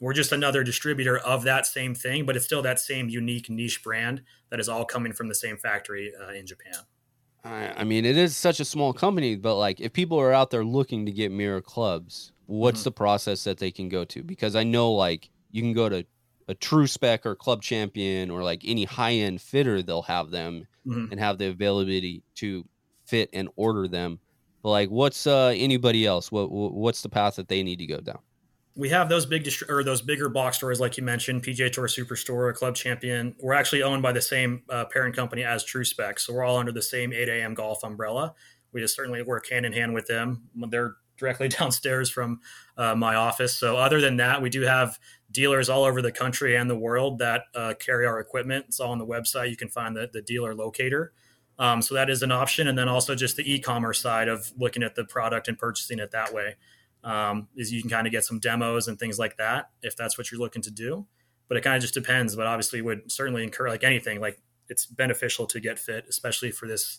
[0.00, 3.82] we're just another distributor of that same thing, but it's still that same unique niche
[3.82, 6.74] brand that is all coming from the same factory uh, in Japan.
[7.76, 10.64] I mean, it is such a small company, but like if people are out there
[10.64, 12.84] looking to get Miura clubs, what's mm-hmm.
[12.84, 14.24] the process that they can go to?
[14.24, 16.04] Because I know like you can go to
[16.48, 20.66] a True Spec or Club Champion or like any high end fitter, they'll have them
[20.86, 21.12] mm-hmm.
[21.12, 22.64] and have the availability to
[23.04, 24.18] fit and order them.
[24.62, 26.32] But like, what's uh, anybody else?
[26.32, 28.18] What what's the path that they need to go down?
[28.76, 32.54] We have those big or those bigger box stores like you mentioned PGA Tour Superstore,
[32.54, 33.34] Club Champion.
[33.40, 36.58] We're actually owned by the same uh, parent company as True Spec, so we're all
[36.58, 37.54] under the same 8 a.m.
[37.54, 38.34] golf umbrella.
[38.72, 40.48] We just certainly work hand in hand with them.
[40.68, 42.40] They're directly downstairs from
[42.76, 43.56] uh, my office.
[43.56, 44.98] So other than that, we do have
[45.32, 48.66] dealers all over the country and the world that uh, carry our equipment.
[48.68, 49.50] It's all on the website.
[49.50, 51.12] You can find the, the dealer locator.
[51.58, 52.68] Um, so that is an option.
[52.68, 56.10] And then also just the e-commerce side of looking at the product and purchasing it
[56.10, 56.56] that way
[57.06, 60.18] um, is you can kind of get some demos and things like that if that's
[60.18, 61.06] what you're looking to do.
[61.48, 62.34] But it kind of just depends.
[62.34, 64.20] But obviously, would certainly incur like anything.
[64.20, 66.98] Like it's beneficial to get fit, especially for this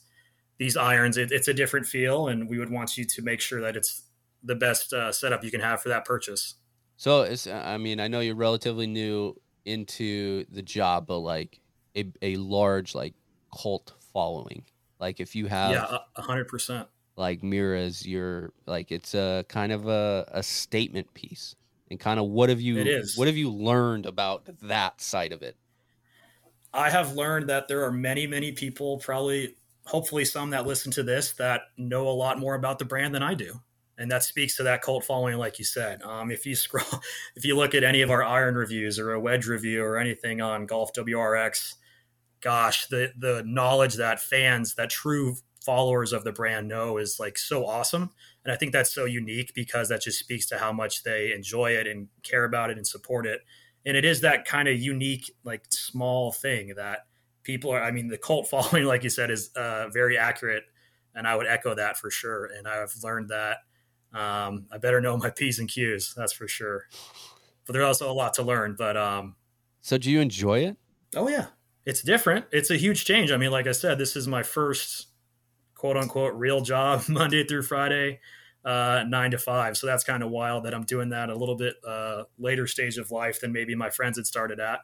[0.58, 1.18] these irons.
[1.18, 4.04] It, it's a different feel, and we would want you to make sure that it's
[4.42, 6.56] the best uh, setup you can have for that purchase.
[6.96, 9.36] So it's, I mean, I know you're relatively new
[9.66, 11.60] into the job, but like
[11.96, 13.14] a, a large like
[13.56, 14.64] cult following.
[15.00, 19.72] Like if you have, yeah, a hundred percent like Miura's your like it's a kind
[19.72, 21.56] of a, a statement piece.
[21.90, 23.18] And kind of what have you it is.
[23.18, 25.56] what have you learned about that side of it?
[26.74, 31.04] I have learned that there are many many people probably hopefully some that listen to
[31.04, 33.60] this that know a lot more about the brand than i do.
[34.00, 36.04] And that speaks to that cult following like you said.
[36.04, 37.02] Um, if you scroll
[37.36, 40.42] if you look at any of our iron reviews or a wedge review or anything
[40.42, 41.76] on GolfWRX
[42.42, 45.38] gosh the the knowledge that fans that true
[45.68, 48.10] followers of the brand know is like so awesome.
[48.46, 51.72] And I think that's so unique because that just speaks to how much they enjoy
[51.72, 53.42] it and care about it and support it.
[53.86, 57.00] And it is that kind of unique, like small thing that
[57.44, 60.64] people are, I mean, the cult following, like you said, is uh, very accurate.
[61.14, 62.46] And I would echo that for sure.
[62.46, 63.58] And I've learned that
[64.14, 66.86] um, I better know my P's and Q's, that's for sure.
[67.66, 68.76] But there's also a lot to learn.
[68.78, 69.36] But um,
[69.82, 70.78] so do you enjoy it?
[71.14, 71.48] Oh, yeah.
[71.86, 72.46] It's different.
[72.54, 73.34] It's a huge change.
[73.34, 75.08] I mean, like I said, this is my first
[75.78, 78.20] quote unquote real job Monday through Friday,
[78.66, 79.78] uh, nine to five.
[79.78, 82.98] So that's kind of wild that I'm doing that a little bit uh, later stage
[82.98, 84.80] of life than maybe my friends had started at.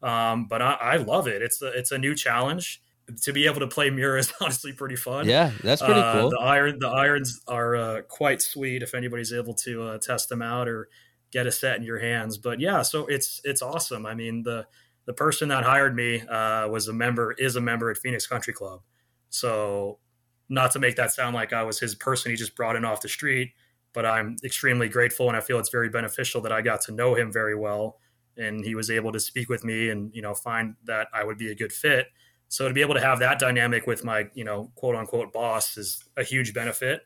[0.00, 1.42] Um, but I, I, love it.
[1.42, 2.80] It's a, it's a new challenge.
[3.22, 5.26] To be able to play Miura is honestly pretty fun.
[5.26, 6.30] Yeah, that's pretty uh, cool.
[6.30, 10.42] The iron the irons are uh, quite sweet if anybody's able to uh, test them
[10.42, 10.88] out or
[11.32, 12.38] get a set in your hands.
[12.38, 14.06] But yeah, so it's it's awesome.
[14.06, 14.66] I mean the
[15.06, 18.52] the person that hired me uh, was a member is a member at Phoenix Country
[18.52, 18.82] Club.
[19.30, 19.98] So
[20.48, 23.00] not to make that sound like I was his person he just brought in off
[23.00, 23.52] the street,
[23.92, 27.14] but I'm extremely grateful and I feel it's very beneficial that I got to know
[27.14, 27.98] him very well
[28.38, 31.36] and he was able to speak with me and you know find that I would
[31.36, 32.06] be a good fit.
[32.48, 35.76] So to be able to have that dynamic with my, you know, quote unquote boss
[35.76, 37.02] is a huge benefit.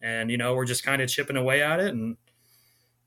[0.00, 2.16] And you know, we're just kind of chipping away at it and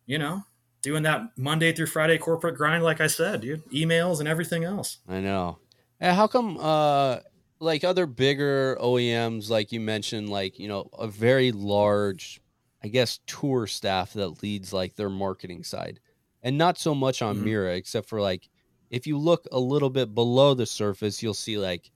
[0.06, 0.44] you know,
[0.82, 3.66] doing that Monday through Friday corporate grind like I said, dude.
[3.72, 4.98] Emails and everything else.
[5.08, 5.60] I know.
[6.02, 7.20] How come uh
[7.60, 12.42] like other bigger OEMs, like you mentioned, like you know, a very large,
[12.84, 16.00] I guess, tour staff that leads like their marketing side,
[16.44, 17.46] and not so much on mm-hmm.
[17.46, 18.50] Miura, except for like
[18.90, 21.92] if you look a little bit below the surface, you'll see like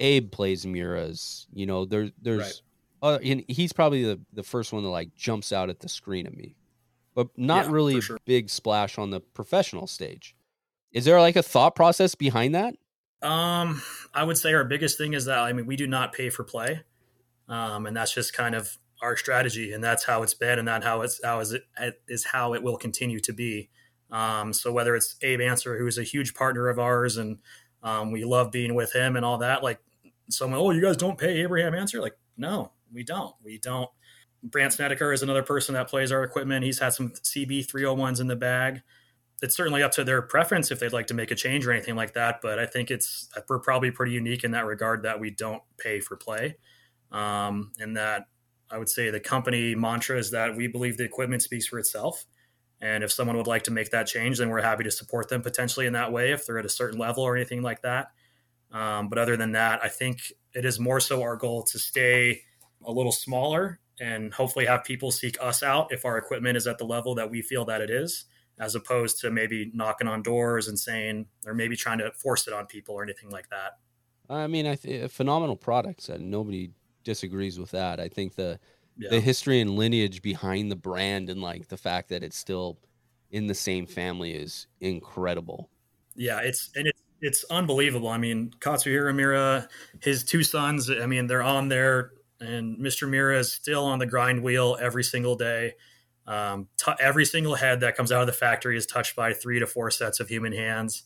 [0.00, 1.46] Abe plays Miura's.
[1.52, 2.62] You know, there there's,
[3.02, 3.14] right.
[3.14, 6.26] uh, and he's probably the the first one that like jumps out at the screen
[6.26, 6.56] at me,
[7.14, 8.18] but not yeah, really sure.
[8.24, 10.34] big splash on the professional stage.
[10.92, 12.74] Is there like a thought process behind that?
[13.24, 13.82] Um,
[14.12, 16.44] I would say our biggest thing is that I mean we do not pay for
[16.44, 16.82] play,
[17.48, 20.84] um, and that's just kind of our strategy, and that's how it's been, and that
[20.84, 21.64] how it's how is it
[22.06, 23.70] is how it will continue to be.
[24.10, 27.38] Um, so whether it's Abe Ancer, who is a huge partner of ours, and
[27.82, 29.80] um, we love being with him and all that, like
[30.30, 33.34] someone, oh, you guys don't pay Abraham Ancer, Like, no, we don't.
[33.42, 33.90] We don't.
[34.42, 36.64] Brandt Snedeker is another person that plays our equipment.
[36.64, 38.82] He's had some CB 301s in the bag
[39.42, 41.96] it's certainly up to their preference if they'd like to make a change or anything
[41.96, 42.40] like that.
[42.42, 46.00] But I think it's we're probably pretty unique in that regard that we don't pay
[46.00, 46.56] for play,
[47.12, 48.26] um, and that
[48.70, 52.24] I would say the company mantra is that we believe the equipment speaks for itself.
[52.80, 55.42] And if someone would like to make that change, then we're happy to support them
[55.42, 58.08] potentially in that way if they're at a certain level or anything like that.
[58.72, 62.42] Um, but other than that, I think it is more so our goal to stay
[62.84, 66.78] a little smaller and hopefully have people seek us out if our equipment is at
[66.78, 68.26] the level that we feel that it is
[68.58, 72.54] as opposed to maybe knocking on doors and saying or maybe trying to force it
[72.54, 73.78] on people or anything like that.
[74.28, 76.70] I mean, I th- phenomenal products, and nobody
[77.02, 78.00] disagrees with that.
[78.00, 78.58] I think the
[78.96, 79.10] yeah.
[79.10, 82.78] the history and lineage behind the brand and like the fact that it's still
[83.30, 85.68] in the same family is incredible.
[86.14, 88.08] Yeah, it's and it's it's unbelievable.
[88.08, 89.68] I mean, Katsuhiro Miura
[90.00, 90.90] his two sons.
[90.90, 93.08] I mean, they're on there, and Mr.
[93.08, 95.74] Miura is still on the grind wheel every single day.
[96.26, 99.58] Um, t- every single head that comes out of the factory is touched by three
[99.58, 101.02] to four sets of human hands.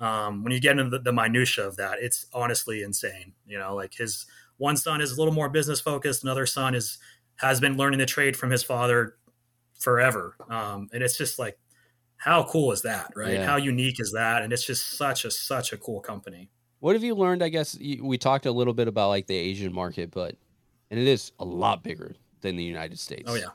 [0.00, 3.32] Um, when you get into the, the minutia of that, it's honestly insane.
[3.46, 4.26] You know, like his
[4.56, 6.98] one son is a little more business focused, another son is
[7.36, 9.16] has been learning the trade from his father
[9.78, 11.58] forever, um, and it's just like
[12.16, 13.34] how cool is that, right?
[13.34, 13.46] Yeah.
[13.46, 14.42] How unique is that?
[14.42, 16.50] And it's just such a such a cool company.
[16.80, 17.42] What have you learned?
[17.42, 20.36] I guess we talked a little bit about like the Asian market, but
[20.90, 23.24] and it is a lot bigger than the United States.
[23.26, 23.48] Oh yeah,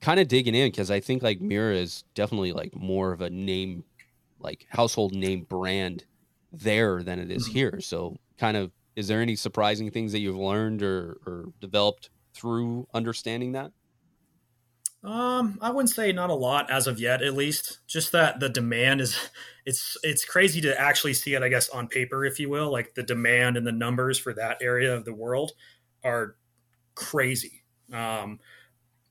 [0.00, 3.30] kind of digging in because I think like Miura is definitely like more of a
[3.30, 3.84] name,
[4.38, 6.06] like household name brand
[6.52, 7.48] there than it is Mhm.
[7.48, 7.80] here.
[7.80, 12.86] So, kind of, is there any surprising things that you've learned or, or developed through
[12.94, 13.72] understanding that?
[15.04, 17.78] Um, I wouldn't say not a lot as of yet, at least.
[17.86, 19.30] Just that the demand is
[19.64, 22.70] it's it's crazy to actually see it, I guess, on paper, if you will.
[22.72, 25.52] Like the demand and the numbers for that area of the world
[26.02, 26.36] are
[26.94, 27.64] crazy.
[27.92, 28.40] Um,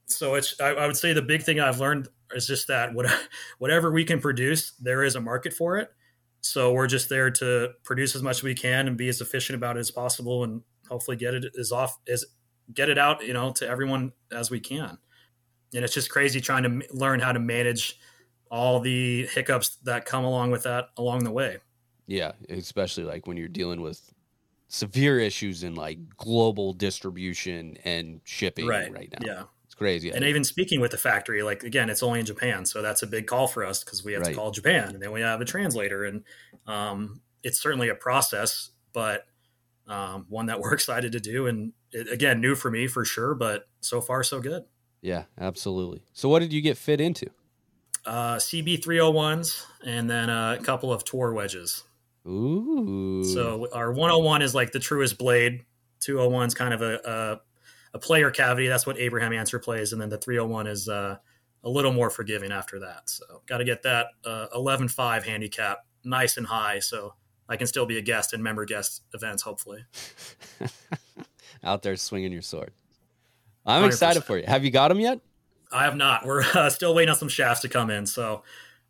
[0.08, 3.06] so it's I, I would say the big thing I've learned is just that what,
[3.58, 5.90] whatever we can produce, there is a market for it.
[6.40, 9.56] So we're just there to produce as much as we can and be as efficient
[9.56, 12.24] about it as possible, and hopefully get it as off as
[12.72, 14.98] get it out, you know, to everyone as we can
[15.74, 17.98] and it's just crazy trying to m- learn how to manage
[18.50, 21.58] all the hiccups that come along with that along the way.
[22.06, 24.12] Yeah, especially like when you're dealing with
[24.68, 29.18] severe issues in like global distribution and shipping right, now.
[29.20, 29.42] Yeah.
[29.78, 30.10] Crazy.
[30.10, 33.06] And even speaking with the factory, like again, it's only in Japan, so that's a
[33.06, 34.30] big call for us because we have right.
[34.30, 36.24] to call Japan, and then we have a translator, and
[36.66, 39.26] um, it's certainly a process, but
[39.86, 43.34] um, one that we're excited to do, and it, again, new for me for sure,
[43.34, 44.64] but so far so good.
[45.00, 46.02] Yeah, absolutely.
[46.12, 47.26] So, what did you get fit into?
[48.04, 51.84] Uh, CB 301s and then a couple of tour wedges.
[52.26, 53.22] Ooh.
[53.24, 55.64] So, our 101 is like the truest blade.
[56.00, 57.40] 201 is kind of a, a,
[57.94, 58.68] a player cavity.
[58.68, 59.92] That's what Abraham Ancer plays.
[59.92, 61.16] And then the 301 is uh,
[61.64, 63.08] a little more forgiving after that.
[63.10, 66.78] So, got to get that uh, 11 5 handicap nice and high.
[66.78, 67.14] So,
[67.48, 69.84] I can still be a guest in member guest events, hopefully.
[71.64, 72.72] Out there swinging your sword.
[73.64, 73.86] I'm 100%.
[73.86, 74.44] excited for you.
[74.46, 75.20] Have you got them yet?
[75.72, 76.26] I have not.
[76.26, 78.06] We're uh, still waiting on some shafts to come in.
[78.06, 78.42] So,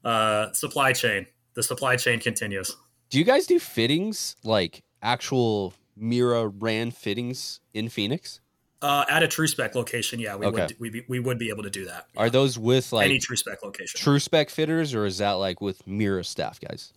[0.05, 1.27] uh, supply chain.
[1.55, 2.77] The supply chain continues.
[3.11, 8.41] Do you guys do fittings like actual Miura ran fittings in Phoenix?
[8.81, 10.63] Uh, at a true spec location, yeah, we okay.
[10.63, 12.07] would we, be, we would be able to do that.
[12.15, 12.21] Yeah.
[12.21, 13.99] Are those with like any true spec location?
[13.99, 16.93] True spec fitters, or is that like with Miura staff guys?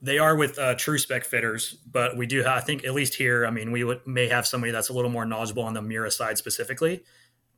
[0.00, 2.38] They are with uh, true spec fitters, but we do.
[2.42, 4.92] Have, I think at least here, I mean, we would, may have somebody that's a
[4.94, 7.02] little more knowledgeable on the Miura side specifically.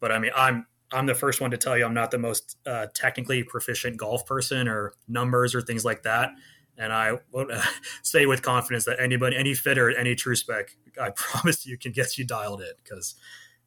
[0.00, 2.56] But I mean, I'm I'm the first one to tell you I'm not the most
[2.66, 6.30] uh, technically proficient golf person or numbers or things like that.
[6.78, 7.62] And I would uh,
[8.02, 12.18] say with confidence that anybody, any fitter, any true spec, I promise you can get
[12.18, 13.14] you dialed in because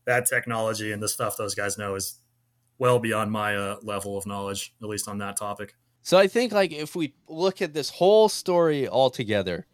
[0.06, 2.20] that technology and the stuff those guys know is
[2.78, 5.76] well beyond my uh, level of knowledge, at least on that topic.
[6.02, 9.68] So I think like if we look at this whole story all together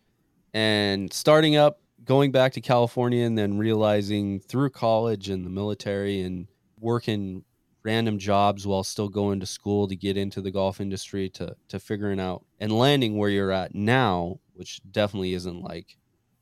[0.54, 6.22] and starting up, going back to California and then realizing through college and the military
[6.22, 6.48] and
[6.80, 7.44] working
[7.86, 11.80] random jobs while still going to school to get into the golf industry to to
[11.80, 15.96] figuring out and landing where you're at now, which definitely isn't like,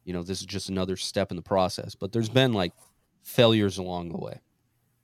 [0.05, 2.73] you know, this is just another step in the process, but there's been like
[3.21, 4.39] failures along the way.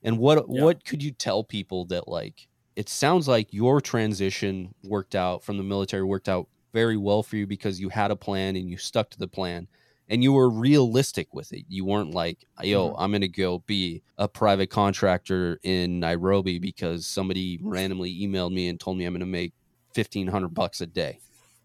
[0.02, 0.64] And what yeah.
[0.64, 5.58] what could you tell people that like it sounds like your transition worked out from
[5.58, 8.78] the military worked out very well for you because you had a plan and you
[8.78, 9.68] stuck to the plan
[10.10, 11.66] and you were realistic with it.
[11.70, 13.02] You weren't like, yo, mm-hmm.
[13.02, 18.68] I'm going to go be a private contractor in Nairobi because somebody randomly emailed me
[18.68, 19.54] and told me I'm going to make
[19.94, 21.20] 1500 bucks a day.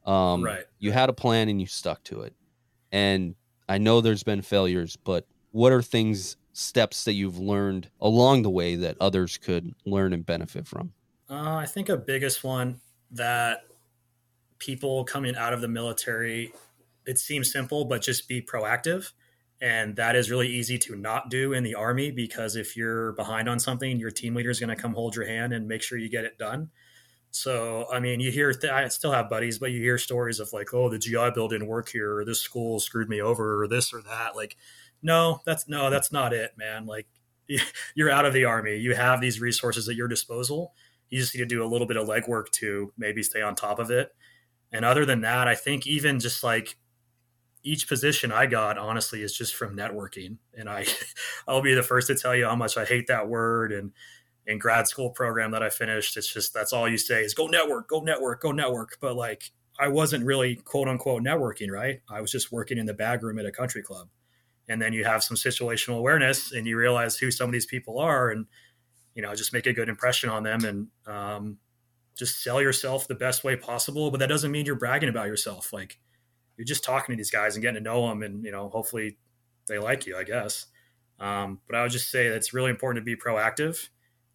[0.04, 0.64] Um, right.
[0.78, 2.34] You had a plan and you stuck to it.
[2.92, 3.34] And
[3.68, 8.50] I know there's been failures, but what are things, steps that you've learned along the
[8.50, 10.92] way that others could learn and benefit from?
[11.28, 12.80] Uh, I think a biggest one
[13.12, 13.62] that
[14.58, 16.52] people coming out of the military
[17.06, 19.12] it seems simple, but just be proactive.
[19.60, 23.48] And that is really easy to not do in the army because if you're behind
[23.48, 25.96] on something, your team leader is going to come hold your hand and make sure
[25.96, 26.70] you get it done.
[27.30, 30.52] So, I mean, you hear, th- I still have buddies, but you hear stories of
[30.52, 33.66] like, oh, the GI Bill didn't work here, or this school screwed me over, or
[33.66, 34.36] this or that.
[34.36, 34.56] Like,
[35.02, 36.86] no, that's no, that's not it, man.
[36.86, 37.08] Like,
[37.94, 38.76] you're out of the army.
[38.76, 40.74] You have these resources at your disposal.
[41.10, 43.78] You just need to do a little bit of legwork to maybe stay on top
[43.78, 44.14] of it.
[44.72, 46.76] And other than that, I think even just like
[47.64, 50.36] each position I got, honestly, is just from networking.
[50.56, 50.86] And I,
[51.48, 53.72] I'll be the first to tell you how much I hate that word.
[53.72, 53.92] And
[54.46, 57.46] in grad school program that I finished, it's just that's all you say is go
[57.46, 58.98] network, go network, go network.
[59.00, 59.50] But like
[59.80, 62.00] I wasn't really quote unquote networking, right?
[62.08, 64.08] I was just working in the bag room at a country club.
[64.68, 67.98] And then you have some situational awareness and you realize who some of these people
[67.98, 68.46] are and
[69.14, 71.58] you know, just make a good impression on them and um,
[72.16, 74.10] just sell yourself the best way possible.
[74.10, 75.72] But that doesn't mean you're bragging about yourself.
[75.72, 75.98] Like
[76.56, 79.16] you're just talking to these guys and getting to know them, and you know, hopefully
[79.68, 80.66] they like you, I guess.
[81.20, 83.88] Um, but I would just say that it's really important to be proactive.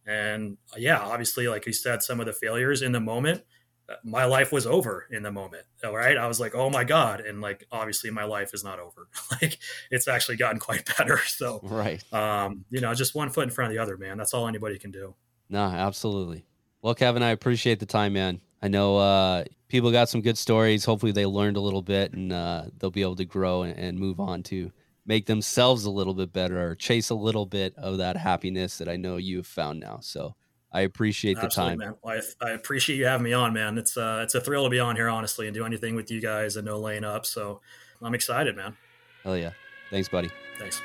[0.06, 3.44] And uh, yeah, obviously, like you said, some of the failures in the moment,
[3.90, 5.66] uh, my life was over in the moment.
[5.84, 6.18] All right.
[6.18, 7.22] I was like, oh my God.
[7.22, 9.08] And like, obviously, my life is not over.
[9.42, 9.60] like,
[9.92, 11.20] it's actually gotten quite better.
[11.26, 12.02] So, right.
[12.14, 14.18] Um, you know, just one foot in front of the other, man.
[14.18, 15.16] That's all anybody can do.
[15.50, 16.46] No, absolutely.
[16.82, 18.40] Well, Kevin, I appreciate the time, man.
[18.62, 20.86] I know uh, people got some good stories.
[20.86, 23.98] Hopefully, they learned a little bit and uh, they'll be able to grow and, and,
[23.98, 24.72] move on to
[25.06, 28.90] make themselves a little bit better or chase a little bit of that happiness that
[28.90, 30.00] I know you've found now.
[30.02, 30.36] So
[30.72, 31.96] I appreciate the Absolutely, time.
[32.04, 33.78] Well, I, I, appreciate you having me on, man.
[33.78, 36.22] It's uh, it's a thrill to be on here, honestly, and do anything with you
[36.22, 37.26] guys and no laying up.
[37.26, 37.62] So
[38.02, 38.78] I'm excited, man.
[39.24, 39.52] Hell yeah.
[39.90, 40.30] Thanks, buddy.
[40.60, 40.82] Thanks.